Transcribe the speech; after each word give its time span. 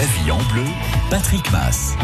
La 0.00 0.06
vie 0.06 0.30
en 0.30 0.38
bleu, 0.50 0.64
Patrick 1.10 1.52
Mass. 1.52 1.94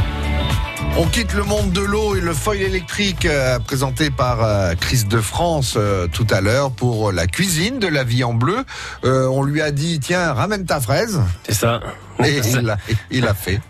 On 0.99 1.07
quitte 1.07 1.33
le 1.33 1.45
monde 1.45 1.73
de 1.73 1.81
l'eau 1.81 2.15
et 2.15 2.21
le 2.21 2.35
foil 2.35 2.61
électrique 2.61 3.25
euh, 3.25 3.59
présenté 3.59 4.11
par 4.11 4.45
euh, 4.45 4.75
Chris 4.79 5.05
de 5.05 5.19
France 5.19 5.77
euh, 5.79 6.07
tout 6.07 6.27
à 6.29 6.43
l'heure 6.43 6.73
pour 6.73 7.11
la 7.11 7.27
cuisine 7.27 7.79
de 7.79 7.87
la 7.87 8.05
vie 8.05 8.23
en 8.23 8.35
bleu. 8.35 8.67
Euh, 9.05 9.27
on 9.29 9.43
lui 9.45 9.63
a 9.63 9.71
dit 9.71 9.99
tiens 9.99 10.35
ramène 10.35 10.67
ta 10.67 10.79
fraise 10.79 11.23
C'est 11.45 11.55
ça. 11.55 11.81
et 12.23 12.43
il 13.11 13.27
a 13.27 13.33
fait. 13.33 13.63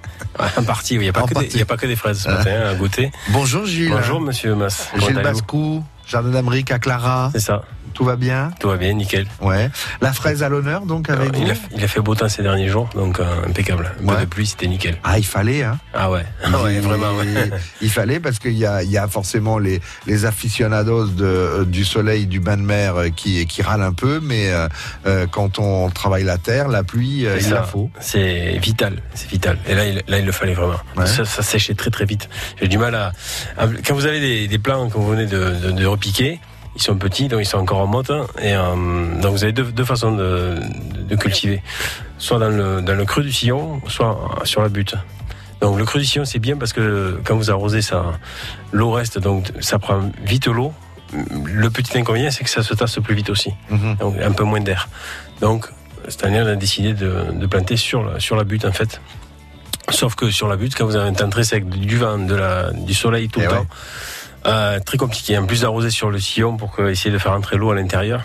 En 0.56 0.64
partie, 0.64 0.98
oui. 0.98 1.04
il 1.04 1.06
n'y 1.06 1.08
a, 1.10 1.12
pas 1.12 1.22
que 1.22 1.28
des- 1.28 1.34
partie. 1.34 1.50
il 1.52 1.58
y 1.60 1.62
a 1.62 1.66
pas 1.66 1.76
que 1.76 1.86
des 1.86 1.94
fraises 1.96 2.18
ce 2.22 2.28
matin 2.28 2.62
à 2.68 2.74
goûter. 2.74 3.12
Bonjour 3.28 3.64
Gilles. 3.64 3.90
Bonjour, 3.90 4.20
monsieur 4.20 4.56
Mas. 4.56 4.88
Comment 4.90 5.06
Gilles 5.06 5.22
Bascou, 5.22 5.84
Jardin 6.04 6.30
d'Amérique 6.30 6.72
à 6.72 6.80
Clara. 6.80 7.30
C'est 7.32 7.38
ça. 7.40 7.62
Tout 7.96 8.04
va 8.04 8.16
bien 8.16 8.50
Tout 8.60 8.68
va 8.68 8.76
bien, 8.76 8.92
nickel. 8.92 9.26
Ouais. 9.40 9.70
La 10.02 10.12
fraise 10.12 10.42
à 10.42 10.48
l'honneur 10.50 10.82
donc 10.82 11.08
avec 11.08 11.30
il, 11.34 11.44
vous 11.46 11.50
a, 11.50 11.54
il 11.74 11.82
a 11.82 11.88
fait 11.88 12.00
beau 12.00 12.14
temps 12.14 12.28
ces 12.28 12.42
derniers 12.42 12.68
jours, 12.68 12.90
donc 12.94 13.18
euh, 13.20 13.24
impeccable. 13.46 13.90
Un 14.06 14.14
peu 14.14 14.20
de 14.20 14.24
pluie, 14.26 14.46
c'était 14.46 14.66
nickel. 14.66 14.98
Ah 15.02 15.18
il 15.18 15.24
fallait 15.24 15.62
hein. 15.62 15.78
Ah 15.94 16.10
ouais. 16.10 16.26
Ah 16.44 16.62
ouais, 16.62 16.74
Il- 16.74 16.80
vraiment. 16.82 17.12
ouais. 17.16 17.50
Il 17.80 17.90
fallait 17.90 18.20
parce 18.20 18.38
qu'il 18.38 18.52
y 18.58 18.66
a, 18.66 18.82
il 18.82 18.90
y 18.90 18.98
a 18.98 19.08
forcément 19.08 19.58
les, 19.58 19.80
les 20.06 20.26
aficionados 20.26 21.06
de, 21.06 21.24
euh, 21.24 21.64
du 21.64 21.84
soleil, 21.86 22.26
du 22.26 22.38
bain 22.38 22.58
de 22.58 22.62
mer 22.62 22.96
euh, 22.96 23.08
qui, 23.08 23.46
qui 23.46 23.62
râlent 23.62 23.80
un 23.82 23.94
peu, 23.94 24.20
mais 24.22 24.50
euh, 25.06 25.26
quand 25.30 25.58
on 25.58 25.88
travaille 25.88 26.24
la 26.24 26.36
terre, 26.38 26.68
la 26.68 26.82
pluie, 26.84 27.26
il 27.36 27.42
ça. 27.42 27.54
la 27.54 27.62
faut. 27.62 27.90
C'est 27.98 28.58
vital, 28.58 29.00
c'est 29.14 29.30
vital. 29.30 29.58
Et 29.66 29.74
là, 29.74 29.86
il, 29.86 30.02
là, 30.06 30.18
il 30.18 30.26
le 30.26 30.32
fallait 30.32 30.52
vraiment. 30.54 30.76
Ouais. 30.96 31.06
Ça, 31.06 31.24
ça 31.24 31.42
séchait 31.42 31.74
très 31.74 31.90
très 31.90 32.04
vite. 32.04 32.28
J'ai 32.60 32.68
du 32.68 32.76
mal 32.76 32.94
à, 32.94 33.12
à- 33.56 33.66
quand 33.86 33.94
vous 33.94 34.04
avez 34.06 34.20
des, 34.20 34.48
des 34.48 34.58
plants 34.58 34.88
que 34.90 34.94
vous 34.98 35.06
venez 35.08 35.26
de, 35.26 35.50
de, 35.62 35.70
de 35.70 35.86
repiquer, 35.86 36.40
ils 36.76 36.82
sont 36.82 36.96
petits, 36.96 37.28
donc 37.28 37.40
ils 37.40 37.46
sont 37.46 37.58
encore 37.58 37.78
en 37.80 37.86
motte, 37.86 38.10
hein, 38.10 38.26
et 38.40 38.54
euh, 38.54 39.20
donc 39.20 39.32
vous 39.32 39.42
avez 39.44 39.52
deux, 39.52 39.64
deux 39.64 39.84
façons 39.84 40.12
de, 40.12 40.54
de 41.08 41.16
cultiver, 41.16 41.62
soit 42.18 42.38
dans 42.38 42.50
le 42.50 42.82
dans 42.82 42.94
le 42.94 43.04
creux 43.04 43.22
du 43.22 43.32
sillon, 43.32 43.80
soit 43.88 44.18
sur 44.44 44.62
la 44.62 44.68
butte. 44.68 44.94
Donc 45.60 45.78
le 45.78 45.84
creux 45.86 46.00
du 46.00 46.06
sillon 46.06 46.24
c'est 46.26 46.38
bien 46.38 46.56
parce 46.56 46.72
que 46.74 47.18
quand 47.24 47.34
vous 47.36 47.50
arrosez 47.50 47.80
ça, 47.82 48.04
l'eau 48.72 48.90
reste, 48.92 49.18
donc 49.18 49.50
ça 49.60 49.78
prend 49.78 50.00
vite 50.24 50.46
l'eau. 50.46 50.72
Le 51.44 51.70
petit 51.70 51.96
inconvénient 51.98 52.30
c'est 52.30 52.44
que 52.44 52.50
ça 52.50 52.62
se 52.62 52.74
tasse 52.74 52.96
plus 53.02 53.14
vite 53.14 53.30
aussi 53.30 53.52
Mhm. 53.70 53.96
donc 53.96 54.16
un 54.20 54.32
peu 54.32 54.44
moins 54.44 54.60
d'air. 54.60 54.88
Donc 55.40 55.66
cette 56.08 56.24
année, 56.24 56.40
on 56.40 56.46
a 56.46 56.54
décidé 56.56 56.92
de, 56.94 57.32
de 57.32 57.46
planter 57.46 57.76
sur 57.76 58.04
la, 58.04 58.20
sur 58.20 58.36
la 58.36 58.44
butte 58.44 58.64
en 58.64 58.72
fait. 58.72 59.00
Sauf 59.88 60.14
que 60.14 60.30
sur 60.30 60.46
la 60.48 60.56
butte, 60.56 60.74
quand 60.76 60.84
vous 60.84 60.96
avez 60.96 61.08
un 61.08 61.12
temps 61.14 61.30
très 61.30 61.44
sec, 61.44 61.68
du 61.68 61.96
vent, 61.96 62.18
de 62.18 62.34
la, 62.34 62.70
du 62.72 62.92
soleil 62.92 63.28
tout 63.28 63.40
Eh 63.40 63.46
le 63.46 63.50
ouais. 63.50 63.56
temps, 63.58 63.66
euh, 64.46 64.78
très 64.80 64.96
compliqué. 64.96 65.36
En 65.38 65.44
plus 65.46 65.62
d'arroser 65.62 65.90
sur 65.90 66.10
le 66.10 66.18
sillon 66.18 66.56
pour 66.56 66.70
que- 66.74 66.88
essayer 66.90 67.10
de 67.10 67.18
faire 67.18 67.32
entrer 67.32 67.56
l'eau 67.56 67.70
à 67.70 67.74
l'intérieur, 67.74 68.22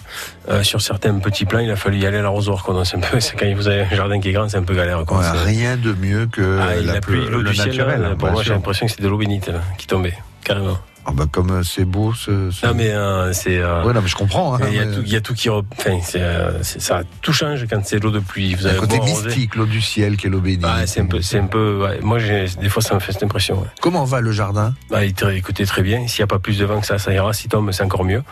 euh, 0.49 0.63
sur 0.63 0.81
certains 0.81 1.13
petits 1.19 1.45
plans, 1.45 1.59
il 1.59 1.71
a 1.71 1.75
fallu 1.75 1.97
y 1.99 2.05
aller 2.05 2.17
à 2.17 2.21
l'arrosoir. 2.21 2.65
c'est 2.85 2.97
un 2.97 2.99
peu, 2.99 3.19
c'est 3.19 3.35
quand 3.35 3.51
vous 3.55 3.67
avez 3.67 3.81
un 3.81 3.89
jardin 3.95 4.19
qui 4.19 4.29
est 4.29 4.33
grand, 4.33 4.47
c'est 4.49 4.57
un 4.57 4.63
peu 4.63 4.75
galère. 4.75 5.03
Quoi. 5.05 5.19
Ouais, 5.19 5.25
rien 5.45 5.77
de 5.77 5.93
mieux 5.93 6.27
que 6.27 6.59
Ah, 6.61 6.75
la, 6.81 7.01
pluie, 7.01 7.25
l'eau 7.27 7.41
le 7.41 7.49
du 7.49 7.55
ciel, 7.55 7.67
naturel. 7.69 8.01
là, 8.01 8.07
hein, 8.09 8.15
pour 8.17 8.31
moi, 8.31 8.43
j'ai 8.43 8.53
l'impression 8.53 8.85
que 8.85 8.91
c'est 8.93 9.01
de 9.01 9.07
l'eau 9.07 9.17
bénite 9.17 9.47
là, 9.47 9.61
qui 9.77 9.87
tombait, 9.87 10.13
carrément. 10.43 10.77
Ah 11.05 11.11
bah, 11.13 11.25
comme 11.31 11.49
euh, 11.49 11.63
c'est 11.63 11.83
beau 11.85 12.13
ce. 12.13 12.51
ce- 12.51 12.65
Non 12.65 12.73
mais 12.75 12.89
euh, 12.91 13.33
c'est... 13.33 13.57
euh, 13.57 13.83
Ouais, 13.83 13.91
non, 13.93 14.01
mais 14.01 14.07
je 14.07 14.15
comprends. 14.15 14.53
hein, 14.55 14.59
il 14.67 14.75
y, 14.75 14.79
a 14.79 14.85
mais- 14.85 14.95
tout, 14.95 15.01
il 15.03 15.11
y 15.11 15.15
a 15.15 15.21
tout 15.21 15.33
qui... 15.33 15.49
Enfin, 15.49 15.97
euh, 16.15 16.59
ça 16.61 17.01
tout 17.21 17.33
change 17.33 17.65
quand 17.67 17.83
c'est 17.85 17.97
l'eau 17.99 18.11
de 18.11 18.19
pluie. 18.19 18.53
Vous 18.53 18.65
avez 18.67 18.77
côté 18.77 18.99
mystique, 18.99 19.55
l'eau 19.55 19.65
du 19.65 19.81
ciel 19.81 20.15
qui 20.17 20.27
est 20.27 20.29
l'eau 20.29 20.41
bénite. 20.41 20.61
Ah, 20.63 20.85
c'est 20.85 21.01
un 21.01 21.07
peu, 21.07 21.21
c'est 21.21 21.39
un 21.39 21.47
peu. 21.47 21.81
ouais. 21.83 21.99
Moi, 22.01 22.19
des 22.19 22.69
fois, 22.69 22.83
ça 22.83 22.93
me 22.95 22.99
fait 22.99 23.13
cette 23.13 23.23
impression. 23.23 23.59
Ouais. 23.59 23.67
Comment 23.81 24.03
va 24.05 24.21
le 24.21 24.31
jardin? 24.31 24.73
Bah, 24.89 25.03
il 25.03 25.13
écoutez 25.35 25.65
très 25.65 25.81
bien. 25.81 26.07
S'il 26.07 26.21
n'y 26.21 26.25
a 26.25 26.27
pas 26.27 26.39
plus 26.39 26.57
de 26.59 26.65
vent 26.65 26.79
que 26.79 26.85
ça, 26.85 26.99
ça 26.99 27.11
ira. 27.13 27.33
Si 27.33 27.47
tombe, 27.49 27.71
c'est 27.71 27.83
encore 27.83 28.03
mieux. 28.05 28.23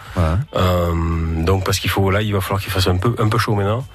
Euh, 0.56 0.92
donc, 1.44 1.64
parce 1.66 1.80
qu'il 1.80 1.90
faut 1.90 2.10
là, 2.12 2.22
il 2.22 2.34
va 2.34 2.42
falloir 2.42 2.62
qu'il 2.62 2.72
fasse 2.72 2.88
un 2.88 2.98
peu, 2.98 3.16
un 3.20 3.30
peu 3.30 3.38
chaud 3.38 3.56
maintenant. 3.56 3.86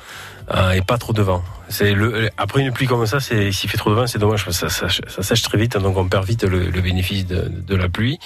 Euh, 0.50 0.72
et 0.72 0.82
pas 0.82 0.98
trop 0.98 1.12
de 1.12 1.22
vent. 1.22 1.42
C'est 1.68 1.94
le, 1.94 2.28
après 2.36 2.60
une 2.60 2.72
pluie 2.72 2.86
comme 2.86 3.06
ça, 3.06 3.20
c'est, 3.20 3.50
s'il 3.52 3.70
fait 3.70 3.78
trop 3.78 3.90
de 3.90 3.94
vent, 3.94 4.06
c'est 4.06 4.18
dommage 4.18 4.44
parce 4.44 4.60
que 4.60 4.68
ça, 4.68 4.88
ça, 4.88 5.02
ça 5.08 5.22
sèche 5.22 5.42
très 5.42 5.58
vite, 5.58 5.76
donc 5.78 5.96
on 5.96 6.06
perd 6.08 6.24
vite 6.26 6.44
le, 6.44 6.70
le 6.70 6.80
bénéfice 6.80 7.26
de, 7.26 7.48
de 7.48 7.76
la 7.76 7.88
pluie. 7.88 8.18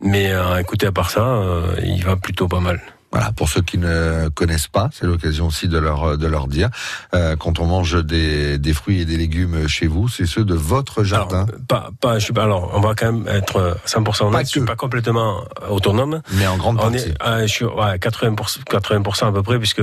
Mais 0.00 0.32
euh, 0.32 0.58
écoutez, 0.58 0.86
à 0.86 0.92
part 0.92 1.10
ça, 1.10 1.22
euh, 1.26 1.74
il 1.82 2.02
va 2.04 2.16
plutôt 2.16 2.48
pas 2.48 2.60
mal. 2.60 2.80
Voilà, 3.12 3.32
pour 3.32 3.48
ceux 3.48 3.60
qui 3.60 3.76
ne 3.76 4.28
connaissent 4.28 4.68
pas, 4.68 4.88
c'est 4.92 5.04
l'occasion 5.04 5.48
aussi 5.48 5.66
de 5.66 5.78
leur 5.78 6.16
de 6.16 6.26
leur 6.28 6.46
dire 6.46 6.70
euh, 7.12 7.34
quand 7.34 7.58
on 7.58 7.66
mange 7.66 8.04
des, 8.04 8.56
des 8.56 8.72
fruits 8.72 9.00
et 9.00 9.04
des 9.04 9.16
légumes 9.16 9.66
chez 9.66 9.88
vous, 9.88 10.08
c'est 10.08 10.26
ceux 10.26 10.44
de 10.44 10.54
votre 10.54 11.02
jardin, 11.02 11.44
Alors, 11.48 11.60
pas, 11.66 11.90
pas, 12.00 12.18
je. 12.20 12.32
Alors, 12.38 12.70
on 12.72 12.80
va 12.80 12.94
quand 12.94 13.10
même 13.12 13.26
être 13.26 13.76
100% 13.84 14.22
honnête. 14.26 14.32
Pas 14.32 14.42
je 14.44 14.48
suis 14.48 14.60
pas 14.60 14.76
complètement 14.76 15.42
autonome. 15.68 16.22
mais 16.34 16.46
en 16.46 16.56
grande 16.56 16.76
On 16.78 16.82
partie. 16.82 17.08
est 17.08 17.14
à, 17.18 17.44
je 17.46 17.52
suis 17.52 17.64
ouais, 17.64 17.96
80%, 17.98 18.62
80% 18.70 19.26
à 19.26 19.32
peu 19.32 19.42
près, 19.42 19.58
puisque 19.58 19.82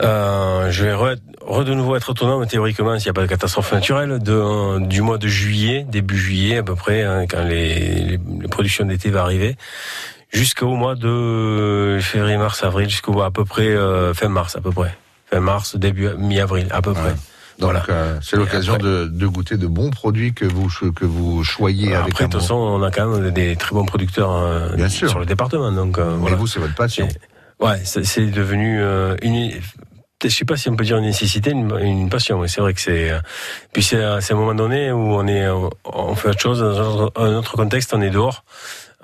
euh, 0.00 0.70
je 0.70 0.84
vais 0.84 0.94
re, 0.94 1.16
re 1.46 1.64
de 1.64 1.74
nouveau 1.74 1.96
être 1.96 2.08
autonome 2.10 2.46
théoriquement 2.46 2.98
s'il 2.98 3.06
n'y 3.06 3.10
a 3.10 3.14
pas 3.14 3.22
de 3.22 3.26
catastrophe 3.26 3.72
naturelle 3.72 4.18
de, 4.20 4.32
euh, 4.32 4.80
du 4.80 5.02
mois 5.02 5.18
de 5.18 5.28
juillet, 5.28 5.84
début 5.88 6.16
juillet 6.18 6.58
à 6.58 6.62
peu 6.62 6.74
près, 6.74 7.02
hein, 7.02 7.26
quand 7.28 7.42
les, 7.44 7.74
les, 8.00 8.18
les 8.40 8.48
productions 8.48 8.84
d'été 8.86 9.10
vont 9.10 9.20
arriver, 9.20 9.56
jusqu'au 10.30 10.74
mois 10.74 10.94
de 10.94 11.98
février, 12.00 12.38
mars, 12.38 12.64
avril, 12.64 12.88
jusqu'au 12.88 13.20
à 13.20 13.30
peu 13.30 13.44
près 13.44 13.68
euh, 13.68 14.14
fin 14.14 14.28
mars 14.28 14.56
à 14.56 14.60
peu 14.60 14.70
près, 14.70 14.96
fin 15.30 15.40
mars, 15.40 15.76
début 15.76 16.08
mi-avril 16.16 16.68
à 16.70 16.80
peu 16.80 16.90
Ouais. 16.90 16.96
près. 17.00 17.14
Donc 17.58 17.70
voilà. 17.72 17.84
euh, 17.90 18.18
c'est 18.22 18.36
l'occasion 18.36 18.78
de, 18.78 19.04
de 19.04 19.26
goûter 19.26 19.58
de 19.58 19.66
bons 19.66 19.90
produits 19.90 20.32
que 20.32 20.46
vous 20.46 20.68
que 20.96 21.04
vous 21.04 21.44
choyez 21.44 21.94
avec 21.94 22.12
Après, 22.14 22.24
de 22.24 22.30
toute 22.30 22.40
façon, 22.40 22.54
on 22.54 22.82
a 22.82 22.90
quand 22.90 23.06
même 23.06 23.30
des 23.30 23.56
très 23.56 23.74
bons 23.74 23.84
producteurs 23.84 24.32
euh, 24.34 24.74
Bien 24.74 24.88
sûr. 24.88 25.10
sur 25.10 25.18
le 25.18 25.26
département, 25.26 25.70
donc 25.70 25.98
euh, 25.98 26.12
Mais 26.14 26.20
voilà. 26.22 26.36
vous, 26.36 26.46
c'est 26.46 26.58
votre 26.60 26.74
passion. 26.74 27.06
Ouais, 27.62 27.80
c'est 27.84 28.26
devenu 28.26 28.80
euh, 28.82 29.16
une. 29.22 29.52
Je 30.24 30.28
sais 30.28 30.44
pas 30.44 30.56
si 30.56 30.68
on 30.68 30.76
peut 30.76 30.84
dire 30.84 30.98
une 30.98 31.04
nécessité, 31.04 31.50
une, 31.50 32.08
passion. 32.08 32.38
Mais 32.38 32.48
c'est 32.48 32.60
vrai 32.60 32.74
que 32.74 32.80
c'est. 32.80 33.10
euh, 33.10 33.18
Puis 33.72 33.82
c'est 33.82 34.02
à 34.02 34.20
c'est 34.20 34.34
un 34.34 34.36
moment 34.36 34.54
donné 34.54 34.92
où 34.92 34.98
on 35.14 35.26
est, 35.26 35.48
on- 35.48 35.70
on 35.84 36.14
fait 36.14 36.28
autre 36.28 36.40
chose 36.40 36.60
dans 36.60 37.10
un 37.16 37.34
autre- 37.36 37.56
contexte. 37.56 37.92
On 37.94 38.00
est 38.02 38.10
dehors 38.10 38.44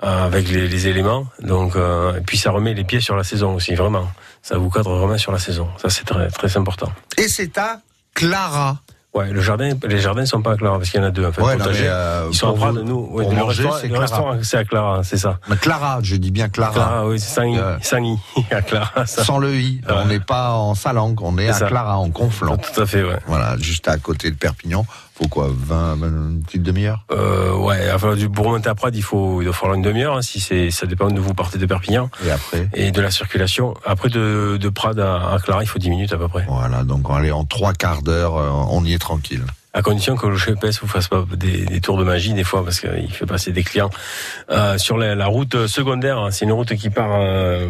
euh, 0.03 0.25
avec 0.25 0.47
les, 0.49 0.87
éléments. 0.87 1.25
Donc, 1.41 1.75
euh, 1.75 2.17
et 2.17 2.21
puis 2.21 2.37
ça 2.37 2.51
remet 2.51 2.73
les 2.73 2.83
pieds 2.85 3.01
sur 3.01 3.15
la 3.17 3.23
saison 3.25 3.55
aussi, 3.55 3.75
vraiment. 3.75 4.07
Ça 4.41 4.57
vous 4.57 4.69
cadre 4.69 4.95
vraiment 4.95 5.17
sur 5.17 5.31
la 5.33 5.39
saison. 5.39 5.67
Ça 5.81 5.89
c'est 5.89 6.05
très 6.05 6.57
important. 6.57 6.91
Et 7.17 7.27
c'est 7.27 7.57
à 7.57 7.81
Clara. 8.13 8.77
Ouais, 9.11 9.31
le 9.31 9.41
jardin, 9.41 9.71
les 9.87 9.97
jardins 9.99 10.23
sont 10.27 10.41
pas 10.43 10.51
à 10.51 10.55
Clara 10.55 10.77
parce 10.77 10.91
qu'il 10.91 10.99
y 10.99 11.03
en 11.03 11.07
a 11.07 11.09
deux 11.09 11.25
en 11.25 11.31
fait. 11.31 11.41
Ouais, 11.41 11.55
non, 11.57 11.65
euh, 11.67 12.27
Ils 12.31 12.35
sont 12.35 12.49
à 12.49 12.53
Prades, 12.53 12.77
vous- 12.77 12.83
nous. 12.83 13.07
Ouais, 13.11 13.23
pour 13.23 13.31
le 13.33 13.39
manger, 13.39 13.63
restaurant, 13.63 13.77
c'est 13.81 13.87
le 13.87 13.89
Clara. 13.89 14.01
restaurant, 14.05 14.37
c'est 14.43 14.57
à 14.57 14.63
Clara, 14.65 15.03
c'est 15.03 15.17
ça. 15.17 15.39
Mais 15.49 15.55
Clara, 15.57 15.99
je 16.03 16.15
dis 16.15 16.29
bien 16.29 16.47
Clara, 16.47 16.73
Clara, 16.73 17.07
oui, 17.07 17.19
c'est 17.19 17.33
sans 17.33 17.41
i, 17.43 17.57
Ouais. 17.59 17.77
sans 17.81 18.03
i 18.03 18.17
à 18.51 18.61
Clara. 18.61 19.05
Ça. 19.07 19.23
sans 19.23 19.39
le 19.39 19.55
i. 19.55 19.81
Ouais. 19.87 19.95
On 19.95 20.05
n'est 20.05 20.19
pas 20.19 20.51
en 20.53 20.75
Salanque, 20.75 21.21
on 21.23 21.39
est 21.39 21.45
C'est 21.47 21.49
à 21.49 21.53
ça. 21.53 21.67
Clara, 21.67 21.97
en 21.97 22.11
Conflans. 22.11 22.57
Tout 22.57 22.79
à 22.81 22.85
fait, 22.85 23.01
ouais. 23.03 23.17
Voilà, 23.25 23.57
juste 23.57 23.87
à 23.87 23.97
côté 23.97 24.29
de 24.29 24.35
Perpignan. 24.35 24.85
Faut 25.21 25.27
quoi, 25.27 25.49
20, 25.51 25.95
20 25.97 26.07
une 26.07 26.43
petite 26.43 26.63
demi-heure? 26.63 27.03
Euh, 27.11 27.53
ouais, 27.57 27.91
enfin, 27.93 28.15
du- 28.15 28.29
pour 28.29 28.45
remonter 28.45 28.69
à 28.69 28.75
Prades, 28.75 28.95
il 28.95 29.03
faut, 29.03 29.41
il 29.41 29.47
va 29.47 29.53
falloir 29.53 29.75
une 29.75 29.81
demi-heure, 29.81 30.15
hein, 30.15 30.21
si 30.21 30.39
c'est, 30.39 30.71
ça 30.71 30.85
dépend 30.85 31.09
de 31.11 31.19
vous 31.19 31.33
partez 31.33 31.57
de 31.57 31.65
Perpignan 31.65 32.09
Et 32.25 32.31
après? 32.31 32.69
Et 32.73 32.91
de 32.91 33.01
la 33.01 33.11
circulation. 33.11 33.73
Après, 33.85 34.07
de, 34.07 34.55
de 34.55 34.69
Prades 34.69 34.99
à, 34.99 35.33
à 35.33 35.39
Clara, 35.39 35.61
il 35.61 35.67
faut 35.67 35.77
10 35.77 35.89
minutes 35.89 36.13
à 36.13 36.17
peu 36.17 36.29
près. 36.29 36.45
Voilà, 36.47 36.83
donc 36.85 37.05
allez, 37.09 37.31
en 37.31 37.43
trois 37.43 37.73
quarts 37.73 38.01
d'heure, 38.01 38.37
euh, 38.37 38.49
on 38.69 38.85
y 38.85 38.93
est 38.93 38.97
tranquille. 38.99 39.43
À 39.71 39.83
condition 39.83 40.15
que 40.15 40.25
le 40.25 40.35
GPS 40.35 40.81
vous 40.81 40.87
fasse 40.87 41.07
pas 41.07 41.23
des, 41.37 41.65
des 41.65 41.79
tours 41.79 41.97
de 41.97 42.03
magie, 42.03 42.33
des 42.33 42.43
fois, 42.43 42.63
parce 42.63 42.79
qu'il 42.79 43.11
fait 43.11 43.27
passer 43.27 43.51
des 43.51 43.63
clients. 43.63 43.91
Euh, 44.49 44.79
sur 44.79 44.97
la, 44.97 45.13
la 45.13 45.27
route 45.27 45.67
secondaire, 45.67 46.17
hein, 46.17 46.31
c'est 46.31 46.45
une 46.45 46.51
route 46.51 46.73
qui 46.73 46.89
part 46.89 47.11
euh, 47.13 47.69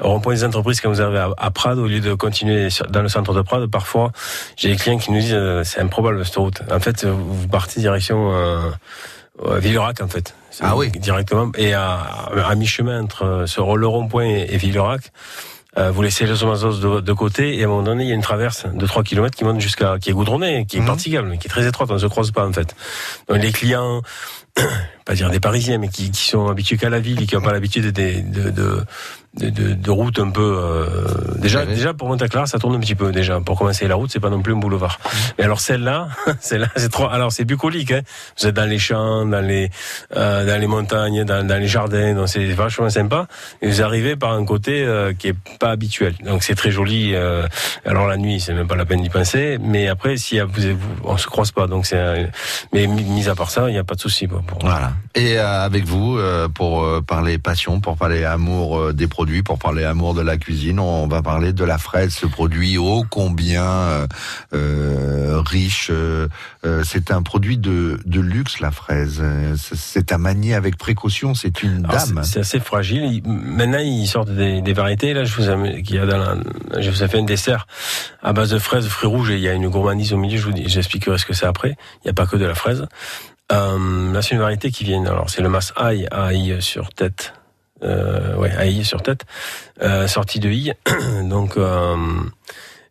au 0.00 0.08
rond-point 0.08 0.34
des 0.34 0.44
entreprises 0.44 0.80
quand 0.80 0.88
vous 0.88 1.00
arrivez 1.00 1.18
à, 1.18 1.30
à 1.38 1.50
Prades, 1.52 1.78
au 1.78 1.86
lieu 1.86 2.00
de 2.00 2.12
continuer 2.14 2.68
dans 2.90 3.02
le 3.02 3.08
centre 3.08 3.34
de 3.34 3.42
Prades. 3.42 3.70
Parfois, 3.70 4.10
j'ai 4.56 4.70
des 4.70 4.76
clients 4.76 4.98
qui 4.98 5.12
nous 5.12 5.20
disent 5.20 5.32
euh, 5.32 5.62
c'est 5.62 5.80
improbable 5.80 6.24
cette 6.24 6.36
route. 6.36 6.60
En 6.72 6.80
fait, 6.80 7.04
vous 7.04 7.46
partez 7.46 7.80
direction 7.80 8.32
euh, 8.34 8.70
euh, 9.46 9.58
Villerac, 9.60 10.00
en 10.00 10.08
fait. 10.08 10.34
Ah 10.60 10.76
oui. 10.76 10.90
Directement. 10.90 11.52
Et 11.56 11.72
à, 11.72 12.00
à 12.00 12.54
mi-chemin 12.56 13.04
entre 13.04 13.44
sur 13.46 13.76
le 13.76 13.86
rond-point 13.86 14.24
et, 14.24 14.54
et 14.54 14.56
Villerac, 14.56 15.12
euh, 15.78 15.90
vous 15.92 16.02
laissez 16.02 16.26
les 16.26 16.42
Omazos 16.42 16.78
de, 16.78 17.00
de 17.00 17.12
côté 17.12 17.56
et 17.56 17.62
à 17.62 17.66
un 17.66 17.68
moment 17.68 17.82
donné, 17.82 18.04
il 18.04 18.08
y 18.08 18.12
a 18.12 18.14
une 18.14 18.22
traverse 18.22 18.66
de 18.66 18.86
3 18.86 19.04
km 19.04 19.36
qui 19.36 19.44
monte 19.44 19.60
jusqu'à, 19.60 19.98
qui 19.98 20.10
est 20.10 20.12
goudronnée, 20.12 20.66
qui 20.66 20.78
est 20.78 20.84
praticable, 20.84 21.28
mais 21.28 21.38
qui 21.38 21.46
est 21.46 21.50
très 21.50 21.66
étroite, 21.66 21.90
on 21.90 21.94
ne 21.94 21.98
se 21.98 22.06
croise 22.06 22.32
pas 22.32 22.46
en 22.46 22.52
fait. 22.52 22.74
Donc 23.28 23.40
les 23.40 23.52
clients, 23.52 24.02
pas 25.08 25.14
dire 25.14 25.30
des 25.30 25.40
Parisiens, 25.40 25.78
mais 25.78 25.88
qui, 25.88 26.10
qui 26.10 26.28
sont 26.28 26.48
habitués 26.48 26.76
qu'à 26.76 26.90
la 26.90 27.00
ville 27.00 27.22
et 27.22 27.26
qui 27.26 27.34
n'ont 27.34 27.40
pas 27.40 27.52
l'habitude 27.54 27.86
de, 27.92 28.20
de, 28.20 28.50
de, 28.50 28.84
de, 29.50 29.72
de 29.72 29.90
routes 29.90 30.18
un 30.18 30.28
peu... 30.28 30.58
euh, 30.62 30.84
déjà, 31.38 31.64
déjà, 31.64 31.94
pour 31.94 32.08
Monte 32.08 32.28
Clara, 32.28 32.44
ça 32.46 32.58
tourne 32.58 32.74
un 32.74 32.80
petit 32.80 32.94
peu 32.94 33.10
déjà. 33.10 33.40
Pour 33.40 33.56
commencer 33.58 33.88
la 33.88 33.94
route, 33.94 34.10
c'est 34.12 34.20
pas 34.20 34.28
non 34.28 34.42
plus 34.42 34.52
un 34.52 34.58
boulevard. 34.58 34.98
Mais 35.38 35.44
alors 35.44 35.60
celle-là, 35.60 36.08
celle-là, 36.40 36.68
c'est 36.76 36.90
trop... 36.90 37.08
Alors 37.08 37.32
c'est 37.32 37.46
bucolique, 37.46 37.90
hein. 37.92 38.02
Vous 38.38 38.46
êtes 38.48 38.54
dans 38.54 38.68
les 38.68 38.78
champs, 38.78 39.24
dans 39.24 39.40
les, 39.40 39.70
euh, 40.14 40.44
dans 40.44 40.60
les 40.60 40.66
montagnes, 40.66 41.24
dans, 41.24 41.46
dans 41.46 41.58
les 41.58 41.68
jardins, 41.68 42.12
donc 42.14 42.28
c'est 42.28 42.44
vachement 42.52 42.90
sympa. 42.90 43.28
Et 43.62 43.66
vous 43.68 43.80
arrivez 43.80 44.14
par 44.14 44.32
un 44.32 44.44
côté 44.44 44.82
euh, 44.84 45.14
qui 45.18 45.28
est 45.28 45.36
pas 45.58 45.70
habituel. 45.70 46.12
Donc 46.22 46.42
c'est 46.42 46.54
très 46.54 46.70
joli. 46.70 47.14
euh, 47.14 47.46
alors 47.86 48.06
la 48.08 48.18
nuit, 48.18 48.40
c'est 48.40 48.52
même 48.52 48.68
pas 48.68 48.76
la 48.76 48.84
peine 48.84 49.00
d'y 49.00 49.08
penser. 49.08 49.56
Mais 49.58 49.88
après, 49.88 50.18
si 50.18 50.38
vous, 50.38 50.48
vous, 50.52 50.76
on 51.04 51.16
se 51.16 51.26
croise 51.28 51.50
pas, 51.50 51.66
donc 51.66 51.86
c'est. 51.86 52.28
Mais 52.74 52.86
mis 52.86 53.26
à 53.30 53.34
part 53.34 53.50
ça, 53.50 53.70
il 53.70 53.72
n'y 53.72 53.78
a 53.78 53.84
pas 53.84 53.94
de 53.94 54.00
souci. 54.00 54.26
quoi. 54.28 54.42
Voilà. 54.60 54.92
Et 55.14 55.38
euh, 55.38 55.62
avec 55.64 55.84
vous, 55.84 56.16
euh, 56.18 56.48
pour 56.48 56.84
euh, 56.84 57.00
parler 57.00 57.38
passion, 57.38 57.80
pour 57.80 57.96
parler 57.96 58.24
amour 58.24 58.92
des 58.92 59.06
produits, 59.06 59.42
pour 59.42 59.58
parler 59.58 59.84
amour 59.84 60.14
de 60.14 60.20
la 60.22 60.36
cuisine, 60.36 60.78
on 60.80 61.06
va 61.08 61.22
parler 61.22 61.52
de 61.52 61.64
la 61.64 61.78
fraise, 61.78 62.14
ce 62.14 62.26
produit 62.26 62.78
ô 62.78 63.04
combien 63.08 64.06
euh, 64.52 65.40
riche. 65.44 65.90
c'est 66.84 67.10
un 67.10 67.22
produit 67.22 67.58
de, 67.58 67.98
de 68.04 68.20
luxe, 68.20 68.60
la 68.60 68.70
fraise. 68.70 69.22
C'est- 69.56 70.12
à 70.12 70.18
manier 70.18 70.54
avec 70.54 70.76
précaution. 70.78 71.34
C'est 71.34 71.62
une 71.62 71.82
dame. 71.82 72.22
c'est- 72.24 72.40
assez 72.40 72.60
fragile. 72.60 73.04
Il- 73.04 73.22
maintenant, 73.28 73.78
ils 73.78 74.06
sortent 74.06 74.30
des, 74.30 74.62
des 74.62 74.72
variétés. 74.72 75.12
Là, 75.14 75.24
je 75.24 75.34
vous, 75.34 75.50
ai, 75.50 75.82
qu'il 75.82 75.96
y 75.96 75.98
a 75.98 76.06
dans 76.06 76.16
la- 76.18 76.80
je 76.80 76.90
vous 76.90 77.02
ai 77.02 77.08
fait 77.08 77.18
un 77.18 77.24
dessert 77.24 77.66
à 78.22 78.32
base 78.32 78.50
de 78.50 78.58
fraises, 78.58 78.86
fruits 78.88 79.08
rouges, 79.08 79.30
et 79.30 79.34
il 79.34 79.40
y 79.40 79.48
a 79.48 79.52
une 79.52 79.68
gourmandise 79.68 80.12
au 80.12 80.16
milieu. 80.16 80.38
Je 80.38 80.44
vous 80.48 80.52
j'expliquerai 80.66 81.18
ce 81.18 81.26
que 81.26 81.34
c'est 81.34 81.46
après. 81.46 81.76
Il 81.96 82.06
n'y 82.06 82.10
a 82.10 82.14
pas 82.14 82.26
que 82.26 82.36
de 82.36 82.44
la 82.46 82.54
fraise. 82.54 82.86
Euh, 83.52 84.12
là, 84.12 84.22
c'est 84.22 84.34
une 84.34 84.40
variété 84.40 84.70
qui 84.70 84.84
vient. 84.84 85.04
Alors, 85.06 85.30
c'est 85.30 85.42
le 85.42 85.48
mas 85.48 85.72
ail, 85.76 86.06
ail 86.10 86.56
sur 86.60 86.90
tête. 86.90 87.32
Euh, 87.82 88.34
ouais, 88.36 88.50
ail 88.56 88.84
sur 88.84 89.02
tête, 89.02 89.24
euh, 89.82 90.08
sortie 90.08 90.40
de 90.40 90.50
i. 90.50 90.72
Donc, 91.24 91.56
euh, 91.56 91.96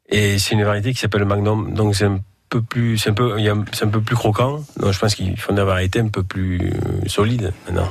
et 0.10 0.40
c'est 0.40 0.56
une 0.56 0.64
variété 0.64 0.94
qui 0.94 1.00
s'appelle 1.00 1.20
le 1.22 1.26
magnum. 1.28 1.74
Donc, 1.74 1.96
c'est 1.96 2.06
un 2.06 2.20
peu 2.50 2.62
plus, 2.62 2.98
c'est 2.98 3.10
un 3.10 3.14
peu, 3.14 3.36
c'est 3.74 3.84
un 3.84 3.90
peu 3.90 4.00
plus 4.02 4.16
croquant. 4.16 4.64
Donc, 4.78 4.94
je 4.94 5.00
pense 5.00 5.14
qu'ils 5.16 5.38
font 5.38 5.54
des 5.54 5.64
variétés 5.64 6.00
un 6.00 6.08
peu 6.08 6.24
plus 6.24 6.72
solides 7.08 7.52
maintenant. 7.68 7.90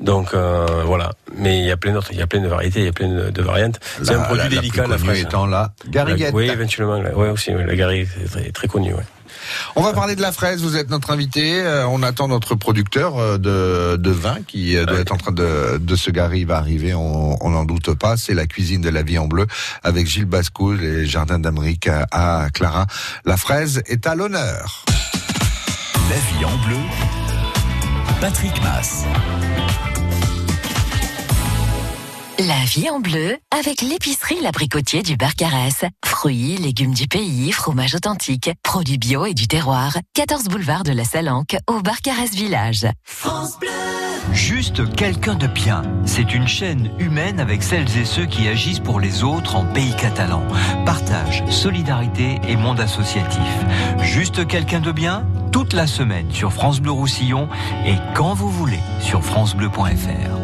Donc 0.00 0.34
euh, 0.34 0.66
voilà, 0.84 1.12
mais 1.34 1.60
il 1.60 1.64
y 1.64 1.70
a 1.70 1.78
plein 1.78 1.92
d'autres, 1.94 2.08
il 2.12 2.18
y 2.18 2.22
a 2.22 2.26
plein 2.26 2.40
de 2.42 2.48
variétés, 2.48 2.80
il 2.80 2.84
y 2.84 2.88
a 2.88 2.92
plein 2.92 3.08
de, 3.08 3.30
de 3.30 3.42
variantes. 3.42 3.80
C'est 4.02 4.12
un 4.12 4.20
produit 4.20 4.36
la- 4.42 4.48
la 4.50 4.50
délicat 4.60 4.82
plus 4.82 4.90
la 4.90 4.96
connue 4.98 5.08
fraise. 5.08 5.22
étant 5.22 5.46
la 5.46 5.72
gariguette. 5.88 6.34
Oui, 6.34 6.46
éventuellement, 6.50 7.00
la- 7.00 7.16
ouais 7.16 7.30
aussi, 7.30 7.54
ouais, 7.54 7.64
la 7.64 8.04
c'est 8.04 8.28
très, 8.28 8.50
très 8.50 8.68
connu. 8.68 8.92
Ouais. 8.92 9.00
On 9.74 9.82
va 9.82 9.92
parler 9.92 10.16
de 10.16 10.22
la 10.22 10.32
fraise. 10.32 10.62
Vous 10.62 10.76
êtes 10.76 10.90
notre 10.90 11.10
invité. 11.10 11.60
Euh, 11.60 11.86
on 11.88 12.02
attend 12.02 12.28
notre 12.28 12.54
producteur 12.54 13.18
euh, 13.18 13.38
de, 13.38 13.96
de 13.96 14.10
vin 14.10 14.38
qui 14.46 14.76
euh, 14.76 14.84
doit 14.86 14.98
être 14.98 15.12
en 15.12 15.16
train 15.16 15.32
de, 15.32 15.78
de 15.78 15.96
se 15.96 16.10
garer. 16.10 16.38
Il 16.38 16.46
va 16.46 16.56
arriver. 16.56 16.94
On 16.94 17.36
on 17.40 17.50
n'en 17.50 17.64
doute 17.64 17.94
pas. 17.94 18.16
C'est 18.16 18.34
la 18.34 18.46
cuisine 18.46 18.80
de 18.80 18.88
la 18.88 19.02
vie 19.02 19.18
en 19.18 19.26
bleu 19.26 19.46
avec 19.82 20.06
Gilles 20.06 20.24
Bascou, 20.24 20.72
les 20.72 21.06
jardins 21.06 21.38
d'Amérique 21.38 21.88
à, 21.88 22.06
à 22.10 22.50
Clara. 22.50 22.86
La 23.24 23.36
fraise 23.36 23.82
est 23.86 24.06
à 24.06 24.14
l'honneur. 24.14 24.84
La 26.10 26.16
vie 26.16 26.44
en 26.44 26.56
bleu. 26.66 26.76
Patrick 28.20 28.62
Mass. 28.62 29.04
La 32.38 32.64
vie 32.66 32.90
en 32.90 33.00
bleu 33.00 33.38
avec 33.50 33.80
l'épicerie 33.80 34.42
L'Abricotier 34.42 35.02
du 35.02 35.16
Barcarès. 35.16 35.86
Fruits, 36.04 36.58
légumes 36.58 36.92
du 36.92 37.08
pays, 37.08 37.50
fromage 37.50 37.94
authentique, 37.94 38.50
produits 38.62 38.98
bio 38.98 39.24
et 39.24 39.32
du 39.32 39.48
terroir. 39.48 39.96
14 40.12 40.44
boulevard 40.48 40.82
de 40.82 40.92
la 40.92 41.04
Salanque 41.04 41.56
au 41.66 41.80
Barcarès 41.80 42.30
Village. 42.34 42.86
Juste 44.34 44.94
quelqu'un 44.96 45.34
de 45.34 45.46
bien. 45.46 45.82
C'est 46.04 46.34
une 46.34 46.46
chaîne 46.46 46.90
humaine 46.98 47.40
avec 47.40 47.62
celles 47.62 47.96
et 47.96 48.04
ceux 48.04 48.26
qui 48.26 48.48
agissent 48.48 48.80
pour 48.80 49.00
les 49.00 49.24
autres 49.24 49.56
en 49.56 49.64
pays 49.64 49.96
catalan. 49.96 50.42
Partage, 50.84 51.42
solidarité 51.48 52.38
et 52.46 52.56
monde 52.56 52.80
associatif. 52.80 53.40
Juste 54.02 54.46
quelqu'un 54.46 54.80
de 54.80 54.92
bien 54.92 55.26
toute 55.52 55.72
la 55.72 55.86
semaine 55.86 56.30
sur 56.30 56.52
France 56.52 56.80
Bleu 56.80 56.90
Roussillon 56.90 57.48
et 57.86 57.94
quand 58.14 58.34
vous 58.34 58.50
voulez 58.50 58.80
sur 59.00 59.24
francebleu.fr. 59.24 60.35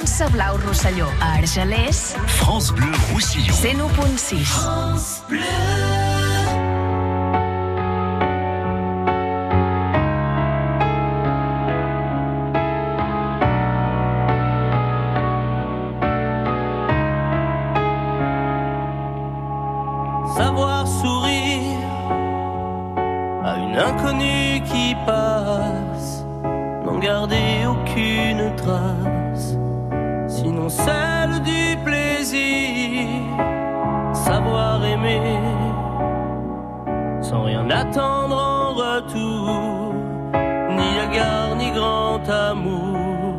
França 0.00 0.28
Blau 0.30 0.56
Rosselló. 0.66 1.06
A 1.20 1.34
Argelers, 1.34 2.16
France 2.26 2.72
Bleu 2.72 2.90
Roussillon. 3.12 3.52
101.6. 3.52 5.20
savoir 20.34 20.86
sourire 20.86 21.78
à 23.44 23.58
une 23.58 23.76
inconnue 23.76 24.62
qui 24.64 24.96
passe, 25.04 26.24
n'en 26.86 26.98
garder 26.98 27.66
aucune 27.68 28.56
trace, 28.56 29.19
celle 30.70 31.42
du 31.42 31.76
plaisir, 31.84 33.08
savoir 34.14 34.84
aimer 34.84 35.38
sans 37.20 37.42
rien 37.44 37.68
attendre 37.70 38.36
en 38.36 38.74
retour, 38.74 39.94
ni 40.76 40.88
égard 41.06 41.56
ni 41.56 41.70
grand 41.72 42.26
amour, 42.28 43.36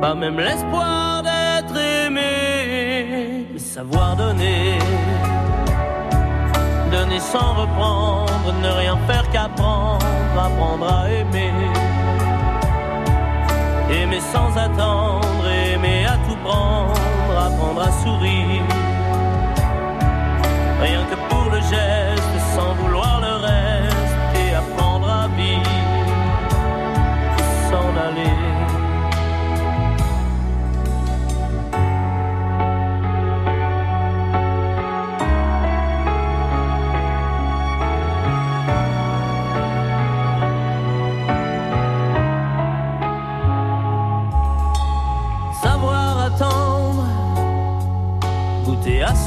pas 0.00 0.14
même 0.14 0.38
l'espoir 0.38 1.22
d'être 1.22 1.76
aimé, 1.76 3.46
savoir 3.56 4.16
donner 4.16 4.78
donner 6.90 7.20
sans 7.20 7.54
reprendre, 7.54 8.52
ne 8.62 8.68
rien 8.68 8.96
faire 9.06 9.28
qu'apprendre, 9.30 10.06
apprendre 10.36 10.86
à 10.92 11.10
aimer. 11.10 11.77
Aimer 14.08 14.20
sans 14.20 14.56
attendre, 14.56 15.46
aimer 15.46 16.06
à 16.06 16.16
tout 16.26 16.36
prendre, 16.42 16.94
apprendre 17.38 17.82
à 17.82 17.92
sourire. 18.02 18.62
Rien 20.80 21.04
que 21.04 21.16
pour 21.28 21.50
le 21.50 21.60
geste, 21.60 22.34
sans 22.54 22.72
vouloir 22.72 23.17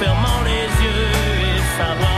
fermant 0.00 0.42
les 0.44 0.66
yeux 0.84 1.10
et 1.48 1.60
savoir 1.78 2.11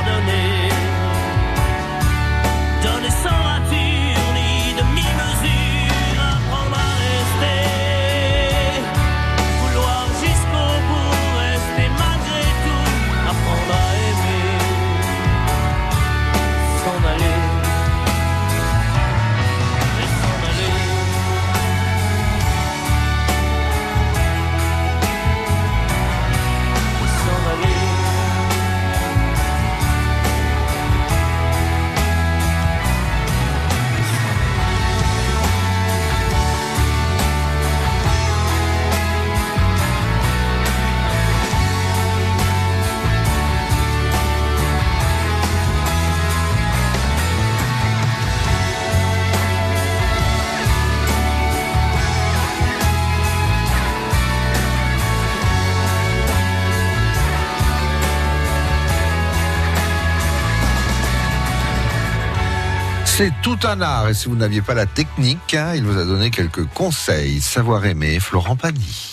C'est 63.16 63.33
tout 63.42 63.59
un 63.62 63.80
art 63.80 64.09
et 64.09 64.14
si 64.14 64.26
vous 64.26 64.35
n'aviez 64.35 64.61
pas 64.61 64.75
la 64.75 64.87
technique, 64.87 65.54
hein, 65.54 65.75
il 65.76 65.85
vous 65.85 65.97
a 65.99 66.04
donné 66.04 66.33
quelques 66.33 66.64
conseils. 66.64 67.40
Savoir 67.40 67.87
aimer, 67.87 68.18
Florent 68.18 68.56
Pagny. 68.56 69.12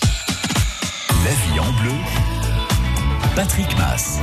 La 1.23 1.29
vie 1.29 1.59
en 1.59 1.71
bleu. 1.83 1.91
Patrick 3.35 3.77
Mass. 3.77 4.17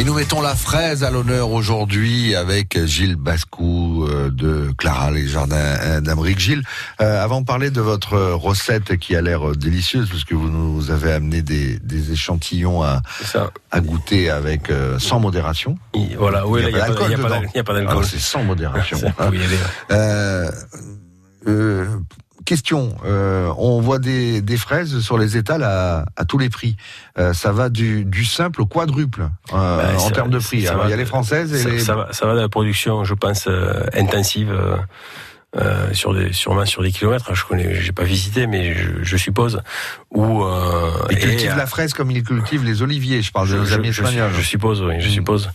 Et 0.00 0.04
nous 0.04 0.14
mettons 0.14 0.40
la 0.40 0.54
fraise 0.56 1.04
à 1.04 1.10
l'honneur 1.10 1.50
aujourd'hui 1.50 2.34
avec 2.34 2.86
Gilles 2.86 3.16
Bascou 3.16 4.06
euh, 4.08 4.30
de 4.30 4.70
Clara 4.78 5.10
les 5.10 5.26
Jardins 5.28 5.56
euh, 5.56 6.00
d'Amérique. 6.00 6.38
Gilles, 6.38 6.62
euh, 7.02 7.22
avant 7.22 7.42
de 7.42 7.44
parler 7.46 7.70
de 7.70 7.82
votre 7.82 8.16
recette 8.32 8.96
qui 8.96 9.14
a 9.14 9.20
l'air 9.20 9.54
délicieuse, 9.54 10.08
parce 10.08 10.24
que 10.24 10.34
vous 10.34 10.48
nous 10.48 10.90
avez 10.90 11.12
amené 11.12 11.42
des, 11.42 11.78
des 11.80 12.12
échantillons 12.12 12.82
à, 12.82 13.02
à 13.70 13.80
goûter 13.82 14.30
avec 14.30 14.70
euh, 14.70 14.98
sans 14.98 15.20
modération. 15.20 15.76
Il- 15.92 16.16
Voilà, 16.16 16.46
oui, 16.46 16.62
Il 16.66 16.72
n'y 16.74 16.80
a, 16.80 16.84
a 16.84 16.88
d'alcool 16.88 17.10
pas 17.10 17.16
dedans. 17.16 17.28
d'al- 17.28 17.48
il 17.52 17.56
y 17.58 17.60
a 17.60 17.64
pas 17.64 17.72
Ah, 17.76 17.80
d'alcool. 17.82 18.04
c'est 18.06 18.20
sans 18.20 18.42
modération. 18.42 18.98
Hein. 19.18 19.30
Euh, 19.90 20.50
euh, 21.46 21.86
question, 22.44 22.96
euh, 23.04 23.52
on 23.58 23.80
voit 23.80 23.98
des, 23.98 24.40
des 24.42 24.56
fraises 24.56 25.00
sur 25.00 25.18
les 25.18 25.36
étals 25.36 25.62
à, 25.62 26.06
à 26.16 26.24
tous 26.24 26.38
les 26.38 26.48
prix. 26.48 26.76
Euh, 27.18 27.32
ça 27.32 27.52
va 27.52 27.68
du, 27.68 28.04
du 28.04 28.24
simple 28.24 28.62
au 28.62 28.66
quadruple 28.66 29.28
euh, 29.52 29.76
Ben, 29.92 29.98
en 29.98 30.10
termes 30.10 30.30
de 30.30 30.38
prix. 30.38 30.62
ça 30.62 30.70
Alors, 30.70 30.82
va 30.82 30.88
il 30.88 30.90
y 30.90 30.94
a 30.94 30.96
les 30.96 31.04
françaises 31.06 31.52
et 31.52 31.58
ça, 31.58 31.68
les... 31.68 31.78
ça 31.80 31.94
va, 31.94 32.12
ça 32.12 32.26
va 32.26 32.34
de 32.34 32.40
la 32.40 32.48
production, 32.48 33.04
je 33.04 33.14
pense, 33.14 33.46
euh, 33.46 33.84
intensive. 33.94 34.52
Euh, 35.56 35.60
euh, 35.60 35.92
sur 35.94 36.14
des 36.14 36.32
sûrement 36.32 36.64
sur 36.64 36.80
des 36.82 36.92
kilomètres 36.92 37.34
je 37.34 37.44
connais 37.44 37.74
j'ai 37.74 37.90
pas 37.90 38.04
visité 38.04 38.46
mais 38.46 38.72
je, 38.72 39.02
je 39.02 39.16
suppose 39.16 39.60
où 40.12 40.44
euh, 40.44 40.90
Ils 41.10 41.18
cultivent 41.18 41.50
euh, 41.52 41.56
la 41.56 41.66
fraise 41.66 41.92
comme 41.92 42.10
ils 42.12 42.22
cultivent 42.22 42.64
les 42.64 42.82
oliviers. 42.82 43.20
Je 43.22 43.32
parle 43.32 43.48
de 43.48 43.52
je, 43.54 43.58
nos 43.58 43.64
je- 43.64 43.74
amis 43.74 43.92
je- 43.92 44.02
espagnols. 44.02 44.30
je 44.36 44.42
suppose, 44.42 44.80
oui, 44.82 45.00
je 45.00 45.08
Mm. 45.08 45.12
suppose. 45.12 45.50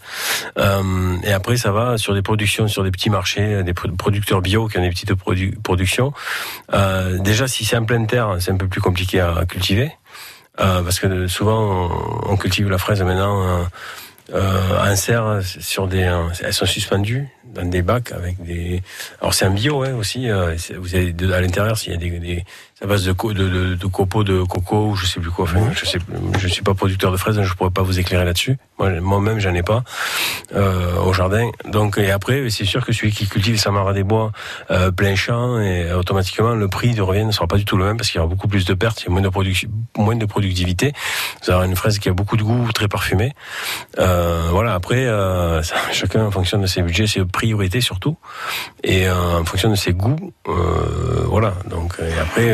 Euh, 0.57 1.17
et 1.23 1.31
après, 1.33 1.57
ça 1.57 1.71
va 1.71 1.97
sur 1.97 2.13
des 2.13 2.21
productions, 2.21 2.67
sur 2.67 2.83
des 2.83 2.91
petits 2.91 3.09
marchés, 3.09 3.63
des 3.63 3.73
pro- 3.73 3.89
producteurs 3.97 4.41
bio 4.41 4.67
qui 4.67 4.77
ont 4.77 4.81
des 4.81 4.89
petites 4.89 5.11
produ- 5.13 5.55
productions. 5.61 6.13
Euh, 6.73 7.17
déjà, 7.19 7.47
si 7.47 7.65
c'est 7.65 7.77
en 7.77 7.85
pleine 7.85 8.07
terre, 8.07 8.35
c'est 8.39 8.51
un 8.51 8.57
peu 8.57 8.67
plus 8.67 8.81
compliqué 8.81 9.19
à 9.19 9.45
cultiver. 9.47 9.91
Euh, 10.59 10.81
parce 10.83 10.99
que 10.99 11.27
souvent, 11.27 11.89
on, 12.27 12.31
on 12.33 12.37
cultive 12.37 12.69
la 12.69 12.77
fraise 12.77 13.01
maintenant 13.01 13.43
euh, 13.43 13.63
euh, 14.33 14.91
en 14.91 14.95
serre 14.95 15.39
sur 15.43 15.87
des, 15.87 16.03
euh, 16.03 16.23
elles 16.43 16.53
sont 16.53 16.65
suspendues 16.65 17.27
dans 17.55 17.65
des 17.69 17.81
bacs 17.81 18.11
avec 18.11 18.43
des. 18.43 18.83
Alors 19.21 19.33
c'est 19.33 19.45
un 19.45 19.51
bio 19.51 19.83
hein, 19.83 19.95
aussi. 19.95 20.29
euh, 20.29 20.55
vous 20.77 20.95
avez 20.95 21.13
à 21.33 21.41
l'intérieur, 21.41 21.77
s'il 21.77 21.93
y 21.93 21.95
a 21.95 21.97
des, 21.97 22.11
des 22.19 22.45
à 22.83 22.87
base 22.87 23.05
de, 23.05 23.13
co- 23.13 23.31
de, 23.33 23.47
de, 23.47 23.75
de 23.75 23.85
copeaux 23.87 24.23
de 24.25 24.43
coco 24.43 24.87
ou 24.89 24.95
je 24.95 25.05
sais 25.05 25.21
plus 25.21 25.31
quoi. 25.31 25.45
Enfin, 25.45 25.71
je 25.73 25.85
sais, 25.85 25.97
je 26.37 26.47
suis 26.47 26.61
pas 26.61 26.73
producteur 26.73 27.11
de 27.11 27.17
fraises, 27.17 27.37
donc 27.37 27.45
je 27.45 27.53
pourrais 27.53 27.69
pas 27.71 27.83
vous 27.83 27.99
éclairer 27.99 28.25
là-dessus. 28.25 28.57
Moi, 28.77 28.89
moi-même, 28.99 29.39
j'en 29.39 29.53
ai 29.53 29.63
pas 29.63 29.83
euh, 30.53 30.97
au 30.99 31.13
jardin. 31.13 31.49
Donc 31.71 31.97
et 31.97 32.11
après, 32.11 32.49
c'est 32.49 32.65
sûr 32.65 32.85
que 32.85 32.91
celui 32.91 33.11
qui 33.13 33.27
cultive 33.27 33.57
Samara 33.57 33.93
des 33.93 34.03
Bois 34.03 34.33
euh, 34.71 34.91
plein 34.91 35.15
champ 35.15 35.57
et 35.59 35.93
automatiquement 35.93 36.53
le 36.53 36.67
prix 36.67 36.93
de 36.93 37.01
revient 37.01 37.23
ne 37.23 37.31
sera 37.31 37.47
pas 37.47 37.55
du 37.57 37.63
tout 37.63 37.77
le 37.77 37.85
même 37.85 37.95
parce 37.95 38.09
qu'il 38.09 38.17
y 38.17 38.19
aura 38.19 38.27
beaucoup 38.29 38.49
plus 38.49 38.65
de 38.65 38.73
pertes, 38.73 39.01
il 39.01 39.05
y 39.05 39.07
a 39.07 39.11
moins 39.11 39.21
de 39.21 39.29
production, 39.29 39.69
moins 39.97 40.15
de 40.17 40.25
productivité. 40.25 40.91
Vous 41.45 41.53
aurez 41.53 41.67
une 41.67 41.77
fraise 41.77 41.97
qui 41.99 42.09
a 42.09 42.13
beaucoup 42.13 42.35
de 42.35 42.43
goût, 42.43 42.69
très 42.73 42.89
parfumée. 42.89 43.31
Euh, 43.99 44.49
voilà. 44.51 44.73
Après, 44.73 45.05
euh, 45.05 45.63
ça, 45.63 45.75
chacun 45.93 46.25
en 46.25 46.31
fonction 46.31 46.57
de 46.59 46.67
ses 46.67 46.81
budgets, 46.81 47.07
ses 47.07 47.23
priorités 47.23 47.79
surtout, 47.79 48.17
et 48.83 49.07
euh, 49.07 49.39
en 49.39 49.45
fonction 49.45 49.69
de 49.69 49.75
ses 49.75 49.93
goûts, 49.93 50.33
euh, 50.49 51.23
voilà. 51.27 51.53
Donc 51.69 51.95
et 52.01 52.19
après, 52.19 52.53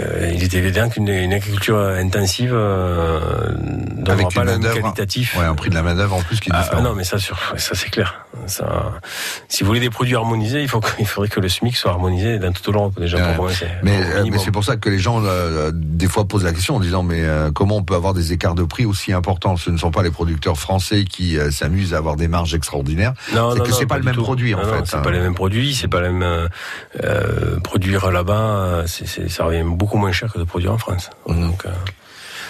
euh, 0.00 0.30
il 0.34 0.42
est 0.42 0.54
évident 0.54 0.88
qu'une 0.88 1.08
une 1.08 1.32
agriculture 1.32 1.78
intensive 1.78 2.52
euh, 2.52 3.20
Avec 4.08 4.32
pas 4.34 4.44
le 4.44 4.58
qualitatif. 4.58 5.36
Ouais, 5.38 5.44
un 5.44 5.54
prix 5.54 5.70
de 5.70 5.74
la 5.74 5.82
main 5.82 5.94
d'œuvre 5.94 6.16
en 6.16 6.22
plus 6.22 6.40
qui 6.40 6.50
est 6.50 6.52
Ah, 6.54 6.62
différent. 6.62 6.78
ah 6.80 6.82
non, 6.88 6.94
mais 6.94 7.04
ça, 7.04 7.18
sur, 7.18 7.38
ça 7.56 7.74
c'est 7.74 7.90
clair. 7.90 8.26
Ça, 8.46 8.92
si 9.48 9.62
vous 9.62 9.68
voulez 9.68 9.80
des 9.80 9.90
produits 9.90 10.16
harmonisés, 10.16 10.60
il 10.62 10.68
faut 10.68 10.80
que- 10.80 10.88
il 10.98 11.06
faudrait 11.06 11.28
que 11.28 11.40
le 11.40 11.48
SMIC 11.48 11.76
soit 11.76 11.92
harmonisé 11.92 12.38
dans 12.38 12.52
toute 12.52 12.66
l'Europe 12.68 12.94
déjà 12.98 13.16
Ouais. 13.18 13.22
pour 13.34 13.44
commencer. 13.44 13.66
Mais, 13.82 14.00
euh, 14.16 14.24
mais 14.30 14.38
c'est 14.38 14.50
pour 14.50 14.64
ça 14.64 14.76
que 14.76 14.88
les 14.90 14.98
gens 14.98 15.22
euh, 15.24 15.70
des 15.72 16.08
fois 16.08 16.26
posent 16.26 16.44
la 16.44 16.52
question 16.52 16.76
en 16.76 16.80
disant 16.80 17.02
mais 17.02 17.22
euh, 17.22 17.50
comment 17.52 17.76
on 17.76 17.82
peut 17.84 17.94
avoir 17.94 18.12
des 18.14 18.32
écarts 18.32 18.54
de 18.56 18.64
prix 18.64 18.84
aussi 18.86 19.12
importants? 19.12 19.56
Ce 19.56 19.70
ne 19.70 19.76
sont 19.78 19.90
pas 19.92 20.02
les 20.02 20.10
producteurs 20.10 20.58
français 20.58 21.04
qui 21.04 21.38
s'amusent 21.50 21.94
à 21.94 21.98
avoir 21.98 22.16
des 22.16 22.28
marges 22.28 22.54
extraordinaires. 22.54 23.14
Non, 23.34 23.52
c'est 23.54 23.60
que 23.62 23.72
c'est 23.72 23.86
pas 23.86 23.96
le 23.96 24.00
du 24.02 24.06
même 24.06 24.14
tout. 24.16 24.22
produit, 24.22 24.54
en 24.54 24.58
Non, 24.62 24.64
fait, 24.64 24.86
C'est 24.86 24.96
hein. 24.96 25.02
pas 25.02 25.10
les 25.12 25.20
mêmes 25.20 25.34
produits, 25.34 25.74
c'est 25.74 25.88
pas 25.88 26.00
le 26.00 26.10
même 26.12 26.22
euh, 26.22 26.48
euh, 27.04 27.60
produire 27.60 28.10
là-bas. 28.10 28.82
ça 28.86 29.44
revient 29.44 29.62
beaucoup 29.64 29.83
moins 29.96 30.12
cher 30.12 30.32
que 30.32 30.38
de 30.38 30.44
produire 30.44 30.72
en 30.72 30.78
France. 30.78 31.10
Donc, 31.26 31.66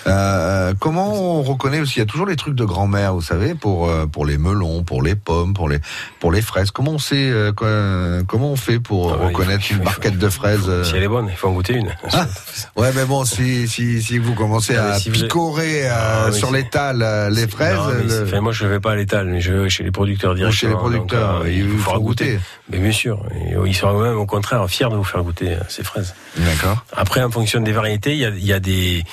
euh, 0.07 0.45
Euh, 0.65 0.73
comment 0.79 1.13
on 1.13 1.43
reconnaît 1.43 1.81
aussi 1.81 1.97
Il 1.97 1.99
y 1.99 2.03
a 2.03 2.07
toujours 2.07 2.27
les 2.27 2.37
trucs 2.37 2.55
de 2.55 2.65
grand-mère, 2.65 3.15
vous 3.15 3.21
savez, 3.23 3.55
pour 3.55 3.89
euh, 3.89 4.07
pour 4.07 4.25
les 4.27 4.39
melons, 4.39 4.83
pour 4.83 5.03
les 5.03 5.15
pommes, 5.15 5.53
pour 5.55 5.69
les 5.69 5.79
pour 6.21 6.31
les 6.33 6.41
fraises. 6.43 6.71
Comment 6.71 6.93
on 6.93 6.99
sait 6.99 7.29
euh, 7.31 7.53
quoi- 7.53 8.23
Comment 8.27 8.53
on 8.53 8.57
fait 8.57 8.79
pour 8.79 9.13
Ah 9.13 9.27
reconnaître 9.27 9.65
faut- 9.65 9.75
une 9.75 9.81
barquette 9.85 10.19
de 10.19 10.29
fraises 10.29 10.65
euh, 10.69 10.85
si 10.85 10.97
elle 10.97 11.03
est 11.03 11.09
bonne, 11.09 11.29
il 11.31 11.37
faut 11.37 11.49
en 11.49 11.53
goûter 11.53 11.75
une. 11.75 11.95
Ouais, 12.77 12.91
mais 12.95 13.05
bon, 13.05 13.25
si 13.25 13.69
si 13.69 14.03
si 14.03 14.19
vous 14.19 14.35
commencez 14.35 14.77
Ah, 14.77 14.93
à 14.93 14.99
si 14.99 15.09
vous- 15.11 15.15
picorer 15.17 15.87
euh, 15.89 16.27
Ah, 16.29 16.33
sur 16.33 16.51
l'étal 16.53 17.03
euh, 17.03 17.31
les 17.31 17.47
fraises, 17.49 17.77
Non, 17.77 17.89
le- 17.91 18.25
enfin, 18.25 18.41
moi, 18.41 18.53
je 18.53 18.67
vais 18.67 18.81
pas 18.81 18.93
à 18.93 18.97
l'étal, 18.97 19.27
mais 19.27 19.41
je 19.41 19.53
vais 19.53 19.69
chez 19.69 19.85
les 19.85 19.91
producteurs 19.91 20.35
directement. 20.35 20.59
chez 20.59 20.69
les 20.69 20.75
producteurs, 20.75 21.39
donc, 21.39 21.47
euh, 21.47 21.53
il 21.53 21.69
faut 21.71 21.79
faudra 21.79 21.99
goûter. 21.99 22.39
Mais 22.71 22.79
bien 22.79 22.93
sûr, 22.93 23.23
euh, 23.57 23.67
ils 23.67 23.75
seront 23.75 24.01
même 24.01 24.17
au 24.19 24.27
contraire 24.27 24.67
fiers 24.69 24.89
de 24.91 24.97
vous 24.97 25.05
faire 25.05 25.23
goûter 25.23 25.55
euh, 25.55 25.59
ces 25.69 25.83
fraises. 25.85 26.15
D'accord. 26.39 26.85
Après, 26.97 27.23
en 27.23 27.31
fonction 27.31 27.61
des 27.61 27.73
variétés, 27.73 28.13
il 28.13 28.19
y 28.21 28.25
a, 28.25 28.31
il 28.31 28.47
y 28.47 28.53
a 28.53 28.61
des 28.61 29.05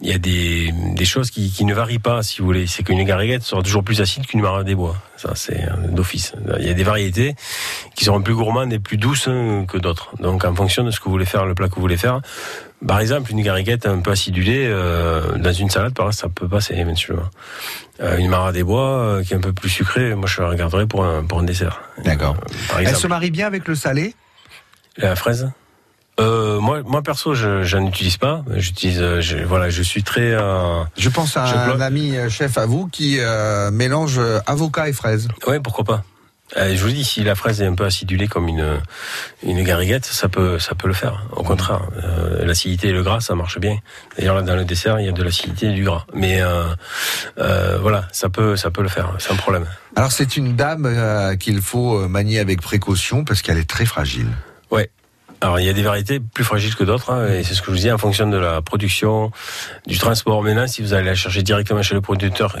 il 0.00 0.10
y 0.10 0.12
a 0.12 0.18
des, 0.18 0.72
des 0.94 1.04
choses 1.04 1.30
qui, 1.30 1.50
qui 1.50 1.64
ne 1.64 1.72
varient 1.72 1.98
pas, 1.98 2.22
si 2.22 2.40
vous 2.40 2.46
voulez. 2.46 2.66
C'est 2.66 2.82
qu'une 2.82 3.02
gariguette 3.02 3.42
sera 3.42 3.62
toujours 3.62 3.82
plus 3.82 4.00
acide 4.00 4.26
qu'une 4.26 4.42
marade 4.42 4.66
des 4.66 4.74
bois. 4.74 4.96
Ça, 5.16 5.32
c'est 5.34 5.64
euh, 5.64 5.88
d'office. 5.88 6.34
Il 6.58 6.66
y 6.66 6.70
a 6.70 6.74
des 6.74 6.84
variétés 6.84 7.34
qui 7.94 8.04
seront 8.04 8.20
plus 8.20 8.34
gourmandes 8.34 8.72
et 8.72 8.78
plus 8.78 8.98
douces 8.98 9.28
hein, 9.28 9.64
que 9.66 9.78
d'autres. 9.78 10.14
Donc, 10.20 10.44
en 10.44 10.54
fonction 10.54 10.84
de 10.84 10.90
ce 10.90 11.00
que 11.00 11.04
vous 11.04 11.12
voulez 11.12 11.24
faire, 11.24 11.46
le 11.46 11.54
plat 11.54 11.68
que 11.68 11.76
vous 11.76 11.80
voulez 11.80 11.96
faire. 11.96 12.20
Par 12.86 13.00
exemple, 13.00 13.30
une 13.30 13.40
gariguette 13.40 13.86
un 13.86 14.00
peu 14.00 14.10
acidulée, 14.10 14.66
euh, 14.68 15.38
dans 15.38 15.52
une 15.52 15.70
salade, 15.70 15.94
par 15.94 16.08
exemple, 16.08 16.20
ça 16.20 16.28
peut 16.28 16.46
passer, 16.46 16.74
éventuellement. 16.74 17.30
Euh, 18.00 18.18
une 18.18 18.28
marade 18.28 18.54
des 18.54 18.62
bois, 18.62 18.98
euh, 18.98 19.24
qui 19.24 19.32
est 19.32 19.36
un 19.36 19.40
peu 19.40 19.54
plus 19.54 19.70
sucrée, 19.70 20.14
moi, 20.14 20.28
je 20.28 20.42
la 20.42 20.48
regarderais 20.50 20.86
pour 20.86 21.02
un, 21.02 21.24
pour 21.24 21.38
un 21.38 21.44
dessert. 21.44 21.80
D'accord. 22.04 22.36
Elle 22.78 22.94
se 22.94 23.06
marie 23.06 23.30
bien 23.30 23.46
avec 23.46 23.66
le 23.66 23.74
salé? 23.74 24.14
La 24.98 25.16
fraise? 25.16 25.50
Euh, 26.18 26.60
moi, 26.60 26.82
moi 26.84 27.02
perso, 27.02 27.34
je, 27.34 27.62
je 27.62 27.76
n'utilise 27.76 28.16
pas. 28.16 28.42
J'utilise, 28.56 29.00
euh, 29.00 29.20
je, 29.20 29.38
voilà, 29.38 29.70
je 29.70 29.82
suis 29.82 30.02
très. 30.02 30.32
Euh... 30.32 30.82
Je 30.96 31.08
pense 31.08 31.36
à 31.36 31.46
Je 31.46 31.54
un 31.54 31.80
ami 31.80 32.16
euh, 32.16 32.28
chef 32.28 32.56
à 32.58 32.66
vous 32.66 32.86
qui 32.86 33.18
euh, 33.20 33.70
mélange 33.70 34.18
euh, 34.18 34.40
avocat 34.46 34.88
et 34.88 34.92
fraise. 34.92 35.28
Ouais, 35.46 35.60
pourquoi 35.60 35.84
pas. 35.84 36.04
Je 36.56 36.80
vous 36.80 36.90
dis, 36.90 37.02
si 37.02 37.24
la 37.24 37.34
fraise 37.34 37.60
est 37.60 37.66
un 37.66 37.74
peu 37.74 37.84
acidulée 37.84 38.28
comme 38.28 38.46
une 38.46 38.78
une 39.42 39.64
gariguette, 39.64 40.04
ça 40.04 40.28
peut 40.28 40.60
ça 40.60 40.76
peut 40.76 40.86
le 40.86 40.94
faire. 40.94 41.24
Au 41.32 41.42
contraire, 41.42 41.82
euh, 42.04 42.44
l'acidité 42.46 42.88
et 42.88 42.92
le 42.92 43.02
gras, 43.02 43.20
ça 43.20 43.34
marche 43.34 43.58
bien. 43.58 43.76
D'ailleurs 44.16 44.36
là, 44.36 44.42
dans 44.42 44.54
le 44.54 44.64
dessert, 44.64 45.00
il 45.00 45.06
y 45.06 45.08
a 45.08 45.12
de 45.12 45.22
l'acidité 45.24 45.66
et 45.66 45.72
du 45.72 45.82
gras. 45.82 46.06
Mais 46.14 46.40
voilà, 47.36 48.06
ça 48.12 48.28
peut 48.28 48.56
ça 48.56 48.70
peut 48.70 48.82
le 48.82 48.88
faire, 48.88 49.12
c'est 49.18 49.32
un 49.32 49.36
problème. 49.36 49.66
Alors 49.96 50.12
c'est 50.12 50.36
une 50.36 50.54
dame 50.54 50.86
euh, 50.86 51.34
qu'il 51.34 51.60
faut 51.60 52.06
manier 52.08 52.38
avec 52.38 52.60
précaution 52.62 53.24
parce 53.24 53.42
qu'elle 53.42 53.58
est 53.58 53.68
très 53.68 53.84
fragile. 53.84 54.28
Ouais. 54.70 54.90
Alors 55.40 55.60
il 55.60 55.66
y 55.66 55.68
a 55.68 55.72
des 55.72 55.82
variétés 55.82 56.18
plus 56.20 56.44
fragiles 56.44 56.74
que 56.74 56.84
d'autres, 56.84 57.10
hein, 57.12 57.28
et 57.28 57.44
c'est 57.44 57.54
ce 57.54 57.60
que 57.60 57.66
je 57.66 57.70
vous 57.72 57.76
disais 57.76 57.92
en 57.92 57.98
fonction 57.98 58.26
de 58.28 58.36
la 58.38 58.62
production, 58.62 59.30
du 59.86 59.98
transport. 59.98 60.42
Maintenant, 60.42 60.66
si 60.66 60.80
vous 60.82 60.94
allez 60.94 61.04
la 61.04 61.14
chercher 61.14 61.42
directement 61.42 61.82
chez 61.82 61.94
le 61.94 62.00
producteur, 62.00 62.56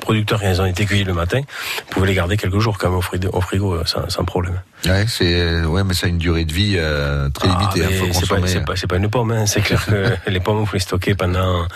producteur 0.00 0.42
et 0.42 0.46
elles 0.46 0.60
ont 0.60 0.66
été 0.66 0.86
cueillies 0.86 1.04
le 1.04 1.14
matin, 1.14 1.40
vous 1.40 1.84
pouvez 1.90 2.08
les 2.08 2.14
garder 2.14 2.36
quelques 2.36 2.58
jours 2.58 2.78
quand 2.78 2.88
même 2.90 2.98
au 3.32 3.40
frigo, 3.40 3.74
euh, 3.74 3.84
sans, 3.84 4.08
sans 4.10 4.24
problème. 4.24 4.60
Ouais, 4.84 5.04
c'est 5.08 5.64
ouais, 5.64 5.84
mais 5.84 5.94
ça 5.94 6.06
a 6.06 6.08
une 6.08 6.18
durée 6.18 6.44
de 6.44 6.52
vie 6.52 6.74
euh, 6.76 7.30
très 7.30 7.48
Ah, 7.48 7.70
limitée. 7.74 7.94
Faut 7.94 8.12
c'est 8.12 8.28
pas, 8.28 8.74
pas, 8.74 8.86
pas 8.88 8.96
une 8.96 9.08
pomme, 9.08 9.30
hein. 9.30 9.46
c'est 9.46 9.60
clair 9.60 9.84
que 9.86 10.16
les 10.30 10.40
pommes, 10.40 10.62
vous 10.64 10.70
les 10.72 10.80
stocker 10.80 11.14
pendant 11.14 11.66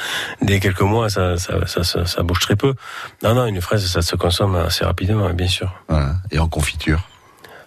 des 0.43 0.59
quelques 0.61 0.81
mois, 0.83 1.09
ça, 1.09 1.37
ça, 1.37 1.67
ça, 1.67 1.85
ça, 1.85 2.07
ça 2.07 2.23
bouge 2.23 2.41
très 2.41 2.57
peu. 2.57 2.75
Non, 3.23 3.35
non, 3.35 3.47
une 3.47 3.61
fraise, 3.61 3.87
ça 3.87 4.03
se 4.03 4.17
consomme 4.17 4.57
assez 4.57 4.85
rapidement, 4.85 5.31
bien 5.31 5.49
sûr. 5.49 5.73
Voilà. 5.89 6.15
Et 6.31 6.39
en 6.39 6.49
confiture. 6.49 7.01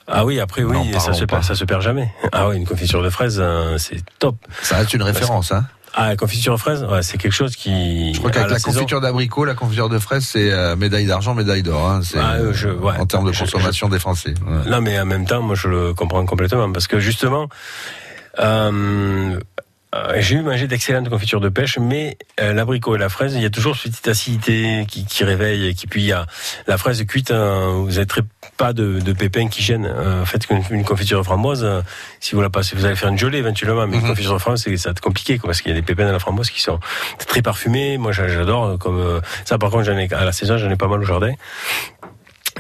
Ah 0.08 0.26
oui, 0.26 0.40
après, 0.40 0.64
oui, 0.64 0.78
ça 1.00 1.14
se, 1.14 1.24
perd, 1.26 1.44
ça 1.44 1.56
se 1.56 1.64
perd 1.64 1.82
jamais. 1.82 2.14
Ah 2.32 2.48
oui, 2.50 2.58
une 2.58 2.66
confiture 2.68 3.02
de 3.02 3.10
fraises, 3.10 3.38
euh, 3.42 3.78
c'est 3.78 4.04
top. 4.20 4.36
Ça 4.62 4.78
reste 4.78 4.94
une 4.94 5.04
référence. 5.04 5.52
Hein. 5.52 5.66
Ah, 5.96 6.10
la 6.10 6.16
confiture 6.16 6.54
de 6.56 6.60
fraises, 6.60 6.84
ouais, 6.84 7.04
c'est 7.04 7.18
quelque 7.20 7.32
chose 7.34 7.56
qui. 7.56 8.14
Je 8.14 8.20
crois 8.20 8.32
qu'avec 8.32 8.50
la, 8.50 8.60
confiture 8.60 9.00
d'abricot, 9.00 9.46
la 9.46 9.54
confiture 9.54 9.90
de 9.90 10.00
fraise, 10.00 10.26
c'est 10.26 10.52
euh, 10.52 10.76
médaille 10.76 11.06
d'argent, 11.06 11.36
médaille 11.36 11.62
d'or. 11.64 11.88
Hein. 11.88 12.02
C'est, 12.04 12.18
Ah, 12.20 12.38
je- 12.52 12.68
ouais. 12.70 12.98
en 12.98 13.06
termes 13.06 13.28
de 13.28 13.32
Je- 13.32 13.42
consommation 13.42 13.90
des 13.90 14.00
Français. 14.00 14.34
Ouais. 14.46 14.70
Non, 14.70 14.82
mais 14.82 15.00
en 15.00 15.06
même 15.06 15.26
temps, 15.26 15.42
moi, 15.44 15.56
je 15.56 15.68
le 15.68 15.94
comprends 15.94 16.26
complètement 16.26 16.72
parce 16.72 16.88
que 16.88 17.00
justement, 17.00 17.48
euh, 18.40 19.40
euh, 19.94 20.16
j'ai 20.20 20.36
eu 20.36 20.42
mangé 20.42 20.68
d'excellentes 20.68 21.10
confitures 21.10 21.40
de 21.42 21.50
pêche, 21.50 21.78
mais 21.78 22.18
euh, 22.40 22.54
l'abricot 22.54 22.96
et 22.96 22.98
la 23.00 23.10
fraise, 23.10 23.36
il 23.36 23.42
y 23.42 23.46
a 23.46 23.50
toujours 23.50 23.76
cette 23.76 23.92
petite 23.92 24.08
acidité 24.08 24.86
qui, 24.88 25.06
qui 25.06 25.24
réveille, 25.24 25.68
et 25.68 25.74
qui 25.74 25.88
puis 25.88 26.02
il 26.02 26.08
y 26.08 26.12
a 26.12 26.26
la 26.68 26.78
fraise 26.78 27.04
cuite, 27.06 27.32
euh, 27.32 27.74
vous 27.86 27.98
avez 27.98 28.08
très 28.08 28.22
pas 28.58 28.74
de, 28.74 29.00
de 29.00 29.14
pépins 29.14 29.48
qui 29.48 29.62
gênent. 29.62 29.86
Euh, 29.86 30.22
en 30.22 30.26
fait, 30.26 30.46
qu'une 30.46 30.62
une 30.72 30.84
confiture 30.84 31.20
de 31.20 31.24
framboise, 31.24 31.64
euh, 31.64 31.82
si 32.20 32.36
vous 32.36 32.42
la 32.42 32.50
passez, 32.50 32.76
vous 32.76 32.86
allez 32.86 32.96
faire 32.96 33.10
une 33.10 33.18
gelée 33.18 33.38
éventuellement, 33.40 33.86
mais 33.88 33.98
une 33.98 34.02
Mhm. 34.04 34.10
confiture 34.10 34.34
de 34.34 34.40
framboise, 34.40 34.62
c'est 34.64 34.76
ça 34.78 34.90
va 34.90 34.92
être 34.92 35.02
compliqué, 35.02 35.38
quoi, 35.38 35.50
parce 35.50 35.62
qu'il 35.62 35.72
y 35.72 35.74
a 35.74 35.78
des 35.80 35.86
pépins 35.86 36.06
dans 36.06 36.12
la 36.12 36.20
framboise 36.20 36.50
qui 36.50 36.62
sont 36.62 36.80
très 37.28 37.42
parfumés. 37.42 37.98
Moi, 37.98 38.12
j'a- 38.12 38.28
j'adore, 38.28 38.66
euh, 38.66 38.78
comme 38.78 39.00
euh, 39.00 39.20
ça. 39.46 39.58
Par 39.58 39.70
contre, 39.70 39.84
j'en 39.86 39.98
ai 39.98 40.12
à 40.14 40.26
la 40.26 40.32
saison, 40.32 40.58
j'en 40.58 40.70
ai 40.70 40.76
pas 40.76 40.88
mal 40.88 41.00
au 41.02 41.06
jardin. 41.06 41.34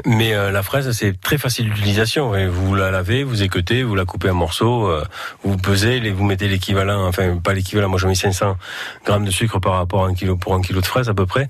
Mais 0.05 0.33
euh, 0.33 0.51
la 0.51 0.63
fraise, 0.63 0.91
c'est 0.91 1.19
très 1.19 1.37
facile 1.37 1.69
d'utilisation. 1.69 2.31
Vous 2.49 2.75
la 2.75 2.91
lavez, 2.91 3.23
vous 3.23 3.43
équeutez, 3.43 3.83
vous 3.83 3.95
la 3.95 4.05
coupez 4.05 4.29
en 4.29 4.33
morceaux, 4.33 4.87
euh, 4.87 5.03
vous 5.43 5.57
pesez, 5.57 5.99
les, 5.99 6.11
vous 6.11 6.23
mettez 6.23 6.47
l'équivalent, 6.47 7.05
enfin 7.07 7.37
pas 7.37 7.53
l'équivalent, 7.53 7.89
moi 7.89 7.99
je 7.99 8.07
mets 8.07 8.15
500 8.15 8.57
grammes 9.05 9.25
de 9.25 9.31
sucre 9.31 9.59
par 9.59 9.73
rapport 9.73 10.05
à 10.05 10.07
un 10.07 10.13
kilo 10.13 10.35
pour 10.35 10.55
un 10.55 10.61
kilo 10.61 10.81
de 10.81 10.85
fraises 10.85 11.09
à 11.09 11.13
peu 11.13 11.25
près. 11.25 11.47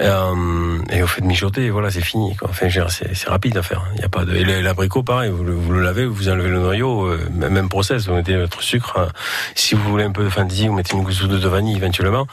Euh, 0.00 0.78
et 0.90 1.00
vous 1.00 1.06
faites 1.06 1.24
mijoter, 1.24 1.64
et 1.66 1.70
voilà, 1.70 1.90
c'est 1.90 2.02
fini. 2.02 2.36
Quoi. 2.36 2.48
Enfin, 2.50 2.68
c'est 2.90 3.28
rapide 3.28 3.56
à 3.56 3.62
faire. 3.62 3.82
Il 3.96 4.02
y 4.02 4.04
a 4.04 4.08
pas 4.08 4.24
de. 4.24 4.34
Et 4.34 4.44
l'abricot, 4.62 5.02
pareil, 5.02 5.30
vous 5.30 5.44
le, 5.44 5.52
vous 5.52 5.72
le 5.72 5.82
lavez, 5.82 6.04
vous 6.04 6.28
enlevez 6.28 6.50
le 6.50 6.58
noyau, 6.60 7.06
euh, 7.06 7.18
même 7.30 7.68
process, 7.68 8.06
vous 8.06 8.14
mettez 8.14 8.36
votre 8.36 8.62
sucre. 8.62 8.98
hein. 8.98 9.08
Si 9.54 9.74
vous 9.74 9.82
voulez 9.88 10.04
un 10.04 10.12
peu 10.12 10.24
de 10.24 10.28
fantaisie, 10.30 10.68
vous 10.68 10.74
mettez 10.74 10.94
une 10.96 11.02
goutte 11.02 11.24
de 11.26 11.48
vanille 11.48 11.76
éventuellement. 11.76 12.26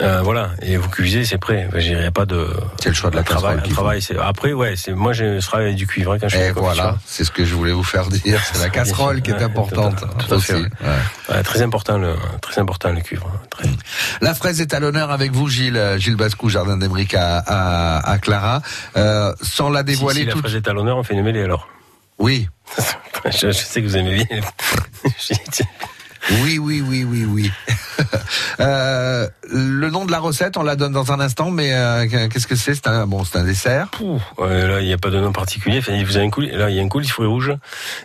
Euh, 0.00 0.20
voilà, 0.22 0.50
et 0.62 0.76
vous 0.76 0.88
cuisez, 0.88 1.24
c'est 1.24 1.38
prêt. 1.38 1.66
Enfin, 1.68 1.78
Il 1.80 1.96
n'y 1.96 2.04
a 2.04 2.10
pas 2.10 2.26
de. 2.26 2.48
C'est 2.82 2.88
le 2.88 2.94
choix 2.94 3.10
de 3.10 3.16
la 3.16 3.22
travail, 3.22 3.60
travail, 3.68 4.00
après 4.20 4.52
ouais, 4.52 4.74
c'est 4.88 4.94
moi 4.94 5.12
je 5.12 5.40
travaille 5.44 5.66
avec 5.66 5.76
du 5.76 5.86
cuivre 5.86 6.16
quand 6.18 6.28
je 6.28 6.36
fais 6.36 6.46
la 6.46 6.52
voilà, 6.52 6.96
c'est 7.06 7.24
ce 7.24 7.30
que 7.30 7.44
je 7.44 7.54
voulais 7.54 7.72
vous 7.72 7.82
faire 7.84 8.06
dire. 8.06 8.40
C'est 8.52 8.60
la 8.62 8.70
casserole 8.70 9.20
qui 9.22 9.30
est 9.30 9.42
importante 9.42 10.04
tout 10.18 10.32
aussi. 10.34 10.52
ouais. 10.54 10.62
Ouais. 11.28 11.42
Très 11.42 11.62
important 11.62 11.98
le 11.98 12.14
très 12.40 12.60
important 12.60 12.90
le 12.90 13.00
cuivre. 13.00 13.26
hein, 13.32 13.40
Très. 13.50 13.68
La 14.20 14.34
fraise 14.34 14.60
est 14.60 14.72
à 14.74 14.80
l'honneur 14.80 15.10
avec 15.10 15.32
vous, 15.32 15.48
Gilles, 15.48 15.96
Gilles 15.98 16.16
Bascou, 16.16 16.48
Jardin 16.48 16.76
d'Emeric 16.76 17.14
à, 17.14 17.38
à, 17.38 18.10
à 18.10 18.18
Clara. 18.18 18.62
Euh, 18.96 19.32
sans 19.42 19.68
la 19.70 19.80
Si, 19.80 19.84
dévoiler 19.86 20.20
si 20.20 20.26
la 20.26 20.32
toute. 20.32 20.40
fraise 20.42 20.56
est 20.56 20.68
à 20.68 20.72
l'honneur, 20.72 20.96
on 20.96 21.02
fait 21.02 21.14
une 21.14 21.22
mêlée 21.22 21.42
alors. 21.42 21.68
Oui, 22.18 22.48
je, 23.26 23.48
je 23.48 23.52
sais 23.52 23.80
que 23.82 23.86
vous 23.86 23.96
aimez 23.96 24.24
bien. 24.24 24.40
oui, 26.42 26.58
oui, 26.58 26.82
oui, 26.86 27.04
oui, 27.04 27.24
oui. 27.24 27.52
Euh, 28.60 29.28
le 29.50 29.88
nom 29.90 30.04
de 30.04 30.10
la 30.10 30.18
recette, 30.18 30.56
on 30.56 30.62
la 30.62 30.76
donne 30.76 30.92
dans 30.92 31.12
un 31.12 31.20
instant, 31.20 31.50
mais 31.50 31.72
euh, 31.72 32.06
qu'est-ce 32.08 32.46
que 32.46 32.56
c'est? 32.56 32.74
C'est 32.74 32.88
un 32.88 33.06
bon, 33.06 33.24
c'est 33.24 33.38
un 33.38 33.44
dessert. 33.44 33.88
Pouh, 33.88 34.20
ouais, 34.38 34.66
là, 34.66 34.80
il 34.80 34.86
n'y 34.86 34.92
a 34.92 34.98
pas 34.98 35.10
de 35.10 35.20
nom 35.20 35.32
particulier. 35.32 35.78
Enfin, 35.78 35.92
vous 36.04 36.16
avez 36.16 36.26
un 36.26 36.30
coulis, 36.30 36.50
là, 36.50 36.68
il 36.70 36.76
y 36.76 36.80
a 36.80 36.82
un 36.82 36.88
coulis 36.88 37.06
de 37.06 37.12
fruits 37.12 37.26
rouges. 37.26 37.54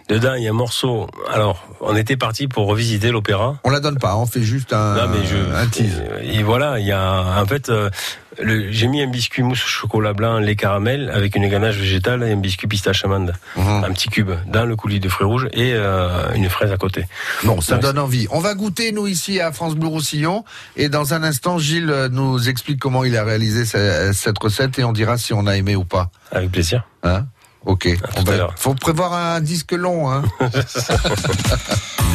Dedans, 0.09 0.36
il 0.36 0.43
y 0.43 0.47
a 0.47 0.51
un 0.51 0.53
morceau. 0.53 1.07
Alors, 1.31 1.67
on 1.81 1.95
était 1.95 2.17
parti 2.17 2.47
pour 2.47 2.67
revisiter 2.67 3.12
l'opéra. 3.12 3.57
On 3.63 3.69
la 3.69 3.79
donne 3.79 3.97
pas, 3.97 4.15
on 4.15 4.25
fait 4.25 4.43
juste 4.43 4.73
un, 4.73 4.95
Non, 4.95 5.07
mais 5.09 5.25
je, 5.25 5.38
un 5.55 5.67
tease. 5.67 6.03
Et 6.21 6.43
voilà, 6.43 6.79
il 6.79 6.86
y 6.86 6.91
a, 6.91 7.41
en 7.41 7.45
fait, 7.45 7.69
euh, 7.69 7.89
j'ai 8.39 8.87
mis 8.87 9.01
un 9.01 9.07
biscuit 9.07 9.43
mousse 9.43 9.63
au 9.63 9.67
chocolat 9.67 10.13
blanc, 10.13 10.39
lait 10.39 10.55
caramel, 10.55 11.11
avec 11.13 11.35
une 11.35 11.47
ganache 11.47 11.75
végétale 11.75 12.23
et 12.23 12.31
un 12.31 12.37
biscuit 12.37 12.67
pistache 12.67 13.03
amande. 13.05 13.33
Mhm. 13.55 13.83
Un 13.83 13.91
petit 13.91 14.09
cube 14.09 14.31
dans 14.47 14.65
le 14.65 14.75
coulis 14.75 14.99
de 14.99 15.09
fruits 15.09 15.27
rouges 15.27 15.47
et 15.53 15.71
euh, 15.73 16.33
une 16.35 16.49
fraise 16.49 16.71
à 16.71 16.77
côté. 16.77 17.05
Bon, 17.43 17.61
ça 17.61 17.75
Ouais, 17.75 17.81
donne 17.81 17.99
envie. 17.99 18.27
On 18.31 18.39
va 18.39 18.53
goûter, 18.55 18.91
nous, 18.91 19.07
ici, 19.07 19.39
à 19.39 19.51
France 19.51 19.75
Bleu 19.75 19.87
Roussillon. 19.87 20.43
Et 20.75 20.89
dans 20.89 21.13
un 21.13 21.23
instant, 21.23 21.57
Gilles 21.59 21.89
euh, 21.91 22.09
nous 22.09 22.49
explique 22.49 22.79
comment 22.79 23.03
il 23.03 23.15
a 23.17 23.23
réalisé 23.23 23.65
ce- 23.65 24.11
cette 24.13 24.39
recette 24.39 24.79
et 24.79 24.83
on 24.83 24.91
dira 24.93 25.17
si 25.17 25.33
on 25.33 25.45
a 25.47 25.55
aimé 25.55 25.75
ou 25.75 25.83
pas. 25.85 26.09
Avec 26.31 26.51
plaisir. 26.51 26.83
Hein? 27.03 27.25
Ok. 27.65 27.87
On 28.17 28.23
va... 28.23 28.49
Faut 28.57 28.73
prévoir 28.75 29.13
un 29.13 29.39
disque 29.41 29.71
long, 29.73 30.11
hein. 30.11 30.23
La 30.39 30.49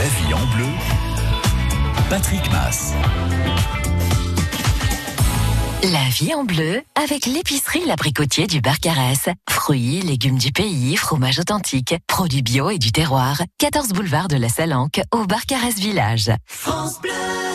vie 0.05 0.35
en 0.35 0.57
bleu. 0.57 0.67
Patrick 2.11 2.51
Mass. 2.53 2.93
La 5.85 6.09
vie 6.11 6.35
en 6.35 6.43
bleu 6.43 6.83
avec 6.97 7.25
l'épicerie 7.25 7.85
L'Abricotier 7.87 8.49
du 8.49 8.61
Barcarès. 8.61 9.29
Fruits, 9.49 10.01
légumes 10.01 10.37
du 10.37 10.51
pays, 10.51 10.97
fromage 10.97 11.39
authentique, 11.39 11.95
produits 12.09 12.43
bio 12.43 12.71
et 12.71 12.79
du 12.79 12.91
terroir. 12.91 13.41
14 13.59 13.91
boulevard 13.91 14.27
de 14.27 14.37
la 14.37 14.49
Salanque 14.49 15.01
au 15.15 15.25
Barcarès 15.25 15.77
Village. 15.77 16.33
France 16.47 17.01
Bleu. 17.01 17.48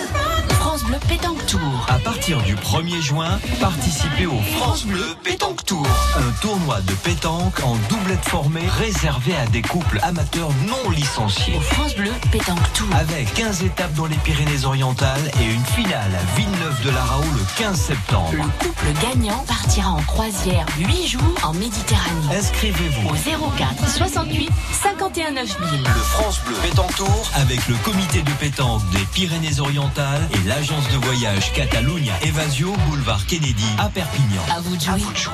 Bleu 0.94 1.00
Pétanque 1.08 1.46
Tour. 1.48 1.86
À 1.88 1.98
partir 1.98 2.40
du 2.44 2.56
1er 2.56 3.02
juin, 3.02 3.40
participez 3.60 4.28
au 4.28 4.38
France 4.58 4.86
Bleu 4.86 5.04
Pétanque 5.24 5.66
Tour. 5.66 5.88
Un 6.18 6.32
tournoi 6.40 6.82
de 6.82 6.94
pétanque 6.94 7.60
en 7.64 7.76
doublette 7.90 8.24
formée 8.24 8.68
réservé 8.78 9.36
à 9.36 9.48
des 9.48 9.64
couples 9.64 10.00
amateurs 10.04 10.50
non 10.68 10.92
licenciés. 10.92 11.56
Au 11.58 11.62
France 11.62 11.96
Bleu 11.96 12.12
Pétanque 12.32 12.74
Tour. 12.74 12.88
Avec 12.96 13.34
15 13.34 13.64
étapes 13.64 13.94
dans 13.96 14.06
les 14.06 14.18
Pyrénées-Orientales 14.18 15.32
et 15.42 15.46
une 15.52 15.66
finale 15.66 16.12
à 16.14 16.38
Villeneuve-de-la-Raho 16.38 17.24
le 17.24 17.44
15 17.58 17.76
septembre. 17.76 18.32
Le 18.34 18.44
couple 18.64 18.86
gagnant 19.02 19.44
partira 19.48 19.90
en 19.90 20.04
croisière 20.04 20.68
8 20.78 21.08
jours 21.08 21.22
en 21.42 21.54
Méditerranée. 21.54 22.38
Inscrivez-vous 22.38 23.10
Au 23.10 23.50
04 23.58 23.90
68 23.90 24.52
51 24.84 25.32
9000. 25.32 25.82
le 25.82 25.90
France 25.90 26.40
Bleu 26.46 26.56
Pétanque 26.62 26.96
Tour 26.96 27.32
avec 27.34 27.68
le 27.68 27.76
comité 27.78 28.22
de 28.22 28.32
pétanque 28.32 28.88
des 28.92 29.04
Pyrénées-Orientales 29.14 30.28
et 30.36 30.48
l'agence 30.48 30.83
de 30.92 30.98
voyage 30.98 31.54
Catalunya 31.54 32.14
Evasio 32.24 32.74
Boulevard 32.88 33.26
Kennedy 33.28 33.66
à 33.78 33.90
Perpignan. 33.90 34.42
À 34.56 34.60
vous 34.60 34.76
de 34.76 34.82
jouer. 34.82 35.32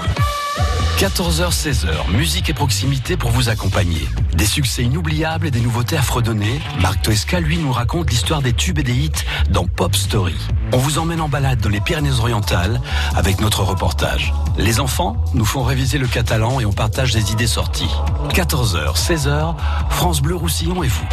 14h-16h, 0.98 2.12
musique 2.12 2.50
et 2.50 2.54
proximité 2.54 3.16
pour 3.16 3.32
vous 3.32 3.48
accompagner. 3.50 4.08
Des 4.34 4.46
succès 4.46 4.84
inoubliables 4.84 5.48
et 5.48 5.52
des 5.52 5.62
nouveautés 5.62 5.98
à 5.98 6.02
fredonner. 6.02 6.60
Marc 6.82 7.02
Toesca, 7.04 7.40
lui, 7.40 7.58
nous 7.58 7.72
raconte 7.72 8.10
l'histoire 8.10 8.42
des 8.42 8.54
tubes 8.54 8.80
et 8.80 8.84
des 8.84 8.94
hits 8.94 9.12
dans 9.50 9.66
Pop 9.66 9.96
Story. 9.96 10.36
On 10.74 10.78
vous 10.78 11.00
emmène 11.00 11.22
en 11.22 11.30
balade 11.30 11.62
dans 11.62 11.70
les 11.70 11.80
Pyrénées-Orientales 11.80 12.82
avec 13.16 13.40
notre 13.40 13.64
reportage. 13.64 14.34
Les 14.58 14.80
enfants 14.80 15.16
nous 15.34 15.46
font 15.46 15.64
réviser 15.64 15.98
le 15.98 16.08
catalan 16.08 16.60
et 16.60 16.66
on 16.66 16.74
partage 16.74 17.14
des 17.14 17.32
idées 17.32 17.48
sorties. 17.48 17.92
14h, 18.34 18.96
16h, 18.96 19.56
France 19.90 20.22
Bleu 20.22 20.36
Roussillon 20.36 20.84
et 20.84 20.88
vous. 20.88 21.08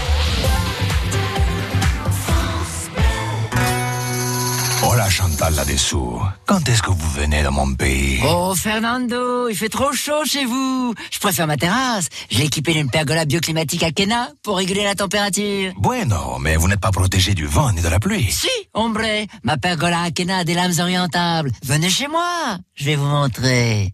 Oh 5.06 5.08
la 5.08 5.10
Chantal 5.12 5.54
là-dessous. 5.54 6.20
Quand 6.46 6.68
est-ce 6.68 6.82
que 6.82 6.90
vous 6.90 7.10
venez 7.10 7.40
dans 7.44 7.52
mon 7.52 7.72
pays 7.76 8.18
Oh, 8.24 8.54
Fernando, 8.56 9.48
il 9.48 9.54
fait 9.54 9.68
trop 9.68 9.92
chaud 9.92 10.24
chez 10.24 10.44
vous. 10.44 10.94
Je 11.12 11.20
préfère 11.20 11.46
ma 11.46 11.56
terrasse. 11.56 12.08
Je 12.28 12.38
l'ai 12.38 12.46
équipée 12.46 12.72
d'une 12.72 12.90
pergola 12.90 13.24
bioclimatique 13.24 13.84
à 13.84 13.92
Kena 13.92 14.30
pour 14.42 14.56
réguler 14.56 14.82
la 14.82 14.96
température. 14.96 15.72
Bueno, 15.78 16.38
mais 16.40 16.56
vous 16.56 16.66
n'êtes 16.66 16.80
pas 16.80 16.90
protégé 16.90 17.34
du 17.34 17.46
vent 17.46 17.70
ni 17.70 17.82
de 17.82 17.88
la 17.88 18.00
pluie. 18.00 18.32
Si, 18.32 18.48
ombre, 18.74 19.26
ma 19.44 19.56
pergola 19.56 20.02
à 20.02 20.10
Kena 20.10 20.38
a 20.38 20.44
des 20.44 20.54
lames 20.54 20.74
orientables. 20.80 21.52
Venez 21.62 21.88
chez 21.88 22.08
moi, 22.08 22.58
je 22.74 22.86
vais 22.86 22.96
vous 22.96 23.06
montrer. 23.06 23.92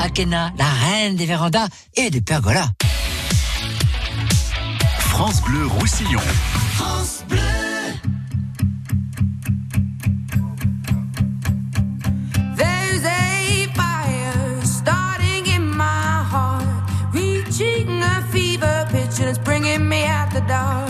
Akena, 0.00 0.50
la 0.58 0.68
reine 0.88 1.14
des 1.14 1.26
vérandas 1.26 1.68
et 1.94 2.10
des 2.10 2.20
pergolas. 2.20 2.68
France 4.98 5.40
Bleu 5.42 5.66
Roussillon. 5.68 6.20
France 6.74 7.22
Bleu. 7.28 7.59
Me 19.88 20.04
out 20.04 20.32
the 20.32 20.40
dark. 20.42 20.89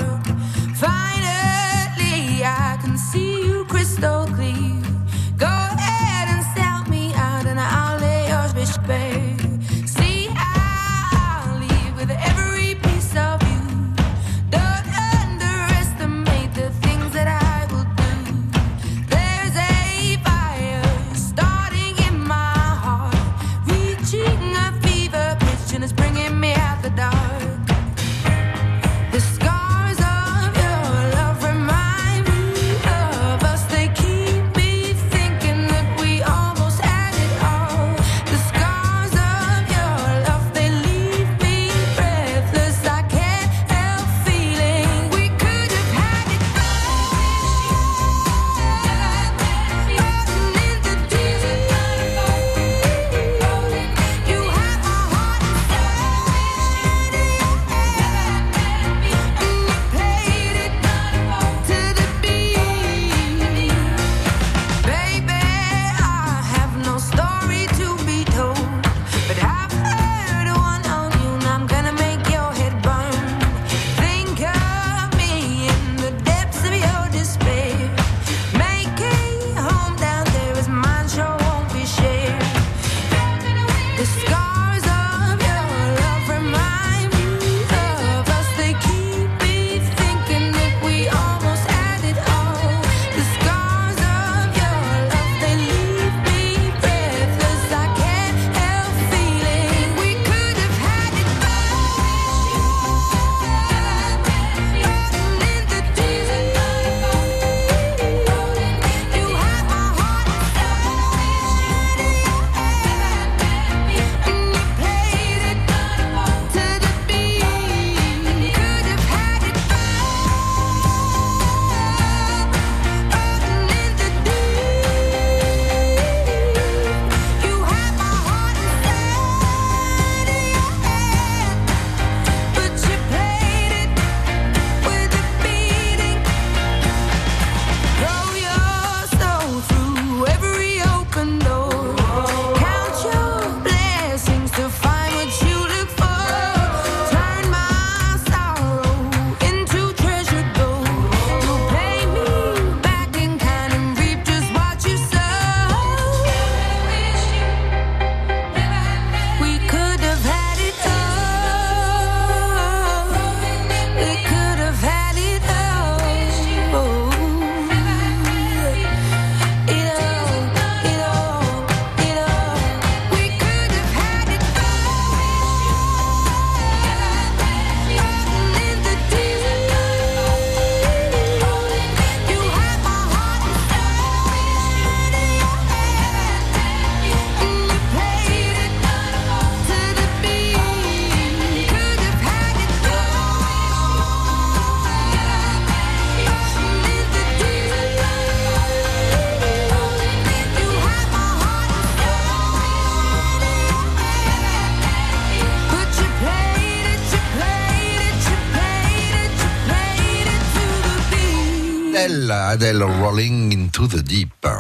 Rolling 212.62 213.54
into 213.54 213.86
the 213.86 214.02
Deep. 214.02 214.28
La 214.44 214.50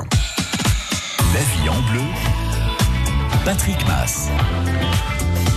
vie 1.40 1.68
en 1.68 1.92
bleu. 1.92 2.00
Patrick 3.44 3.86
Mass. 3.86 4.30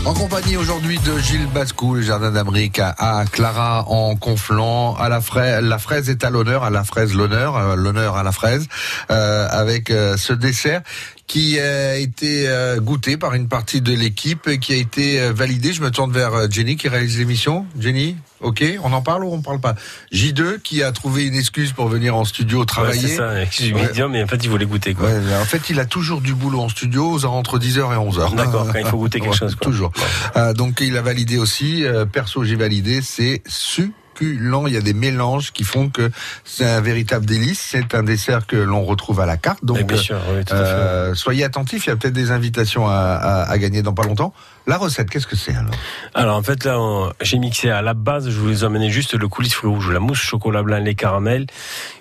En 0.05 0.13
compagnie 0.13 0.57
aujourd'hui 0.57 0.99
de 0.99 1.17
Gilles 1.19 1.47
Bascou, 1.47 1.93
le 1.93 2.01
jardin 2.01 2.31
d'Amérique 2.31 2.79
à, 2.79 2.89
à 2.97 3.25
Clara 3.25 3.85
en 3.87 4.17
Conflans. 4.17 4.93
À 4.95 5.07
la 5.07 5.21
fraise, 5.21 5.63
la 5.63 5.77
fraise 5.77 6.09
est 6.09 6.25
à 6.25 6.29
l'honneur, 6.29 6.65
à 6.65 6.69
la 6.69 6.83
fraise 6.83 7.13
l'honneur, 7.13 7.55
euh, 7.55 7.75
l'honneur 7.77 8.17
à 8.17 8.23
la 8.23 8.33
fraise, 8.33 8.67
euh, 9.09 9.47
avec 9.49 9.89
euh, 9.89 10.17
ce 10.17 10.33
dessert 10.33 10.81
qui 11.25 11.57
a 11.59 11.95
été 11.97 12.47
euh, 12.47 12.79
goûté 12.79 13.17
par 13.17 13.33
une 13.33 13.47
partie 13.47 13.81
de 13.81 13.93
l'équipe 13.93 14.47
et 14.47 14.59
qui 14.59 14.73
a 14.73 14.75
été 14.75 15.19
euh, 15.21 15.31
validé. 15.33 15.71
Je 15.73 15.81
me 15.81 15.89
tourne 15.89 16.11
vers 16.11 16.33
euh, 16.33 16.47
Jenny 16.49 16.75
qui 16.75 16.89
réalise 16.89 17.17
l'émission. 17.17 17.65
Jenny, 17.79 18.17
ok, 18.41 18.63
on 18.83 18.91
en 18.91 19.01
parle 19.01 19.23
ou 19.23 19.29
on 19.31 19.37
ne 19.37 19.41
parle 19.41 19.59
pas? 19.61 19.73
J2 20.11 20.59
qui 20.59 20.83
a 20.83 20.91
trouvé 20.91 21.25
une 21.25 21.35
excuse 21.35 21.71
pour 21.71 21.87
venir 21.87 22.15
en 22.15 22.25
studio 22.25 22.59
Ouais, 22.59 22.65
travailler. 22.65 23.07
c'est 23.07 23.15
ça, 23.15 23.41
excuse-moi 23.41 23.81
Ouais. 23.81 23.93
dire, 23.93 24.09
mais 24.09 24.21
en 24.21 24.27
fait, 24.27 24.43
il 24.43 24.49
voulait 24.49 24.65
goûter, 24.65 24.93
quoi. 24.93 25.07
Ouais, 25.09 25.35
en 25.41 25.45
fait, 25.45 25.69
il 25.69 25.79
a 25.79 25.85
toujours 25.85 26.19
du 26.21 26.35
boulot 26.35 26.59
en 26.59 26.69
studio 26.69 27.09
aux 27.13 27.25
entre 27.25 27.57
10h 27.57 27.77
et 27.93 27.97
11h. 27.97 28.35
D'accord, 28.35 28.67
quand 28.71 28.79
il 28.79 28.85
faut 28.85 28.97
goûter 28.99 29.19
quelque 29.21 29.35
chose, 29.35 29.55
quoi. 29.55 29.65
Toujours. 29.65 29.91
Euh, 30.35 30.53
donc, 30.53 30.81
il 30.81 30.97
a 30.97 31.01
validé 31.01 31.37
aussi. 31.37 31.85
Euh, 31.85 32.05
perso, 32.05 32.43
j'ai 32.43 32.57
validé. 32.57 32.99
C'est 33.01 33.41
super. 33.47 33.91
Succulent. 34.17 34.67
Il 34.67 34.73
y 34.73 34.77
a 34.77 34.81
des 34.81 34.93
mélanges 34.93 35.51
qui 35.51 35.63
font 35.63 35.89
que 35.89 36.09
c'est 36.43 36.65
un 36.65 36.81
véritable 36.81 37.25
délice. 37.25 37.59
C'est 37.71 37.95
un 37.95 38.03
dessert 38.03 38.45
que 38.47 38.55
l'on 38.55 38.83
retrouve 38.83 39.19
à 39.19 39.25
la 39.25 39.37
carte. 39.37 39.63
Donc, 39.63 39.81
bien 39.83 39.97
sûr, 39.97 40.17
oui, 40.35 40.43
tout 40.45 40.53
à 40.53 40.57
fait. 40.57 40.63
euh, 40.63 41.13
soyez 41.15 41.43
attentifs. 41.43 41.85
Il 41.85 41.89
y 41.89 41.93
a 41.93 41.95
peut-être 41.95 42.13
des 42.13 42.31
invitations 42.31 42.87
à, 42.87 42.93
à- 42.93 43.51
à 43.51 43.57
gagner 43.57 43.81
dans 43.81 43.93
pas 43.93 44.03
longtemps. 44.03 44.33
La 44.65 44.77
recette, 44.77 45.09
qu'est-ce 45.09 45.27
que 45.27 45.35
c'est 45.35 45.53
alors? 45.53 45.73
Alors 46.13 46.37
en 46.37 46.43
fait 46.43 46.63
là, 46.63 46.79
on- 46.79 47.11
j'ai 47.19 47.37
mixé 47.37 47.69
à 47.69 47.81
la 47.81 47.93
base, 47.93 48.29
je 48.29 48.39
vous 48.39 48.63
ai 48.63 48.65
amené 48.65 48.89
juste 48.89 49.13
le 49.13 49.27
coulis 49.27 49.49
de 49.49 49.53
fruits 49.53 49.69
rouges, 49.69 49.91
la 49.91 49.99
mousse 49.99 50.19
chocolat 50.21 50.63
blanc, 50.63 50.77
les 50.77 50.95
caramels, 50.95 51.47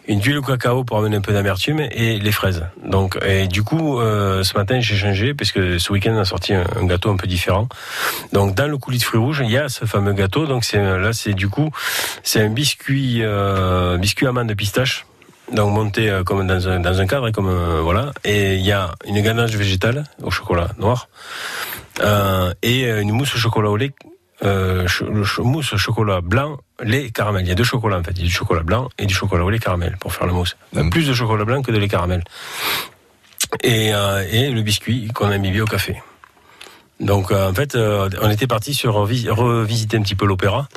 une 0.06 0.22
huile 0.22 0.38
au 0.38 0.42
cacao 0.42 0.84
pour 0.84 0.96
amener 0.98 1.16
un 1.16 1.20
peu 1.22 1.32
d'amertume 1.32 1.80
et 1.80 2.20
les 2.20 2.30
fraises. 2.30 2.64
Donc 2.86 3.18
et 3.26 3.48
du 3.48 3.64
coup, 3.64 3.98
euh, 3.98 4.44
ce 4.44 4.56
matin 4.56 4.78
j'ai 4.78 4.94
changé 4.96 5.34
parce 5.34 5.50
que 5.50 5.78
ce 5.78 5.92
week-end 5.92 6.12
on 6.14 6.20
a 6.20 6.24
sorti 6.24 6.54
un, 6.54 6.62
un 6.80 6.84
gâteau 6.86 7.10
un 7.10 7.16
peu 7.16 7.26
différent. 7.26 7.68
Donc 8.32 8.54
dans 8.54 8.68
le 8.68 8.78
coulis 8.78 8.98
de 8.98 9.02
fruits 9.02 9.18
rouges, 9.20 9.42
il 9.44 9.50
y 9.50 9.58
a 9.58 9.68
ce 9.68 9.84
fameux 9.84 10.12
gâteau. 10.12 10.46
Donc 10.46 10.64
c'est 10.64 10.78
là 10.80 11.12
c'est 11.12 11.34
du 11.34 11.48
coup 11.48 11.70
c'est 12.22 12.40
un 12.40 12.48
biscuit 12.50 13.18
euh, 13.22 13.96
biscuit 13.98 14.26
amande 14.26 14.48
de 14.48 14.54
pistache. 14.54 15.06
Donc 15.52 15.72
monté 15.74 16.08
euh, 16.08 16.22
comme 16.24 16.46
dans 16.46 16.68
un, 16.68 16.80
dans 16.80 17.00
un 17.00 17.06
cadre, 17.06 17.30
comme 17.30 17.48
euh, 17.48 17.80
voilà, 17.82 18.12
et 18.24 18.54
il 18.54 18.62
y 18.64 18.72
a 18.72 18.92
une 19.06 19.20
ganache 19.20 19.50
végétale 19.52 20.04
au 20.22 20.30
chocolat 20.30 20.70
noir 20.78 21.08
euh, 22.00 22.54
et 22.62 22.86
euh, 22.86 23.02
une 23.02 23.12
mousse 23.12 23.34
au 23.34 23.38
chocolat 23.38 23.68
au 23.68 23.76
lait, 23.76 23.92
euh, 24.44 24.86
ch- 24.88 25.02
le 25.02 25.24
ch- 25.24 25.40
mousse 25.40 25.72
au 25.74 25.76
chocolat 25.76 26.20
blanc, 26.22 26.58
lait, 26.82 27.10
caramel. 27.10 27.42
Il 27.44 27.48
y 27.48 27.52
a 27.52 27.54
deux 27.54 27.64
chocolats 27.64 27.98
en 27.98 28.02
fait, 28.02 28.12
il 28.12 28.20
y 28.20 28.22
a 28.22 28.26
du 28.26 28.32
chocolat 28.32 28.62
blanc 28.62 28.88
et 28.98 29.04
du 29.04 29.12
chocolat 29.12 29.44
au 29.44 29.50
lait 29.50 29.58
caramel 29.58 29.96
pour 30.00 30.14
faire 30.14 30.26
la 30.26 30.32
mousse. 30.32 30.56
Plus 30.90 31.06
de 31.06 31.12
chocolat 31.12 31.44
blanc 31.44 31.60
que 31.60 31.70
de 31.72 31.76
lait 31.78 31.88
caramel. 31.88 32.22
Et, 33.62 33.92
euh, 33.92 34.24
et 34.30 34.48
le 34.50 34.62
biscuit 34.62 35.08
qu'on 35.08 35.30
a 35.30 35.36
mis 35.36 35.60
au 35.60 35.66
café. 35.66 36.00
Donc 37.02 37.30
euh, 37.30 37.50
en 37.50 37.54
fait, 37.54 37.74
euh, 37.74 38.08
on 38.22 38.30
était 38.30 38.46
parti 38.46 38.72
sur 38.74 38.94
revi- 38.94 39.28
revisiter 39.28 39.96
un 39.98 40.02
petit 40.02 40.14
peu 40.14 40.24
l'opéra, 40.24 40.68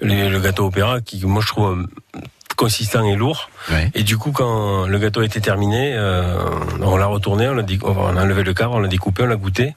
le, 0.00 0.38
gâteau 0.40 0.66
opéra 0.66 1.00
qui 1.00 1.24
moi 1.24 1.40
je 1.42 1.46
trouve 1.48 1.78
euh, 1.78 2.20
consistant 2.56 3.04
et 3.04 3.14
lourd. 3.16 3.48
Et 3.94 4.02
du 4.02 4.18
coup, 4.18 4.32
quand 4.32 4.86
le 4.86 4.98
gâteau 4.98 5.22
était 5.22 5.40
terminé, 5.40 5.94
euh, 5.94 6.34
on 6.82 6.96
l'a 6.96 7.06
retourné, 7.06 7.48
on, 7.48 7.62
dé- 7.62 7.78
on 7.82 8.16
a 8.16 8.22
enlevé 8.22 8.42
le 8.42 8.52
cadre, 8.52 8.72
on 8.72 8.80
l'a 8.80 8.88
découpé, 8.88 9.22
on 9.22 9.26
l'a 9.26 9.36
goûté. 9.36 9.74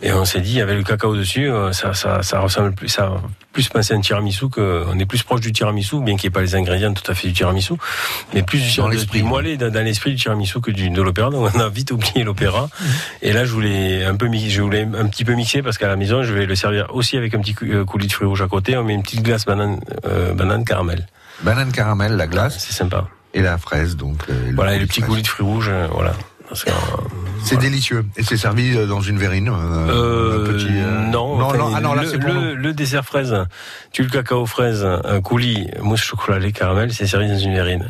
Et 0.00 0.12
on 0.12 0.24
s'est 0.24 0.40
dit, 0.40 0.52
il 0.52 0.56
y 0.58 0.60
avait 0.62 0.74
le 0.74 0.82
cacao 0.82 1.14
dessus, 1.14 1.48
ça, 1.72 1.94
ça, 1.94 2.22
ça 2.22 2.40
ressemble 2.40 2.72
plus, 2.74 2.88
ça 2.88 3.04
a 3.04 3.20
plus 3.52 3.68
pensé 3.68 3.94
à 3.94 3.96
un 3.96 4.00
tiramisu 4.00 4.48
que, 4.48 4.84
on 4.88 4.98
est 4.98 5.06
plus 5.06 5.22
proche 5.22 5.40
du 5.40 5.52
tiramisu, 5.52 6.00
bien 6.00 6.16
qu'il 6.16 6.28
n'y 6.28 6.32
ait 6.32 6.34
pas 6.34 6.40
les 6.40 6.54
ingrédients 6.54 6.92
tout 6.94 7.08
à 7.10 7.14
fait 7.14 7.28
du 7.28 7.34
tiramisu, 7.34 7.74
mais 8.34 8.42
plus 8.42 8.76
Dans 8.76 8.88
l'esprit, 8.88 9.22
moellé 9.22 9.56
dans, 9.56 9.70
dans 9.70 9.84
l'esprit 9.84 10.10
du 10.12 10.16
tiramisu 10.16 10.60
que 10.60 10.70
du, 10.70 10.90
de 10.90 11.02
l'opéra. 11.02 11.30
Donc 11.30 11.50
on 11.54 11.60
a 11.60 11.68
vite 11.68 11.92
oublié 11.92 12.24
l'opéra. 12.24 12.68
Et 13.22 13.32
là, 13.32 13.44
je 13.44 13.52
voulais 13.52 14.04
un 14.04 14.16
peu, 14.16 14.28
je 14.32 14.60
voulais 14.62 14.82
un 14.98 15.06
petit 15.08 15.24
peu 15.24 15.34
mixer 15.34 15.62
parce 15.62 15.78
qu'à 15.78 15.88
la 15.88 15.96
maison, 15.96 16.22
je 16.22 16.32
vais 16.32 16.46
le 16.46 16.54
servir 16.56 16.86
aussi 16.94 17.16
avec 17.16 17.34
un 17.34 17.40
petit 17.40 17.54
euh, 17.62 17.84
coulis 17.84 18.06
de 18.08 18.12
fruits 18.12 18.26
rouges 18.28 18.42
à 18.42 18.48
côté. 18.48 18.76
On 18.76 18.84
met 18.84 18.94
une 18.94 19.02
petite 19.02 19.22
glace 19.22 19.44
banane, 19.44 19.80
euh, 20.06 20.32
banane 20.34 20.64
caramel. 20.64 21.06
Banane 21.42 21.72
caramel, 21.72 22.12
la 22.16 22.26
glace. 22.26 22.56
C'est 22.58 22.72
sympa. 22.72 23.06
Et 23.34 23.40
la 23.42 23.56
fraise, 23.58 23.96
donc. 23.96 24.18
euh, 24.28 24.52
Voilà, 24.54 24.74
et 24.74 24.78
le 24.78 24.86
petit 24.86 25.00
fraise. 25.00 25.08
coulis 25.10 25.22
de 25.22 25.26
fruits 25.28 25.46
rouges, 25.46 25.68
euh, 25.70 25.86
voilà. 25.92 26.12
Euh, 26.66 26.70
C'est 27.44 27.56
délicieux. 27.56 28.04
Et 28.16 28.22
c'est 28.22 28.36
servi 28.36 28.76
euh, 28.76 28.86
dans 28.86 29.00
une 29.00 29.18
verrine. 29.18 29.48
euh, 29.48 29.88
Euh, 29.88 30.44
un 30.44 30.52
petit, 30.52 30.66
euh, 30.70 31.06
non, 31.10 31.36
non, 31.36 31.52
non, 31.54 31.72
ah 31.74 31.80
non, 31.80 31.94
là 31.94 32.02
le, 32.02 32.08
c'est 32.08 32.18
pour 32.18 32.32
le, 32.32 32.54
le 32.54 32.72
dessert 32.72 33.04
fraise, 33.04 33.34
tu 33.92 34.02
le 34.02 34.08
cacao 34.08 34.46
fraise, 34.46 34.84
un 34.84 35.20
coulis, 35.20 35.68
mousse 35.80 36.02
chocolat 36.02 36.38
lait 36.38 36.52
caramel, 36.52 36.92
c'est 36.92 37.06
servi 37.06 37.28
dans 37.28 37.38
une 37.38 37.54
verrine. 37.54 37.88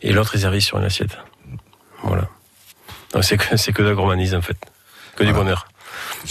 Et 0.00 0.12
l'autre 0.12 0.34
est 0.36 0.38
servi 0.38 0.60
sur 0.60 0.78
une 0.78 0.84
assiette. 0.84 1.18
Voilà. 2.02 2.28
Donc 3.12 3.24
c'est 3.24 3.36
que, 3.36 3.56
c'est 3.56 3.72
que 3.72 3.82
de 3.82 3.88
la 3.88 3.94
gourmandise 3.94 4.34
en 4.34 4.42
fait. 4.42 4.56
Que 5.16 5.24
du 5.24 5.32
bonheur. 5.32 5.66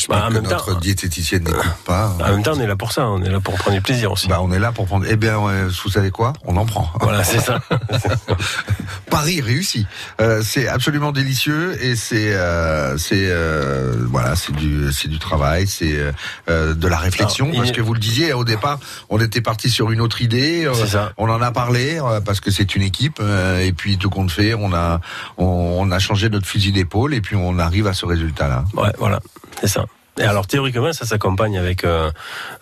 Bah, 0.09 0.23
en 0.25 0.29
que 0.29 0.33
même 0.33 0.43
temps- 0.43 0.49
notre 0.49 0.79
diététicienne 0.79 1.43
n'écoute 1.43 1.61
pas. 1.85 2.15
En 2.23 2.29
même 2.31 2.43
temps, 2.43 2.53
on 2.55 2.59
est 2.59 2.67
là 2.67 2.75
pour 2.75 2.91
ça, 2.91 3.07
on 3.07 3.21
est 3.23 3.29
là 3.29 3.39
pour 3.39 3.53
prendre 3.55 3.75
du 3.75 3.81
plaisir 3.81 4.11
aussi. 4.11 4.27
Bah, 4.27 4.39
on 4.41 4.51
est 4.51 4.59
là 4.59 4.71
pour 4.71 4.85
prendre. 4.85 5.05
Eh 5.09 5.15
bien, 5.15 5.37
vous 5.37 5.89
savez 5.89 6.11
quoi? 6.11 6.33
On 6.45 6.55
en 6.57 6.65
prend. 6.65 6.89
Voilà, 7.01 7.23
c'est 7.23 7.39
ça. 7.39 7.59
Paris 9.09 9.41
réussi. 9.41 9.85
Euh, 10.21 10.41
c'est 10.43 10.67
absolument 10.67 11.11
délicieux 11.11 11.77
et 11.83 11.95
c'est 11.95 12.33
euh, 12.33 12.97
c'est 12.97 13.27
euh, 13.29 13.93
voilà, 14.09 14.35
c'est 14.35 14.53
du 14.55 14.91
c'est 14.91 15.07
du 15.07 15.19
travail, 15.19 15.67
c'est 15.67 15.93
euh, 15.95 16.11
euh, 16.49 16.73
de 16.73 16.87
la 16.87 16.97
réflexion 16.97 17.45
Alors, 17.45 17.57
parce 17.57 17.69
il- 17.69 17.75
que 17.75 17.81
vous 17.81 17.93
le 17.93 17.99
disiez 17.99 18.33
au 18.33 18.43
départ, 18.43 18.79
on 19.09 19.19
était 19.19 19.41
parti 19.41 19.69
sur 19.69 19.91
une 19.91 20.01
autre 20.01 20.21
idée. 20.21 20.65
euh, 20.65 20.73
ça. 20.87 21.13
On 21.17 21.29
en 21.29 21.41
a 21.41 21.51
parlé 21.51 21.99
euh, 22.01 22.21
parce 22.21 22.39
que 22.39 22.49
c'est 22.51 22.75
une 22.75 22.81
équipe 22.81 23.19
euh, 23.21 23.59
et 23.59 23.71
puis 23.71 23.97
tout 23.97 24.09
compte 24.09 24.31
fait, 24.31 24.53
on 24.55 24.73
a 24.73 24.99
on, 25.37 25.45
on 25.45 25.91
a 25.91 25.99
changé 25.99 26.29
notre 26.29 26.47
fusil 26.47 26.71
d'épaule 26.71 27.13
et 27.13 27.21
puis 27.21 27.35
on 27.35 27.59
arrive 27.59 27.87
à 27.87 27.93
ce 27.93 28.05
résultat 28.05 28.47
là. 28.47 28.63
Ouais, 28.75 28.91
voilà, 28.97 29.19
c'est 29.61 29.67
ça. 29.67 29.85
Et 30.19 30.23
alors 30.23 30.45
théoriquement, 30.45 30.93
ça 30.93 31.05
s'accompagne 31.05 31.57
avec 31.57 31.83
euh, 31.83 32.11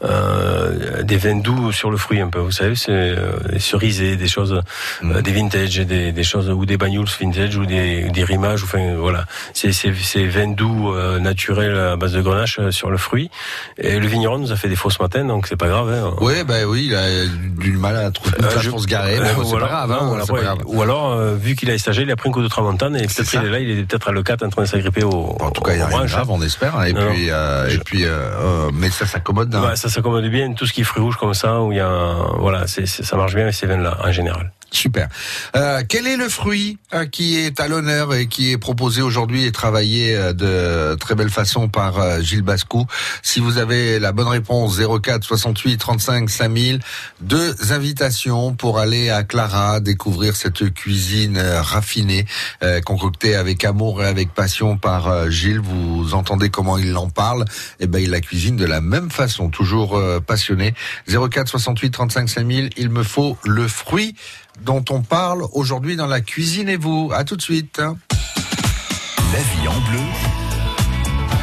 euh, 0.06 1.04
des 1.04 1.18
vins 1.18 1.36
doux 1.36 1.72
sur 1.72 1.92
le 1.92 1.98
fruit 1.98 2.22
un 2.22 2.30
peu. 2.30 2.40
Vous 2.40 2.52
savez, 2.52 2.76
c'est 2.76 2.92
euh, 2.92 3.34
des 3.52 3.60
cerisés, 3.60 4.16
des 4.16 4.28
choses, 4.28 4.62
euh, 5.04 5.22
des 5.22 5.32
vintage, 5.32 5.76
des, 5.80 6.12
des 6.12 6.24
choses 6.24 6.50
ou 6.50 6.66
des 6.66 6.78
banyuls 6.78 7.06
vintage 7.20 7.58
ou 7.58 7.66
des, 7.66 8.10
des 8.10 8.24
rimages. 8.24 8.64
Enfin 8.64 8.94
voilà, 8.98 9.26
c'est 9.54 9.72
c'est 9.74 9.94
c'est 10.02 10.26
vins 10.26 10.48
doux 10.48 10.94
euh, 10.94 11.20
naturels 11.20 11.78
à 11.78 11.96
base 11.98 12.14
de 12.14 12.22
grenache 12.22 12.58
euh, 12.60 12.72
sur 12.72 12.90
le 12.90 12.98
fruit. 12.98 13.30
Et 13.78 14.00
le 14.00 14.08
vigneron 14.08 14.38
nous 14.40 14.52
a 14.52 14.56
fait 14.56 14.70
des 14.70 14.76
faux 14.76 14.90
ce 14.90 15.02
matin, 15.02 15.26
donc 15.26 15.48
c'est 15.48 15.56
pas 15.58 15.68
grave. 15.68 15.90
Hein. 15.92 16.14
Oui, 16.22 16.44
bah 16.48 16.56
oui, 16.68 16.86
il 16.88 16.96
a 16.96 17.26
du 17.28 17.74
mal 17.74 17.98
à 17.98 18.12
trouver 18.12 18.36
une 18.40 18.48
place 18.48 18.68
pour 18.68 18.80
se 18.82 18.88
garer. 18.88 19.18
Bon, 19.36 19.44
c'est 19.44 19.60
pas 19.60 19.68
grave, 19.68 19.92
hein, 19.92 20.24
pas 20.28 20.42
grave. 20.42 20.58
ou 20.66 20.82
alors, 20.82 21.18
vu 21.36 21.56
qu'il 21.56 21.70
a 21.70 21.78
stagé, 21.78 22.04
il 22.04 22.12
a 22.12 22.16
pris 22.16 22.30
un 22.30 22.32
coup 22.32 22.42
de 22.44 22.48
tramontane 22.48 22.96
et 22.96 23.08
peut-être 23.08 23.34
il 23.34 23.46
est 23.46 23.50
là, 23.50 23.60
il 23.60 23.70
est 23.80 23.84
peut-être 23.84 24.08
à 24.10 24.12
le 24.12 24.24
4 24.24 24.44
en 24.46 24.50
train 24.50 24.62
de 24.64 24.68
s'agripper 24.68 25.04
au. 25.04 25.36
En 25.42 25.52
tout 25.52 25.62
cas, 25.62 25.74
il 25.74 25.78
n'y 25.78 25.82
a 25.82 25.88
rien 25.88 26.06
grave, 26.06 26.30
on 26.30 26.42
espère. 26.42 26.78
hein, 26.78 26.86
Et 26.86 26.94
Non, 26.94 27.08
puis, 27.12 27.30
euh, 27.42 27.70
et 27.70 27.78
puis, 27.80 28.06
euh, 28.06 28.10
euh, 28.12 28.72
mais 28.74 28.90
ça 28.90 29.06
s'accommode. 29.06 29.54
hein. 29.56 29.64
Ouais, 29.70 29.76
ça 29.76 29.90
s'accommode 29.90 30.26
bien, 30.30 30.54
tout 30.54 30.66
ce 30.66 30.74
qui 30.74 30.82
est 30.82 30.84
fruits 30.84 31.04
rouges 31.04 31.18
comme 31.18 31.34
ça, 31.34 31.62
où 31.62 31.72
il 31.72 31.78
y 31.78 31.82
a, 31.82 31.88
un- 31.88 32.38
voilà, 32.38 32.68
c'est- 32.68 32.86
ça 32.86 33.16
marche 33.18 33.34
bien 33.34 33.44
avec 33.44 33.56
ces 33.56 33.68
vins-là, 33.68 33.98
en 34.04 34.12
général. 34.12 34.52
Super. 34.74 35.10
Euh, 35.58 35.84
quel 35.88 36.08
est 36.08 36.16
le 36.16 36.30
fruit 36.30 36.78
euh, 36.94 37.06
qui 37.06 37.38
est 37.38 37.60
à 37.60 37.68
l'honneur 37.68 38.14
et 38.14 38.28
qui 38.28 38.52
est 38.54 38.58
proposé 38.58 39.02
aujourd'hui 39.02 39.44
et 39.46 39.52
travaillé 39.52 40.16
euh, 40.16 40.32
de 40.32 40.96
très 40.96 41.14
belle 41.14 41.30
façon 41.30 41.68
par 41.68 42.00
euh, 42.00 42.22
Gilles 42.22 42.42
Bascou? 42.42 42.86
Si 43.22 43.42
vous 43.42 43.58
avez 43.58 44.00
la 44.00 44.14
bonne 44.14 44.30
réponse, 44.30 44.80
04 44.80 45.26
68 45.26 45.78
35 45.78 46.30
5000, 46.30 46.80
deux 47.20 47.74
invitations 47.74 48.54
pour 48.54 48.80
aller 48.80 49.10
à 49.10 49.24
Clara 49.24 49.82
découvrir 49.82 50.38
cette 50.38 50.74
cuisine 50.74 51.36
euh, 51.36 51.62
raffinée 51.62 52.26
euh, 52.64 52.80
concoctée 52.80 53.36
avec 53.36 53.66
amour 53.66 54.02
et 54.02 54.08
avec 54.08 54.34
passion 54.34 54.78
par 54.78 55.30
Gilles. 55.30 55.60
Vous 55.60 56.14
entendez 56.14 56.50
comment 56.50 56.78
il 56.78 56.96
en 56.96 57.10
parle 57.10 57.44
Eh 57.82 57.88
ben, 57.88 58.00
il 58.00 58.12
la 58.12 58.22
cuisine 58.22 58.56
de 58.56 58.66
la 58.66 58.80
même 58.80 59.12
façon, 59.12 59.50
toujours 59.50 60.02
passionné. 60.26 60.74
04 61.10 61.50
68 61.50 61.92
35 61.92 62.30
5000. 62.30 62.70
Il 62.78 62.90
me 62.90 63.04
faut 63.04 63.38
le 63.44 63.68
fruit 63.68 64.16
dont 64.63 64.84
on 64.89 65.02
parle 65.02 65.43
aujourd'hui 65.54 65.95
dans 65.95 66.08
la 66.08 66.21
cuisine 66.21 66.69
et 66.69 66.78
vous. 66.78 67.12
À 67.13 67.24
tout 67.24 67.36
de 67.36 67.41
suite. 67.41 67.80
La 67.80 69.39
vie 69.39 69.67
en 69.67 69.80
bleu. 69.89 70.00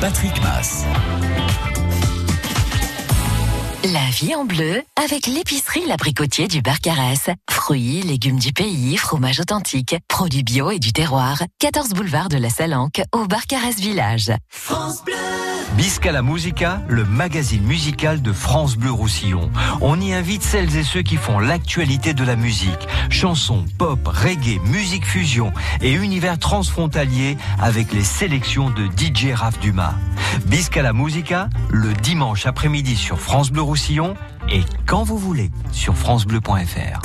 Patrick 0.01 0.41
Mass. 0.43 0.85
La 3.85 4.11
vie 4.11 4.35
en 4.35 4.45
bleu 4.45 4.83
avec 4.97 5.29
l'épicerie 5.29 5.87
L'Abricotier 5.87 6.49
du 6.49 6.63
Barcarès. 6.63 7.31
Fruits, 7.49 8.03
légumes 8.03 8.41
du 8.41 8.53
pays, 8.53 8.97
fromage 8.97 9.39
authentique, 9.39 9.95
produits 10.09 10.43
bio 10.43 10.73
et 10.73 10.81
du 10.81 10.93
terroir. 10.93 11.45
14 11.61 11.91
boulevard 11.91 12.29
de 12.29 12.39
la 12.39 12.51
Salanque 12.51 13.01
au 13.13 13.29
Barcarès 13.29 13.77
Village. 13.77 14.33
Bisca 15.77 16.11
la 16.11 16.23
Musica, 16.23 16.83
le 16.89 17.05
magazine 17.05 17.63
musical 17.63 18.21
de 18.21 18.33
France 18.33 18.77
Bleu 18.77 18.91
Roussillon. 18.91 19.49
On 19.81 20.01
y 20.01 20.13
invite 20.13 20.43
celles 20.43 20.77
et 20.77 20.83
ceux 20.83 21.03
qui 21.03 21.15
font 21.15 21.39
l'actualité 21.39 22.15
de 22.15 22.25
la 22.25 22.35
musique. 22.35 22.89
Chansons, 23.11 23.65
pop, 23.79 24.01
reggae, 24.09 24.61
musique 24.65 25.07
fusion 25.07 25.53
et 25.81 25.93
univers 25.93 26.39
transfrontalier 26.41 27.37
avec 27.61 27.93
les 27.93 28.03
sélections 28.03 28.71
de 28.71 28.87
DJ 28.87 29.33
Raph 29.35 29.61
Dumas. 29.61 29.95
Bisca 30.47 30.83
la 30.83 30.93
Musica, 30.93 31.49
le 31.71 31.93
dimanche 31.93 32.47
après-midi 32.47 32.97
sur 32.97 33.21
France 33.21 33.51
Bleu 33.51 33.63
Et 34.51 34.63
quand 34.87 35.03
vous 35.03 35.19
voulez 35.19 35.51
sur 35.73 35.95
francebleu.fr. 35.95 37.03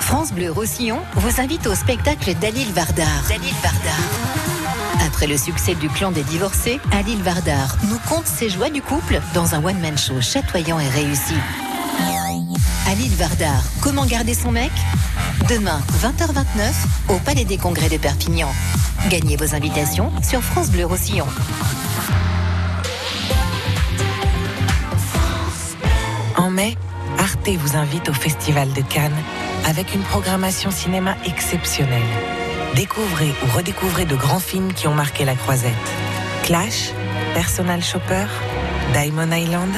France 0.00 0.32
Bleu 0.32 0.50
Roussillon 0.50 0.98
vous 1.14 1.40
invite 1.40 1.68
au 1.68 1.74
spectacle 1.76 2.34
d'Alil 2.34 2.66
Vardar. 2.72 3.22
Dalil 3.28 3.54
Vardar. 3.62 5.06
Après 5.06 5.28
le 5.28 5.36
succès 5.36 5.76
du 5.76 5.88
clan 5.88 6.10
des 6.10 6.24
divorcés, 6.24 6.80
Alil 6.90 7.22
Vardar 7.22 7.76
nous 7.88 7.98
conte 8.08 8.26
ses 8.26 8.50
joies 8.50 8.70
du 8.70 8.82
couple 8.82 9.20
dans 9.34 9.54
un 9.54 9.64
one-man 9.64 9.96
show 9.96 10.20
chatoyant 10.20 10.80
et 10.80 10.88
réussi. 10.88 11.34
Alil 12.90 13.14
Vardar, 13.14 13.62
comment 13.80 14.04
garder 14.04 14.34
son 14.34 14.50
mec? 14.50 14.72
Demain, 15.48 15.80
20h29, 16.02 16.72
au 17.10 17.18
Palais 17.18 17.44
des 17.44 17.56
Congrès 17.56 17.88
de 17.88 17.98
Perpignan. 17.98 18.48
Gagnez 19.10 19.36
vos 19.36 19.54
invitations 19.54 20.10
sur 20.22 20.42
France 20.42 20.70
Bleu 20.70 20.86
Roussillon. 20.86 21.26
En 26.44 26.50
mai, 26.50 26.76
Arte 27.18 27.48
vous 27.56 27.74
invite 27.74 28.10
au 28.10 28.12
Festival 28.12 28.70
de 28.74 28.82
Cannes 28.82 29.16
avec 29.64 29.94
une 29.94 30.02
programmation 30.02 30.70
cinéma 30.70 31.16
exceptionnelle. 31.24 32.02
Découvrez 32.74 33.32
ou 33.42 33.56
redécouvrez 33.56 34.04
de 34.04 34.14
grands 34.14 34.40
films 34.40 34.74
qui 34.74 34.86
ont 34.86 34.94
marqué 34.94 35.24
la 35.24 35.36
croisette. 35.36 35.72
Clash, 36.42 36.90
Personal 37.32 37.82
Shopper, 37.82 38.26
Diamond 38.92 39.32
Island 39.32 39.72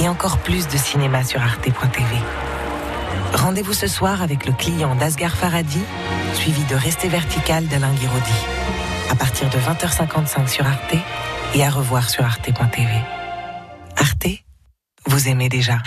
et 0.00 0.08
encore 0.08 0.38
plus 0.38 0.66
de 0.66 0.76
cinéma 0.76 1.22
sur 1.22 1.40
arte.tv. 1.40 2.16
Rendez-vous 3.34 3.74
ce 3.74 3.86
soir 3.86 4.20
avec 4.20 4.44
le 4.44 4.52
client 4.52 4.96
d'Asghar 4.96 5.36
Faradi, 5.36 5.84
suivi 6.34 6.64
de 6.64 6.74
Rester 6.74 7.06
vertical 7.06 7.68
d'Alain 7.68 7.92
Guiraudy. 7.92 8.40
À 9.08 9.14
partir 9.14 9.48
de 9.50 9.58
20h55 9.58 10.48
sur 10.48 10.66
Arte 10.66 10.96
et 11.54 11.64
à 11.64 11.70
revoir 11.70 12.10
sur 12.10 12.24
arte.tv. 12.24 12.90
Arte, 13.96 14.26
vous 15.06 15.28
aimez 15.28 15.48
déjà. 15.48 15.78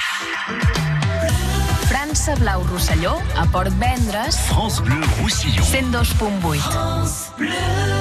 França 2.12 2.36
Blau 2.36 2.62
Rosselló, 2.63 3.21
a 3.38 3.45
Port 3.45 3.71
Vendres, 3.80 4.36
France 4.36 4.82
Bleu 4.82 5.00
Roussillon. 5.21 5.63
102.8. 5.63 7.32
Dites-moi 7.38 8.00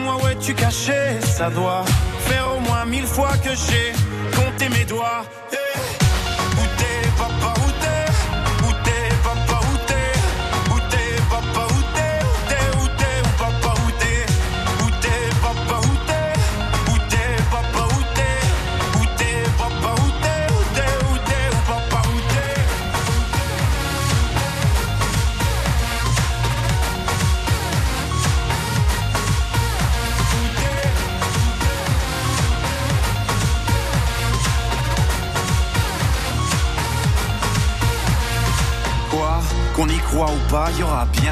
dis-moi 0.00 0.16
où 0.22 0.28
es-tu 0.28 0.54
caché? 0.54 1.20
Ça 1.20 1.50
doit 1.50 1.84
faire 2.26 2.46
au 2.56 2.60
moins 2.60 2.84
mille 2.84 3.06
fois 3.06 3.32
que 3.44 3.50
j'ai 3.50 3.92
compté 4.36 4.68
mes 4.68 4.84
doigts. 4.84 5.24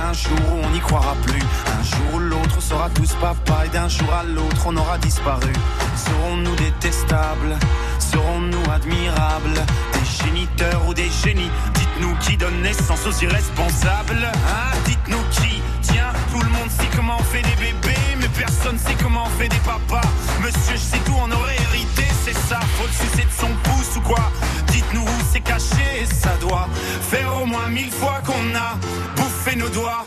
Un 0.08 0.12
jour 0.14 0.38
où 0.52 0.66
on 0.66 0.70
n'y 0.70 0.80
croira 0.80 1.14
plus. 1.22 1.42
Un 1.78 1.82
jour 1.82 2.14
ou 2.14 2.18
l'autre, 2.18 2.54
on 2.56 2.60
sera 2.60 2.88
tous 2.90 3.12
papa 3.20 3.66
et 3.66 3.68
d'un 3.68 3.88
jour 3.88 4.08
à 4.12 4.22
l'autre, 4.22 4.64
on 4.66 4.76
aura 4.76 4.96
disparu. 4.98 5.52
Serons-nous 5.96 6.54
détestables? 6.56 7.56
Serons-nous 7.98 8.70
admirables? 8.72 9.60
Des 9.92 10.24
géniteurs 10.24 10.82
ou 10.88 10.94
des 10.94 11.10
génies? 11.22 11.50
Dites-nous 11.74 12.14
qui 12.20 12.36
donne 12.38 12.62
naissance 12.62 13.06
aux 13.06 13.22
irresponsables 13.22 14.24
Hein? 14.24 14.76
Dites-nous 14.86 15.22
qui? 15.30 15.60
Tiens, 15.82 16.12
tout 16.32 16.40
le 16.40 16.50
monde 16.50 16.70
sait 16.70 16.88
comment 16.96 17.16
on 17.18 17.24
fait 17.24 17.42
des 17.42 17.56
bébés, 17.56 18.16
mais 18.18 18.28
personne 18.28 18.78
sait 18.78 18.96
comment 19.02 19.24
on 19.26 19.38
fait 19.38 19.48
des 19.48 19.60
papas. 19.60 20.08
Monsieur, 20.40 20.76
je 20.76 20.78
sais 20.78 21.02
tout, 21.04 21.16
on 21.20 21.30
aurait 21.30 21.56
hérité, 21.70 22.04
c'est 22.24 22.38
ça. 22.48 22.60
Faut 22.78 22.86
le 22.86 22.92
sucer 22.92 23.26
de 23.26 23.40
son 23.40 23.52
pouce 23.62 23.96
ou 23.96 24.00
quoi? 24.00 24.30
Caché, 25.40 26.04
ça 26.12 26.36
doit 26.40 26.68
faire 27.10 27.42
au 27.42 27.46
moins 27.46 27.68
mille 27.68 27.90
fois 27.90 28.20
qu'on 28.26 28.54
a 28.54 28.76
bouffé 29.16 29.56
nos 29.56 29.68
doigts. 29.68 30.06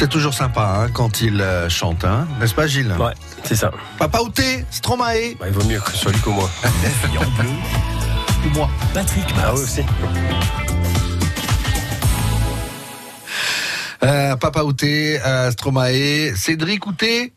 C'est 0.00 0.08
toujours 0.08 0.32
sympa 0.32 0.62
hein, 0.86 0.90
quand 0.94 1.20
il 1.20 1.42
euh, 1.42 1.68
chante, 1.68 2.06
hein, 2.06 2.26
n'est-ce 2.40 2.54
pas 2.54 2.66
Gilles? 2.66 2.90
Ouais, 2.98 3.12
c'est 3.44 3.54
ça. 3.54 3.70
Papa 3.98 4.20
Outé, 4.22 4.64
Stromae. 4.70 5.34
Bah, 5.38 5.44
il 5.48 5.52
vaut 5.52 5.62
mieux 5.64 5.78
que 5.78 5.90
ce 5.90 5.98
soit 5.98 6.12
lui 6.12 6.20
que 6.20 6.30
moi. 6.30 6.48
La 6.62 6.70
vie 7.08 7.18
en 7.18 7.30
bleu. 7.42 7.50
moi. 8.54 8.70
Patrick 8.94 9.24
Ah 9.36 9.52
oui 9.54 9.60
aussi. 9.60 9.82
Euh, 14.02 14.36
Papa 14.36 14.62
Outé, 14.62 15.20
euh, 15.22 15.50
Stromae, 15.50 16.34
Cédric 16.34 16.86
Outé. 16.86 17.34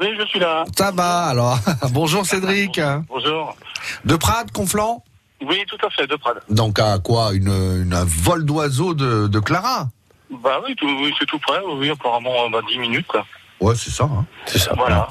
Oui, 0.00 0.06
je 0.16 0.24
suis 0.26 0.38
là. 0.38 0.62
Ça 0.78 0.92
va 0.92 1.24
alors. 1.24 1.58
Bonjour 1.90 2.24
Cédric. 2.24 2.80
Bonjour. 3.08 3.56
De 4.04 4.14
Prades, 4.14 4.52
Conflans? 4.52 5.02
Oui, 5.44 5.64
tout 5.66 5.84
à 5.84 5.90
fait, 5.90 6.06
de 6.06 6.14
Prades. 6.14 6.40
Donc 6.50 6.78
à 6.78 7.00
quoi? 7.00 7.32
Une, 7.34 7.48
une- 7.48 7.94
un 7.94 8.04
vol 8.04 8.44
d'oiseau 8.44 8.94
de, 8.94 9.26
de 9.26 9.40
Clara? 9.40 9.88
Bah 10.30 10.60
oui, 10.66 10.74
tout- 10.76 10.86
oui, 10.86 11.12
c'est 11.18 11.26
tout 11.26 11.38
près. 11.38 11.58
Oui, 11.64 11.90
apparemment, 11.90 12.48
bah, 12.50 12.60
10 12.68 12.78
minutes, 12.78 13.06
quoi. 13.06 13.24
Ouais, 13.60 13.74
c'est 13.74 13.90
ça. 13.90 14.04
hein. 14.04 14.26
C'est 14.46 14.58
ça. 14.58 14.72
Voilà. 14.76 15.08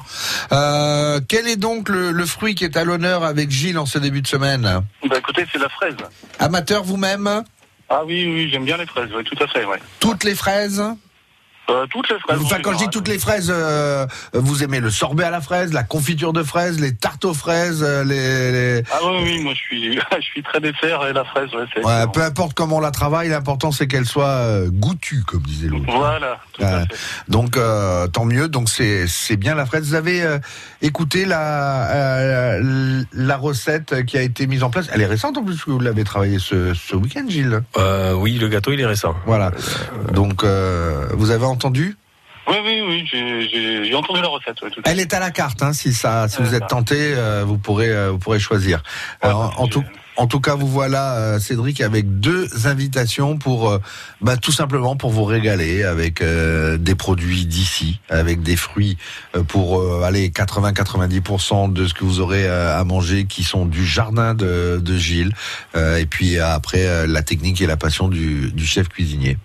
Euh, 0.52 1.20
quel 1.28 1.48
est 1.48 1.56
donc 1.56 1.88
le, 1.88 2.12
le 2.12 2.26
fruit 2.26 2.54
qui 2.54 2.64
est 2.64 2.76
à 2.76 2.84
l'honneur 2.84 3.24
avec 3.24 3.50
Gilles 3.50 3.78
en 3.78 3.86
ce 3.86 3.98
début 3.98 4.22
de 4.22 4.28
semaine? 4.28 4.62
Bah 5.08 5.18
écoutez, 5.18 5.44
c'est 5.50 5.58
la 5.58 5.68
fraise. 5.68 5.96
Amateur 6.38 6.84
vous-même? 6.84 7.42
Ah 7.88 8.02
oui, 8.04 8.24
oui, 8.26 8.48
j'aime 8.50 8.64
bien 8.64 8.76
les 8.76 8.86
fraises, 8.86 9.10
oui, 9.16 9.24
tout 9.24 9.42
à 9.42 9.46
fait, 9.48 9.64
ouais. 9.64 9.78
Toutes 10.00 10.22
les 10.22 10.34
fraises? 10.36 10.82
Euh, 11.68 11.86
toutes 11.90 12.08
les 12.10 12.18
fraises. 12.20 12.38
Enfin, 12.42 12.56
en 12.58 12.62
quand 12.62 12.70
je 12.72 12.76
dis 12.76 12.78
général. 12.84 12.92
toutes 12.92 13.08
les 13.08 13.18
fraises, 13.18 13.52
euh, 13.54 14.06
vous 14.32 14.62
aimez 14.62 14.78
le 14.80 14.90
sorbet 14.90 15.24
à 15.24 15.30
la 15.30 15.40
fraise, 15.40 15.72
la 15.72 15.82
confiture 15.82 16.32
de 16.32 16.42
fraises, 16.44 16.78
les 16.80 16.94
tartes 16.94 17.24
aux 17.24 17.34
fraises, 17.34 17.82
euh, 17.82 18.04
les... 18.04 18.52
les- 18.52 18.82
Ah 18.92 18.98
oui, 19.04 19.16
oui, 19.24 19.42
moi 19.42 19.52
je 19.54 19.58
suis, 19.58 19.94
je 20.16 20.22
suis 20.24 20.42
très 20.42 20.60
dessert 20.60 21.04
et 21.08 21.12
la 21.12 21.24
fraise, 21.24 21.52
ouais, 21.54 21.64
c'est. 21.74 21.84
Ouais, 21.84 22.04
peu 22.12 22.22
importe 22.22 22.54
comment 22.54 22.76
on 22.76 22.80
la 22.80 22.92
travaille, 22.92 23.28
l'important 23.28 23.72
c'est 23.72 23.86
qu'elle 23.88 24.06
soit 24.06 24.26
euh, 24.26 24.68
goûtue, 24.70 25.22
comme 25.26 25.42
disait 25.42 25.68
l'autre. 25.68 25.84
Voilà. 25.88 26.38
tout 26.52 26.62
à 26.62 26.82
fait. 26.82 26.86
donc 27.28 27.56
euh, 27.56 28.06
tant 28.06 28.24
mieux. 28.24 28.48
Donc 28.48 28.68
c'est 28.68 29.06
c'est 29.08 29.36
bien 29.36 29.54
la 29.56 29.66
fraise. 29.66 29.88
Vous 29.88 29.94
avez 29.94 30.22
euh, 30.22 30.38
écouté 30.82 31.24
la 31.24 31.90
euh, 31.90 33.02
la 33.12 33.36
recette 33.36 34.04
qui 34.06 34.16
a 34.16 34.22
été 34.22 34.46
mise 34.46 34.62
en 34.62 34.70
place? 34.70 34.86
Elle 34.92 35.00
est 35.02 35.06
récente 35.06 35.36
en 35.36 35.42
plus. 35.42 35.62
que 35.64 35.70
Vous 35.70 35.80
l'avez 35.80 36.04
travaillée 36.04 36.38
ce, 36.38 36.74
ce 36.74 36.94
week-end, 36.96 37.24
Gilles. 37.28 37.60
Euh, 37.76 38.12
oui, 38.12 38.34
le 38.38 38.48
gâteau, 38.48 38.72
il 38.72 38.80
est 38.80 38.86
récent. 38.86 39.14
Voilà. 39.26 39.50
Donc 40.12 40.44
euh, 40.44 41.06
vous 41.14 41.30
avez 41.30 41.44
entendu. 41.56 41.96
Oui, 42.48 42.56
oui, 42.64 42.80
oui, 42.86 43.08
j'ai- 43.10 43.94
entendu 43.96 44.20
la 44.20 44.28
recette. 44.28 44.60
Ouais, 44.62 44.70
tout 44.70 44.80
à 44.84 44.90
Elle 44.90 45.00
est 45.00 45.12
à 45.14 45.18
la 45.18 45.30
carte. 45.32 45.62
Hein, 45.62 45.72
si 45.72 45.92
ça, 45.92 46.28
si 46.28 46.40
vous 46.42 46.54
êtes 46.54 46.68
tenté, 46.68 46.94
euh, 46.96 47.42
vous 47.44 47.58
pourrez 47.58 47.88
euh, 47.88 48.10
vous 48.12 48.18
pourrez 48.18 48.38
choisir. 48.38 48.82
Alors, 49.20 49.60
en 49.60 49.66
tout 49.66 49.82
en 50.18 50.26
tout 50.28 50.40
cas, 50.40 50.54
vous 50.54 50.66
voilà, 50.68 51.16
euh, 51.16 51.38
Cédric, 51.38 51.82
avec 51.82 52.20
deux 52.20 52.66
invitations 52.66 53.36
pour, 53.36 53.78
bah, 54.22 54.38
tout 54.38 54.52
simplement 54.52 54.96
pour 54.96 55.10
vous 55.10 55.24
régaler 55.24 55.82
avec 55.84 56.22
des 56.22 56.94
produits 56.94 57.44
d'ici, 57.44 58.00
avec 58.08 58.42
des 58.42 58.56
fruits 58.56 58.96
pour 59.48 59.82
aller 60.04 60.30
80-90% 60.30 61.70
de 61.70 61.86
ce 61.86 61.92
que 61.92 62.04
vous 62.04 62.20
aurez 62.20 62.48
à 62.48 62.82
manger, 62.84 63.26
qui 63.26 63.42
sont 63.44 63.66
du 63.66 63.84
jardin 63.84 64.32
de, 64.32 64.80
de 64.82 64.96
Gilles, 64.96 65.34
et 65.74 66.06
puis 66.06 66.38
après 66.38 67.06
la 67.06 67.22
technique 67.22 67.60
et 67.60 67.66
la 67.66 67.76
passion 67.76 68.08
du, 68.08 68.52
du 68.52 68.64
chef 68.66 68.88
cuisinier. 68.88 69.36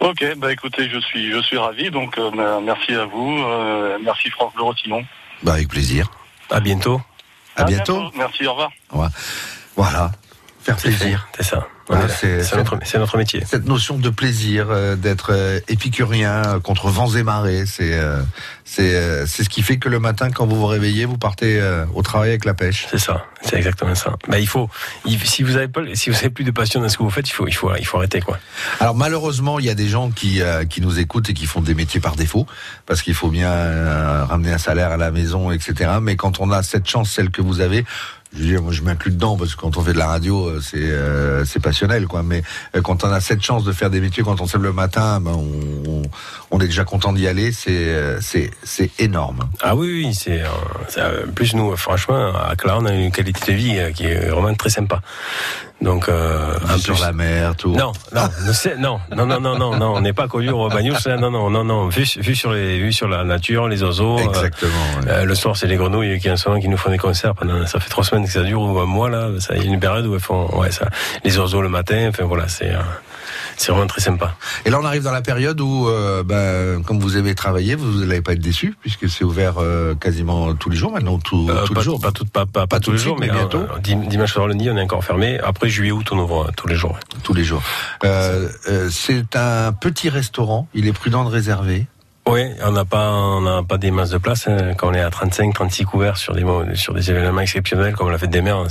Ok, 0.00 0.36
bah 0.36 0.52
écoutez, 0.52 0.88
je 0.88 0.98
suis, 0.98 1.30
je 1.30 1.40
suis 1.42 1.58
ravi. 1.58 1.90
Donc 1.90 2.18
euh, 2.18 2.60
merci 2.60 2.92
à 2.94 3.04
vous, 3.04 3.38
euh, 3.42 3.98
merci 4.02 4.30
Franck 4.30 4.52
Le 4.56 4.62
Rotillon. 4.62 5.04
Bah, 5.42 5.54
avec 5.54 5.68
plaisir. 5.68 6.10
À 6.50 6.60
bientôt. 6.60 7.00
À 7.56 7.64
bientôt. 7.64 8.10
Merci, 8.16 8.46
au 8.46 8.52
revoir. 8.52 8.70
Voilà, 9.76 10.12
faire 10.64 10.76
plaisir. 10.76 11.28
C'est 11.36 11.44
ça. 11.44 11.66
Ouais, 11.90 11.98
c'est 12.08 12.56
notre, 12.96 13.18
métier. 13.18 13.44
Cette 13.46 13.66
notion 13.66 13.98
de 13.98 14.08
plaisir, 14.08 14.68
euh, 14.70 14.96
d'être 14.96 15.32
euh, 15.34 15.60
épicurien 15.68 16.42
euh, 16.46 16.58
contre 16.58 16.88
vents 16.88 17.14
et 17.14 17.22
marées, 17.22 17.66
c'est 17.66 18.00
c'est 18.64 19.44
ce 19.44 19.48
qui 19.50 19.62
fait 19.62 19.76
que 19.76 19.90
le 19.90 20.00
matin, 20.00 20.30
quand 20.30 20.46
vous 20.46 20.56
vous 20.56 20.66
réveillez, 20.66 21.04
vous 21.04 21.18
partez 21.18 21.60
au 21.94 22.00
travail 22.02 22.30
avec 22.30 22.46
la 22.46 22.54
pêche. 22.54 22.86
C'est 22.90 22.98
ça, 22.98 23.26
c'est 23.42 23.56
exactement 23.56 23.94
ça. 23.94 24.14
Bah, 24.26 24.38
il 24.38 24.48
faut, 24.48 24.70
il- 25.04 25.20
si 25.20 25.42
vous 25.42 25.56
avez 25.56 25.68
pas, 25.68 25.82
si 25.92 26.08
vous 26.08 26.16
avez 26.16 26.30
plus 26.30 26.44
de 26.44 26.50
passion 26.50 26.80
dans 26.80 26.88
ce 26.88 26.96
que 26.96 27.02
vous 27.02 27.10
faites, 27.10 27.28
il 27.28 27.32
faut, 27.32 27.46
il 27.46 27.52
faut, 27.52 27.70
il 27.76 27.84
faut 27.84 27.98
arrêter 27.98 28.22
quoi. 28.22 28.38
Alors 28.80 28.94
malheureusement, 28.94 29.58
il 29.58 29.66
y 29.66 29.70
a 29.70 29.74
des 29.74 29.88
gens 29.88 30.10
qui 30.10 30.40
qui 30.70 30.80
nous 30.80 30.98
écoutent 30.98 31.28
et 31.28 31.34
qui 31.34 31.44
font 31.44 31.60
des 31.60 31.74
métiers 31.74 32.00
par 32.00 32.16
défaut, 32.16 32.46
parce 32.86 33.02
qu'il 33.02 33.14
faut 33.14 33.28
bien 33.28 33.50
ramener 34.24 34.52
un 34.54 34.58
salaire 34.58 34.90
à 34.92 34.96
la 34.96 35.10
maison, 35.10 35.50
etc. 35.50 35.90
Mais 36.00 36.16
quand 36.16 36.40
on 36.40 36.50
a 36.50 36.62
cette 36.62 36.88
chance, 36.88 37.10
celle 37.10 37.30
que 37.30 37.42
vous 37.42 37.60
avez, 37.60 37.84
je 38.34 38.40
veux 38.40 38.46
dire, 38.46 38.62
moi 38.62 38.72
je 38.72 38.82
m'inclus 38.82 39.12
dedans 39.12 39.36
parce 39.36 39.54
que 39.54 39.60
quand 39.60 39.76
on 39.76 39.82
fait 39.82 39.92
de 39.92 39.98
la 39.98 40.08
radio, 40.08 40.46
euh, 40.46 40.60
c'est 40.60 40.78
euh, 40.78 41.44
c'est 41.44 41.60
passionnel, 41.60 42.06
quoi. 42.06 42.22
Mais 42.22 42.42
euh, 42.74 42.80
quand 42.82 43.04
on 43.04 43.10
a 43.10 43.20
cette 43.20 43.42
chance 43.42 43.64
de 43.64 43.72
faire 43.72 43.90
des 43.90 44.00
métiers, 44.00 44.22
quand 44.22 44.40
on 44.40 44.46
se 44.46 44.56
lève 44.56 44.64
le 44.64 44.72
matin, 44.72 45.20
ben, 45.20 45.32
on, 45.32 46.02
on, 46.54 46.60
est 46.60 46.66
déjà 46.66 46.84
content 46.84 47.12
d'y 47.12 47.26
aller. 47.28 47.52
C'est 47.52 47.70
euh, 47.72 48.18
c'est 48.20 48.90
énorme. 48.98 49.40
Ah 49.62 49.74
oui, 49.76 50.04
oui, 50.06 50.14
c'est, 50.14 50.42
euh, 50.42 50.46
euh, 50.98 51.26
plus 51.26 51.54
nous, 51.54 51.76
franchement, 51.76 52.32
à 52.34 52.54
Clara, 52.56 52.78
on 52.80 52.86
a 52.86 52.92
une 52.92 53.10
qualité 53.12 53.52
de 53.52 53.56
vie 53.56 53.92
qui 53.94 54.06
est 54.06 54.28
vraiment 54.28 54.54
très 54.54 54.70
sympa. 54.70 55.00
Donc, 55.80 56.08
euh, 56.08 56.54
en 56.72 56.78
sur 56.78 56.94
plus- 56.94 57.02
la 57.02 57.12
mer, 57.12 57.56
tout. 57.56 57.74
Non, 57.74 57.92
non, 58.14 58.22
non, 58.78 59.00
non, 59.10 59.26
non, 59.26 59.40
non, 59.40 59.58
non, 59.58 59.76
non, 59.76 59.94
on 59.96 60.00
n'est 60.00 60.12
pas 60.12 60.28
connu 60.28 60.48
au 60.50 60.68
Bagnous, 60.68 60.94
là, 61.04 61.16
non, 61.16 61.30
non, 61.30 61.50
non, 61.50 61.64
non, 61.64 61.88
vu, 61.88 62.04
vu 62.16 62.34
sur 62.34 62.52
les, 62.52 62.78
vu 62.78 62.92
sur 62.92 63.08
la 63.08 63.24
nature, 63.24 63.68
les 63.68 63.82
oiseaux. 63.82 64.18
euh, 64.18 64.22
Exactement. 64.22 64.72
ouais. 65.06 65.26
le 65.26 65.34
soir, 65.34 65.56
c'est 65.56 65.66
les 65.66 65.76
grenouilles 65.76 66.18
qui 66.20 66.30
en 66.30 66.36
ce 66.36 66.48
moment 66.48 66.60
qui 66.60 66.68
nous 66.68 66.76
font 66.78 66.90
des 66.90 66.96
concerts 66.98 67.34
pendant, 67.34 67.66
ça 67.66 67.80
fait 67.80 67.90
trois 67.90 68.04
semaines 68.04 68.24
que 68.24 68.30
ça 68.32 68.42
dure 68.44 68.62
ou 68.62 68.78
un 68.78 68.86
mois 68.86 69.10
là, 69.10 69.28
ça, 69.40 69.54
il 69.56 69.64
y 69.64 69.68
a 69.68 69.72
une 69.72 69.80
période 69.80 70.06
où 70.06 70.14
elles 70.14 70.20
font, 70.20 70.46
ouais, 70.58 70.70
ça, 70.70 70.88
les 71.24 71.36
oiseaux 71.38 71.60
le 71.60 71.68
matin, 71.68 72.06
enfin 72.08 72.24
voilà, 72.24 72.48
c'est, 72.48 72.70
euh, 72.70 72.78
c'est 73.56 73.72
vraiment 73.72 73.86
très 73.86 74.00
sympa. 74.00 74.34
Et 74.64 74.70
là, 74.70 74.78
on 74.80 74.84
arrive 74.84 75.02
dans 75.02 75.12
la 75.12 75.22
période 75.22 75.60
où, 75.60 75.88
euh, 75.88 76.22
ben, 76.22 76.82
comme 76.84 76.98
vous 77.00 77.16
aimez 77.16 77.34
travailler, 77.34 77.74
vous 77.74 78.04
n'allez 78.04 78.20
pas 78.22 78.32
être 78.32 78.38
déçu, 78.40 78.74
puisque 78.80 79.08
c'est 79.08 79.24
ouvert 79.24 79.54
euh, 79.58 79.94
quasiment 79.94 80.54
tous 80.54 80.70
les 80.70 80.76
jours 80.76 80.92
maintenant, 80.92 81.18
tout, 81.18 81.46
Euh, 81.50 81.64
tous 81.66 81.74
pas, 81.74 81.80
les 81.80 81.84
jours. 81.84 82.00
Pas, 82.00 82.12
tout, 82.12 82.24
pas, 82.26 82.46
pas, 82.46 82.66
pas 82.66 82.78
tout 82.80 82.86
tous 82.86 82.92
les 82.92 82.98
jours, 82.98 83.16
mais 83.18 83.26
mais 83.28 83.32
bientôt. 83.32 83.64
dim- 83.82 84.06
dimanche 84.08 84.32
soir, 84.32 84.46
lundi, 84.48 84.68
on 84.70 84.76
est 84.76 84.82
encore 84.82 85.04
fermé. 85.04 85.38
Après 85.40 85.68
juillet, 85.68 85.92
août, 85.92 86.06
on 86.12 86.18
ouvre 86.18 86.50
tous 86.56 86.66
les 86.68 86.74
jours. 86.76 86.98
tous 87.22 87.34
les 87.34 87.44
jours. 87.44 87.62
C'est 88.90 89.36
un 89.36 89.72
petit 89.72 90.08
restaurant. 90.08 90.68
Il 90.74 90.86
est 90.86 90.92
prudent 90.92 91.24
de 91.24 91.30
réserver. 91.30 91.86
Oui, 92.26 92.42
on 92.64 92.72
n'a 92.72 92.86
pas, 92.86 93.10
on 93.12 93.42
n'a 93.42 93.62
pas 93.62 93.76
des 93.76 93.90
masses 93.90 94.10
de 94.10 94.18
place. 94.18 94.48
hein. 94.48 94.72
Quand 94.78 94.88
on 94.88 94.94
est 94.94 95.00
à 95.02 95.10
35, 95.10 95.52
36 95.52 95.84
couverts 95.84 96.16
sur 96.16 96.34
des, 96.34 96.42
sur 96.74 96.94
des 96.94 97.10
événements 97.10 97.42
exceptionnels 97.42 97.94
comme 97.94 98.10
la 98.10 98.16
fête 98.16 98.30
des 98.30 98.40
mers, 98.40 98.56
on- 98.58 98.66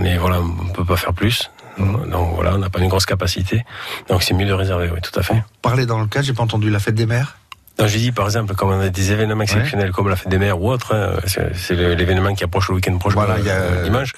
on 0.00 0.04
est, 0.04 0.16
voilà, 0.16 0.38
on 0.40 0.72
peut 0.72 0.84
pas 0.84 0.96
faire 0.96 1.12
plus. 1.12 1.50
Donc 1.78 2.34
voilà, 2.34 2.54
on 2.54 2.58
n'a 2.58 2.70
pas 2.70 2.80
une 2.80 2.88
grosse 2.88 3.06
capacité. 3.06 3.64
Donc 4.08 4.22
c'est 4.22 4.34
mieux 4.34 4.46
de 4.46 4.52
réserver, 4.52 4.90
oui, 4.92 5.00
tout 5.00 5.18
à 5.18 5.22
fait. 5.22 5.42
Parlez 5.62 5.86
dans 5.86 6.00
le 6.00 6.06
cas, 6.06 6.22
j'ai 6.22 6.32
pas 6.32 6.42
entendu 6.42 6.70
la 6.70 6.78
fête 6.78 6.94
des 6.94 7.06
mères. 7.06 7.36
Donc 7.78 7.88
j'ai 7.88 7.98
dit 7.98 8.12
par 8.12 8.26
exemple, 8.26 8.54
comme 8.54 8.68
on 8.70 8.80
a 8.80 8.88
des 8.90 9.12
événements 9.12 9.42
exceptionnels 9.42 9.92
comme 9.92 10.08
la 10.08 10.16
fête 10.16 10.28
des 10.28 10.38
mers 10.38 10.60
ou 10.60 10.70
autre, 10.70 10.94
hein, 10.94 11.12
c'est 11.26 11.74
l'événement 11.74 12.34
qui 12.34 12.44
approche 12.44 12.68
le 12.68 12.74
week-end 12.76 12.96
prochain, 12.98 13.14
Voilà, 13.16 13.38
il 13.38 13.46
y 13.46 13.50
a- 13.50 13.54
euh, 13.54 13.82
dimanche. 13.84 14.12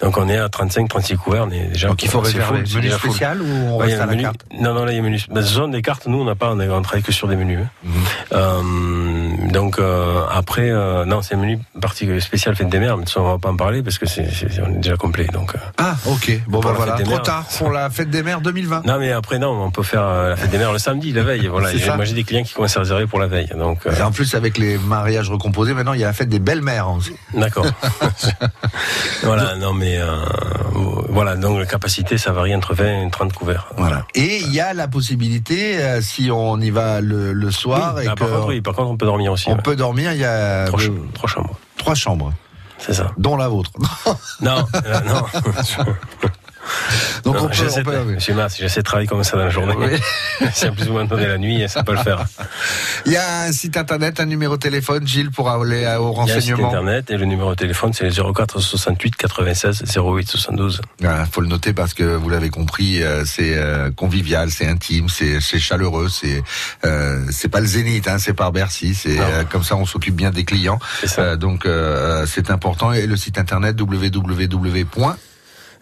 Donc 0.00 0.16
on 0.16 0.28
est 0.28 0.36
à 0.38 0.48
35, 0.48 0.88
36 0.88 1.16
couverts, 1.16 1.46
on 1.48 1.50
est 1.50 1.66
déjà. 1.72 1.88
Donc 1.88 2.02
il 2.02 2.08
faut 2.08 2.20
réserver. 2.20 2.62
c'est 2.66 2.76
Menu 2.76 2.90
spécial 2.90 3.42
ou 3.42 3.46
on 3.46 3.80
y 3.80 3.86
reste 3.88 4.00
a 4.00 4.02
à 4.04 4.06
la 4.06 4.12
menu- 4.12 4.22
carte? 4.22 4.44
Non, 4.58 4.74
non, 4.74 4.84
là 4.84 4.92
il 4.92 4.96
y 4.96 4.98
a 4.98 5.02
menu. 5.02 5.20
La 5.32 5.42
zone 5.42 5.72
des 5.72 5.82
cartes, 5.82 6.06
nous 6.06 6.18
on 6.20 6.24
n'a 6.24 6.34
pas, 6.36 6.52
on, 6.54 6.82
travaille 6.82 7.02
que 7.02 7.12
sur 7.12 7.26
des 7.28 7.36
menus. 7.36 7.58
hein. 7.84 7.88
Euh, 8.32 9.50
donc 9.50 9.78
euh, 9.78 10.22
après, 10.30 10.70
euh, 10.70 11.04
non, 11.04 11.22
c'est 11.22 11.34
un 11.34 11.38
menu 11.38 11.58
particulier 11.80 12.20
spécial 12.20 12.54
fête 12.56 12.68
des 12.68 12.78
mers, 12.78 12.96
mais 12.96 13.04
on 13.16 13.22
va 13.24 13.38
pas 13.38 13.50
en 13.50 13.56
parler 13.56 13.82
parce 13.82 13.98
que 13.98 14.06
c'est, 14.06 14.26
on 14.64 14.70
est 14.74 14.78
déjà 14.78 14.96
complet. 14.96 15.26
Donc. 15.32 15.54
euh. 15.54 15.58
Ah, 15.78 15.96
ok. 16.06 16.40
Bon, 16.46 16.60
bah 16.60 16.72
voilà. 16.76 16.92
Trop 16.92 17.10
mères. 17.10 17.22
tard 17.22 17.44
pour 17.58 17.70
la 17.70 17.90
fête 17.90 18.10
des 18.10 18.22
mères 18.22 18.40
2020. 18.40 18.84
Non, 18.86 18.98
mais 18.98 19.12
après 19.12 19.38
non, 19.38 19.50
on 19.62 19.70
peut 19.70 19.82
faire 19.82 20.02
euh, 20.04 20.30
la 20.30 20.36
fête 20.36 20.50
des 20.50 20.58
mères 20.58 20.72
le 20.72 20.78
samedi, 20.78 21.12
la 21.12 21.22
veille. 21.22 21.46
Voilà. 21.48 21.70
Moi 21.96 22.04
j'ai 22.04 22.14
des 22.14 22.24
clients 22.24 22.42
qui 22.44 22.54
commencent 22.54 22.76
à 22.76 22.80
réserver 22.80 22.99
pour 23.06 23.18
la 23.20 23.26
veille. 23.26 23.48
Donc. 23.56 23.86
euh, 23.86 23.94
Et 23.96 24.02
En 24.02 24.10
plus, 24.12 24.34
avec 24.34 24.58
les 24.58 24.78
mariages 24.78 25.30
recomposés, 25.30 25.74
maintenant, 25.74 25.92
il 25.92 26.00
y 26.00 26.04
a 26.04 26.08
la 26.08 26.12
fête 26.12 26.28
des 26.28 26.38
belles-mères 26.38 26.90
aussi. 26.90 27.12
D'accord. 27.34 27.66
voilà, 29.22 29.56
non 29.56 29.72
mais 29.72 29.98
euh, 29.98 30.06
voilà, 31.08 31.36
donc 31.36 31.58
la 31.58 31.66
capacité 31.66 32.18
ça 32.18 32.32
varie 32.32 32.54
entre 32.54 32.74
20 32.74 33.06
et 33.06 33.10
30 33.10 33.32
couverts. 33.32 33.66
Voilà. 33.76 34.06
Et 34.14 34.38
il 34.38 34.52
y 34.52 34.60
a 34.60 34.74
la 34.74 34.88
possibilité, 34.88 35.78
euh, 35.82 36.00
si 36.00 36.30
on 36.30 36.58
y 36.60 36.70
va 36.70 37.00
le, 37.00 37.32
le 37.32 37.50
soir, 37.50 37.94
Oui, 37.96 38.04
et 38.04 38.08
ah, 38.08 38.14
que 38.14 38.18
par 38.20 38.28
contre, 38.30 38.46
oui, 38.48 38.60
par 38.60 38.74
contre 38.74 38.90
on 38.90 38.96
peut 38.96 39.06
dormir 39.06 39.32
aussi. 39.32 39.48
on 39.48 39.56
ouais. 39.56 39.62
peut 39.62 39.76
dormir, 39.76 40.12
il 40.12 40.18
y 40.20 40.24
a 40.24 40.66
Trois, 40.66 40.78
ch- 40.80 40.90
trois 41.14 41.28
chambres. 41.28 41.56
trois 41.76 41.94
chambres, 41.94 42.32
C'est 42.78 42.94
ça. 42.94 43.12
dont 43.18 43.36
la 43.36 43.48
vôtre. 43.48 43.70
Non, 44.40 44.64
non. 45.06 45.26
Donc 47.24 47.34
Non, 47.36 47.44
on 47.44 47.48
peut, 47.48 47.54
j'essaie 47.54 47.80
on 47.80 47.84
peut- 47.84 47.96
de, 47.98 48.14
Monsieur 48.14 48.34
Mas, 48.34 48.56
j'essaie 48.58 48.80
de 48.80 48.84
travailler 48.84 49.08
comme 49.08 49.24
ça 49.24 49.36
dans 49.36 49.44
la 49.44 49.50
journée. 49.50 49.74
si 50.52 50.66
en 50.68 50.72
plus 50.74 50.84
vous 50.86 50.94
m'entendez 50.94 51.26
la 51.26 51.38
nuit, 51.38 51.62
ça 51.68 51.82
peut 51.82 51.92
le 51.92 51.98
faire. 51.98 52.24
Il 53.06 53.12
y 53.12 53.16
a 53.16 53.42
un 53.42 53.52
site 53.52 53.76
internet, 53.76 54.20
un 54.20 54.26
numéro 54.26 54.56
de 54.56 54.60
téléphone, 54.60 55.06
Gilles, 55.06 55.30
pour 55.30 55.50
aller 55.50 55.86
au 55.98 56.12
Il 56.24 56.28
y 56.28 56.32
a 56.32 56.36
un 56.36 56.40
site 56.40 56.54
renseignement. 56.54 56.68
internet 56.68 57.10
et 57.10 57.16
le 57.16 57.24
numéro 57.26 57.50
de 57.50 57.56
téléphone 57.56 57.92
c'est 57.92 58.04
le 58.04 58.32
04 58.32 58.60
68 58.60 59.16
96 59.16 59.84
08 59.96 60.28
72. 60.28 60.80
Voilà, 61.00 61.26
faut 61.26 61.40
le 61.40 61.48
noter 61.48 61.72
parce 61.72 61.94
que 61.94 62.04
vous 62.04 62.28
l'avez 62.28 62.50
compris, 62.50 63.02
euh, 63.02 63.24
c'est 63.24 63.56
euh, 63.56 63.90
convivial, 63.90 64.50
c'est 64.50 64.66
intime, 64.66 65.08
c'est 65.08 65.40
c'est 65.40 65.58
chaleureux, 65.58 66.08
c'est 66.08 66.42
euh, 66.84 67.24
c'est 67.30 67.48
pas 67.48 67.60
le 67.60 67.66
zénith, 67.66 68.06
hein, 68.08 68.18
c'est 68.18 68.34
par 68.34 68.52
Bercy, 68.52 68.94
c'est 68.94 69.18
euh, 69.20 69.44
comme 69.44 69.62
ça 69.64 69.76
on 69.76 69.86
s'occupe 69.86 70.14
bien 70.16 70.30
des 70.30 70.44
clients. 70.44 70.78
C'est 71.00 71.06
ça. 71.08 71.22
Euh, 71.22 71.36
donc 71.36 71.66
c'est 72.26 72.50
important 72.50 72.92
et 72.92 73.06
le 73.06 73.16
site 73.16 73.38
internet 73.38 73.76
www. 73.80 74.84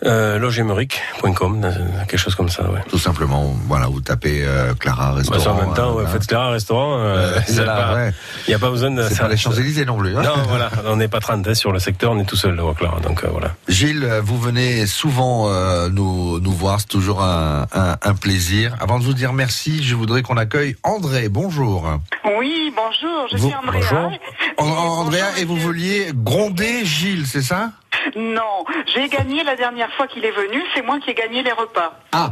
Euh, 0.05 0.39
logemeric.com, 0.39 1.61
euh, 1.65 1.71
quelque 2.07 2.17
chose 2.21 2.37
comme 2.37 2.49
ça, 2.49 2.71
ouais. 2.71 2.81
Tout 2.89 3.01
simplement, 3.01 3.53
voilà, 3.67 3.87
vous 3.89 4.01
tapez 4.01 4.45
euh, 4.45 4.73
Clara 4.75 5.09
Bah, 5.09 5.15
restaurant. 5.17 5.41
ça, 5.41 5.51
en 5.53 5.57
même 5.67 5.75
temps, 5.75 5.99
euh, 5.99 6.03
ouais, 6.05 6.07
faites 6.11 6.25
Clara 6.27 6.51
restaurant, 6.51 6.99
euh, 7.01 7.33
Euh, 7.51 7.95
ouais. 8.07 8.13
il 8.47 8.51
n'y 8.51 8.55
a 8.55 8.61
pas 8.61 8.71
besoin 8.71 8.93
de 8.93 9.03
C'est 9.09 9.15
ça- 9.15 9.25
pas 9.25 9.29
les 9.31 9.37
Champs-Élysées 9.37 9.85
non 9.87 9.99
plus. 9.99 10.17
hein. 10.17 10.23
Non, 10.23 10.35
voilà, 10.49 10.71
on 10.87 10.95
n'est 10.97 11.09
pas 11.09 11.19
30 11.19 11.49
hein, 11.49 11.55
sur 11.55 11.73
le 11.73 11.81
secteur, 11.81 12.13
on 12.13 12.21
est 12.21 12.25
tout 12.25 12.37
seul 12.37 12.55
là, 12.55 12.63
Clara, 12.77 13.01
donc 13.01 13.25
euh, 13.25 13.29
voilà. 13.33 13.57
Gilles, 13.67 14.09
vous 14.23 14.39
venez 14.39 14.87
souvent 14.87 15.49
euh, 15.49 15.89
nous, 15.89 16.39
nous 16.39 16.53
voir, 16.53 16.79
c'est 16.79 16.87
toujours 16.89 17.21
un, 17.23 17.67
un, 17.75 17.97
un 18.01 18.15
plaisir. 18.15 18.77
Avant 18.81 19.01
de 19.01 19.05
vous 19.05 19.15
dire 19.15 19.33
merci, 19.33 19.83
je 19.83 19.97
voudrais 19.97 20.23
qu'on 20.23 20.37
accueille 20.37 20.77
André. 20.85 21.29
Bonjour. 21.29 21.99
Oui, 22.39 22.73
bonjour, 22.77 23.27
je 23.33 23.37
Vous- 23.37 23.49
suis 23.49 23.57
Andrea. 23.57 23.81
bonjour. 23.81 24.11
An- 24.59 25.01
Andrea, 25.01 25.25
et 25.39 25.45
vous 25.45 25.57
vouliez 25.57 26.13
gronder 26.15 26.85
Gilles, 26.85 27.27
c'est 27.27 27.43
ça? 27.43 27.73
Non, 28.17 28.65
j'ai 28.87 29.09
gagné 29.09 29.45
la 29.45 29.57
dernière 29.57 29.93
fois 29.95 30.07
qu'il 30.07 30.25
est 30.25 30.31
venu, 30.31 30.63
c'est 30.75 30.83
moi 30.83 30.99
qui 31.01 31.11
ai 31.11 31.15
gagné 31.15 31.43
les 31.43 31.53
repas. 31.53 31.99
Ah. 32.13 32.31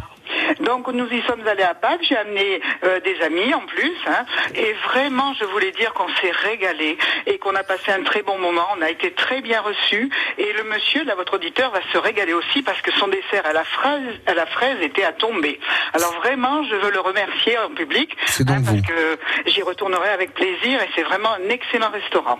Donc 0.60 0.88
nous 0.88 1.06
y 1.06 1.22
sommes 1.22 1.46
allés 1.46 1.62
à 1.62 1.74
Pâques, 1.74 2.02
j'ai 2.02 2.16
amené 2.16 2.60
euh, 2.84 3.00
des 3.00 3.20
amis 3.22 3.54
en 3.54 3.60
plus, 3.60 3.94
hein, 4.06 4.24
et 4.54 4.74
vraiment 4.88 5.32
je 5.34 5.44
voulais 5.44 5.72
dire 5.72 5.92
qu'on 5.94 6.08
s'est 6.20 6.32
régalé 6.32 6.98
et 7.26 7.38
qu'on 7.38 7.54
a 7.54 7.62
passé 7.62 7.92
un 7.92 8.02
très 8.02 8.22
bon 8.22 8.38
moment, 8.38 8.66
on 8.76 8.82
a 8.82 8.90
été 8.90 9.12
très 9.12 9.40
bien 9.40 9.60
reçus, 9.60 10.10
et 10.38 10.52
le 10.52 10.64
monsieur, 10.64 11.04
là 11.04 11.14
votre 11.14 11.34
auditeur, 11.34 11.70
va 11.70 11.80
se 11.92 11.98
régaler 11.98 12.34
aussi 12.34 12.62
parce 12.62 12.80
que 12.82 12.92
son 12.92 13.08
dessert 13.08 13.46
à 13.46 13.52
la 13.52 13.64
fraise, 13.64 14.20
à 14.26 14.34
la 14.34 14.46
fraise 14.46 14.80
était 14.82 15.04
à 15.04 15.12
tomber. 15.12 15.60
Alors 15.92 16.14
vraiment, 16.14 16.64
je 16.64 16.74
veux 16.74 16.90
le 16.90 17.00
remercier 17.00 17.58
en 17.58 17.70
public. 17.70 18.16
Hein, 18.40 18.44
parce 18.46 18.76
vous. 18.76 18.82
que 18.82 19.18
j'y 19.46 19.62
retournerai 19.62 20.08
avec 20.08 20.34
plaisir 20.34 20.80
et 20.82 20.88
c'est 20.94 21.02
vraiment 21.02 21.32
un 21.32 21.48
excellent 21.48 21.90
restaurant. 21.90 22.38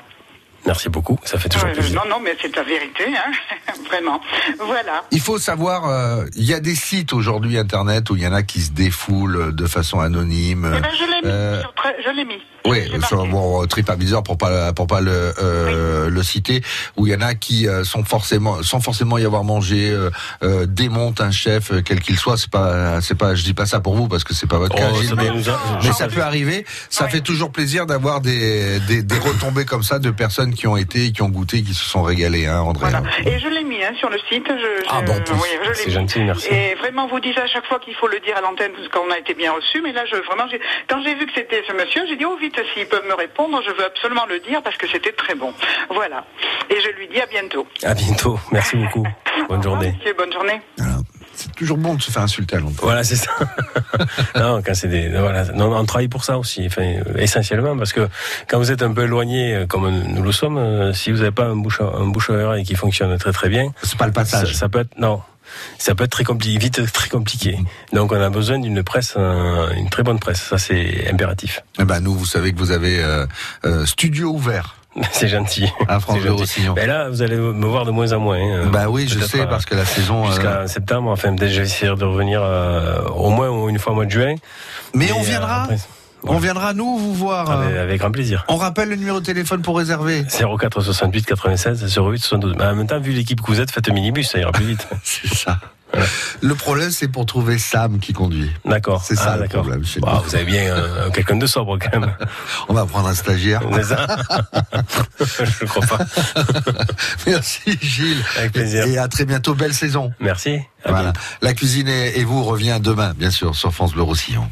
Merci 0.67 0.89
beaucoup, 0.89 1.19
ça 1.25 1.39
fait 1.39 1.49
toujours 1.49 1.69
Euh, 1.69 1.73
plaisir. 1.75 1.95
non, 2.05 2.11
non, 2.11 2.21
mais 2.23 2.37
c'est 2.41 2.55
la 2.55 2.62
vérité, 2.62 3.05
hein. 3.09 3.73
vraiment. 3.89 4.21
Voilà. 4.59 5.05
Il 5.11 5.21
faut 5.21 5.39
savoir, 5.39 5.89
euh, 5.89 6.25
il 6.37 6.45
y 6.45 6.55
a 6.55 6.61
des 6.61 6.75
sites 6.75 7.12
aujourd'hui 7.12 7.57
internet 7.59 8.11
où 8.11 8.17
il 8.17 8.23
y 8.23 8.27
en 8.27 8.33
a 8.33 8.43
qui 8.43 8.61
se 8.61 8.73
défoulent 8.73 9.55
de 9.55 9.67
façon 9.67 10.01
anonyme. 10.01 10.73
Eh 10.77 10.81
ben, 10.81 10.89
je 10.99 11.05
l'ai 11.05 11.23
mis. 11.23 11.27
Euh, 11.27 11.61
sur 11.61 11.73
Je 12.05 12.17
l'ai 12.17 12.25
mis. 12.25 12.43
Oui, 12.64 12.91
sur 13.07 13.29
bon, 13.29 13.64
TripAdvisor 13.69 14.25
pour 14.25 14.37
pas 14.39 14.73
pour 14.73 14.89
pas 14.89 15.01
le 15.01 15.33
euh, 15.39 16.11
le 16.11 16.23
citer, 16.25 16.64
où 16.97 17.07
il 17.07 17.12
y 17.12 17.17
en 17.17 17.21
a 17.21 17.35
qui 17.37 17.69
euh, 17.69 17.85
sont 17.85 18.03
forcément 18.03 18.61
sans 18.64 18.81
forcément 18.81 19.19
y 19.19 19.25
avoir 19.25 19.45
mangé 19.45 19.89
euh, 19.91 20.11
euh, 20.43 20.67
démontent 20.67 21.23
un 21.23 21.31
chef 21.31 21.71
quel 21.85 22.01
qu'il 22.01 22.19
soit. 22.19 22.37
C'est 22.37 22.51
pas 22.51 23.01
c'est 23.01 23.14
pas 23.14 23.37
je 23.37 23.45
dis 23.45 23.55
pas 23.55 23.67
ça 23.67 23.79
pour 23.79 23.95
vous 23.95 24.09
parce 24.09 24.25
que 24.25 24.35
c'est 24.35 24.49
pas 24.49 24.59
votre 24.59 24.75
Oh, 24.77 24.81
cas, 24.81 25.01
Gilles, 25.01 25.14
mais, 25.17 25.31
mais 25.85 25.93
ça 25.93 26.09
peut 26.09 26.23
arriver. 26.23 26.67
Ça 26.91 27.07
fait 27.07 27.21
toujours 27.21 27.53
plaisir 27.53 27.87
d'avoir 27.87 28.21
des, 28.21 28.81
des 28.81 29.05
des 29.05 29.19
retombées 29.21 29.64
comme 29.64 29.85
ça 29.85 30.01
de 30.01 30.11
personnes 30.11 30.53
qui 30.57 30.67
ont 30.67 30.77
été, 30.77 31.13
qui 31.13 31.23
ont 31.23 31.29
goûté, 31.29 31.63
qui 31.63 31.75
se 31.75 31.85
sont 31.85 32.03
régalées, 32.03 32.47
hein, 32.47 32.61
André. 32.61 32.93
hein. 32.93 33.03
Et 33.25 33.39
je 33.39 33.47
l'ai 33.49 33.63
mis 33.63 33.83
hein, 33.85 33.93
sur 33.99 34.11
le 34.11 34.19
site. 34.29 34.47
Je, 34.49 34.55
je- 34.59 34.89
Ah 34.91 35.03
bon, 35.03 35.13
oui, 35.35 35.49
C'est 35.75 35.91
gentil, 35.91 36.21
merci. 36.23 36.49
Et 36.53 36.75
vraiment, 36.75 37.07
vous 37.07 37.21
dites 37.21 37.39
à 37.39 37.47
chaque 37.47 37.67
fois 37.67 37.79
qu'il 37.79 37.95
faut 37.95 38.09
le 38.09 38.19
dire 38.21 38.37
à 38.37 38.41
l'antenne 38.41 38.73
parce 38.73 38.89
qu'on 38.89 39.11
a 39.13 39.19
été 39.19 39.35
bien 39.35 39.53
reçu. 39.53 39.81
Mais 39.83 39.93
là, 39.93 40.05
je 40.07 40.17
vraiment, 40.17 40.45
quand 40.89 41.03
j'ai 41.05 41.15
vu 41.15 41.27
que 41.27 41.33
c'était 41.35 41.63
ce 41.69 41.73
monsieur, 41.75 42.03
j'ai 42.09 42.17
dit 42.17 42.25
oh 42.25 42.37
vite, 42.41 42.59
s'ils 42.75 42.87
peuvent 42.89 43.07
me 43.07 43.15
répondre, 43.15 43.61
je 43.65 43.71
veux 43.71 43.85
absolument 43.85 44.27
le 44.29 44.41
dire 44.41 44.63
parce 44.63 44.77
que 44.77 44.89
c'était 44.89 45.13
très 45.13 45.35
bon. 45.35 45.53
Voilà. 45.91 46.25
Et 46.71 46.81
je 46.81 46.89
lui 46.99 47.07
dis 47.09 47.21
à 47.21 47.27
bientôt. 47.27 47.67
À 47.85 47.95
bientôt, 47.95 48.39
merci 48.51 48.77
beaucoup. 48.77 49.07
Bonne 49.49 49.63
journée. 49.63 49.93
Monsieur, 49.99 50.15
bonne 50.15 50.33
journée. 50.33 50.61
C'est 51.37 51.55
toujours 51.55 51.76
bon 51.76 51.95
de 51.95 52.03
se 52.03 52.11
faire 52.11 52.22
insulter 52.22 52.57
à 52.57 52.61
l'antenne. 52.61 52.78
Voilà, 52.82 53.05
c'est 53.05 53.16
ça. 53.16 53.30
non, 54.37 54.62
quand 54.64 54.74
c'est 54.74 54.89
des, 54.89 55.09
voilà, 55.11 55.45
non, 55.53 55.74
on 55.76 55.84
travaille 55.84 56.09
pour 56.09 56.24
ça 56.24 56.39
aussi, 56.39 56.64
enfin, 56.66 56.95
essentiellement, 57.16 57.76
parce 57.76 57.93
que 57.93 58.09
quand 58.49 58.59
vous 58.59 58.72
êtes 58.72 58.82
un 58.82 58.93
peu 58.93 59.05
éloigné, 59.05 59.55
euh, 59.55 59.66
comme 59.66 59.89
nous 59.91 60.22
le 60.22 60.32
sommes, 60.32 60.57
euh, 60.57 60.93
si 60.93 61.11
vous 61.12 61.18
n'avez 61.18 61.30
pas 61.32 61.45
un 61.45 61.57
bouche, 61.57 61.80
un 61.80 62.07
bouche 62.07 62.30
à 62.30 62.34
oreille 62.34 62.64
qui 62.64 62.74
fonctionne 62.74 63.16
très 63.18 63.32
très 63.32 63.49
bien, 63.51 63.72
c'est 63.82 63.99
pas 63.99 64.07
le 64.07 64.12
passage. 64.12 64.55
Ça, 64.55 64.61
ça 64.61 64.68
peut 64.68 64.80
être, 64.80 64.99
non. 64.99 65.20
Ça 65.78 65.95
peut 65.95 66.05
être 66.05 66.11
très 66.11 66.24
compliqué, 66.24 66.59
vite 66.59 66.93
très 66.93 67.09
compliqué. 67.09 67.59
Donc 67.93 68.12
on 68.12 68.20
a 68.20 68.30
besoin 68.30 68.59
d'une 68.59 68.82
presse, 68.82 69.16
une 69.16 69.89
très 69.91 70.03
bonne 70.03 70.18
presse. 70.18 70.43
Ça 70.43 70.59
c'est 70.59 71.09
impératif. 71.11 71.61
Eh 71.78 71.84
ben 71.84 72.01
nous, 72.01 72.14
vous 72.14 72.26
savez 72.26 72.53
que 72.53 72.59
vous 72.59 72.70
avez 72.70 73.03
euh, 73.03 73.26
euh, 73.64 73.87
studio 73.87 74.30
ouvert. 74.30 74.76
C'est 75.12 75.28
gentil. 75.28 75.68
À 75.88 76.01
France 76.01 76.18
gentil. 76.20 76.28
Roussillon. 76.40 76.74
Mais 76.74 76.86
là, 76.86 77.09
vous 77.11 77.22
allez 77.22 77.36
me 77.36 77.66
voir 77.66 77.84
de 77.84 77.90
moins 77.90 78.12
en 78.12 78.20
moins. 78.20 78.38
hein. 78.38 78.66
Bah 78.72 78.88
oui, 78.88 79.07
je 79.09 79.18
sais, 79.20 79.40
euh, 79.40 79.47
parce 79.47 79.64
que 79.66 79.74
la 79.74 79.84
saison, 79.84 80.24
euh, 80.24 80.30
Jusqu'à 80.30 80.66
septembre, 80.68 81.11
enfin, 81.11 81.34
peut-être 81.36 81.51
je 81.53 81.61
vais 81.61 81.66
essayer 81.66 81.94
de 81.94 82.05
revenir 82.05 82.40
euh, 82.42 83.03
au 83.14 83.30
moins 83.30 83.68
une 83.68 83.78
fois 83.78 83.92
au 83.92 83.97
mois 83.97 84.07
de 84.07 84.11
juin. 84.11 84.34
Mais 84.94 85.12
on 85.12 85.20
euh, 85.20 85.24
viendra. 85.24 85.62
après, 85.64 85.76
On 86.24 86.38
viendra 86.38 86.72
nous 86.72 86.97
vous 86.99 87.14
voir. 87.14 87.51
avec, 87.51 87.74
euh. 87.74 87.82
avec 87.82 88.01
grand 88.01 88.11
plaisir. 88.11 88.44
On 88.49 88.57
rappelle 88.57 88.88
le 88.88 88.97
numéro 88.97 89.20
de 89.20 89.24
téléphone 89.24 89.62
pour 89.62 89.76
réserver. 89.76 90.24
04 90.28 90.80
68 90.80 91.26
96 91.26 91.82
08 91.99 92.18
72. 92.18 92.55
Mais 92.59 92.64
en 92.64 92.74
même 92.74 92.86
temps, 92.86 92.99
vu 93.01 93.12
l'équipe 93.12 93.40
que 93.40 93.47
vous 93.47 93.61
êtes, 93.61 93.70
faites 93.70 93.88
un 93.88 93.92
minibus, 93.92 94.30
ça 94.30 94.38
ira 94.38 94.53
plus 94.53 94.64
vite. 94.64 94.88
C'est 95.05 95.28
ça. 95.34 95.59
Le 96.40 96.55
problème, 96.55 96.90
c'est 96.90 97.09
pour 97.09 97.26
trouver 97.26 97.59
Sam 97.59 97.99
qui 97.99 98.12
conduit. 98.12 98.51
D'accord. 98.64 99.03
C'est 99.05 99.16
ça 99.16 99.32
Ah, 99.34 99.36
le 99.36 99.49
problème. 99.49 99.84
chez 99.84 100.01
Bah, 100.01 100.22
vous 100.24 100.34
avez 100.34 100.44
bien 100.44 100.62
euh, 100.74 101.11
quelqu'un 101.11 101.36
de 101.36 101.47
sobre 101.47 101.78
quand 101.78 101.99
même. 101.99 102.12
On 102.68 102.74
va 102.74 102.86
prendre 102.86 103.09
un 103.09 103.14
stagiaire. 103.14 103.62
Ça 103.82 104.07
Je 105.20 105.64
ne 105.64 105.68
crois 105.68 105.86
pas. 105.86 106.05
Merci 107.26 107.78
Gilles. 107.80 108.24
Avec 108.38 108.53
plaisir. 108.53 108.84
Et 108.86 108.99
à 108.99 109.09
très 109.09 109.24
bientôt. 109.24 109.55
Belle 109.55 109.74
saison. 109.74 110.12
Merci. 110.20 110.59
Voilà. 110.88 111.12
La 111.42 111.53
cuisine 111.55 111.88
et 111.88 112.18
et 112.18 112.24
vous 112.24 112.44
revient 112.44 112.78
demain, 112.80 113.12
bien 113.16 113.30
sûr, 113.30 113.55
sur 113.55 113.72
France 113.72 113.92
Bleu 113.92 114.03
Roussillon. 114.03 114.44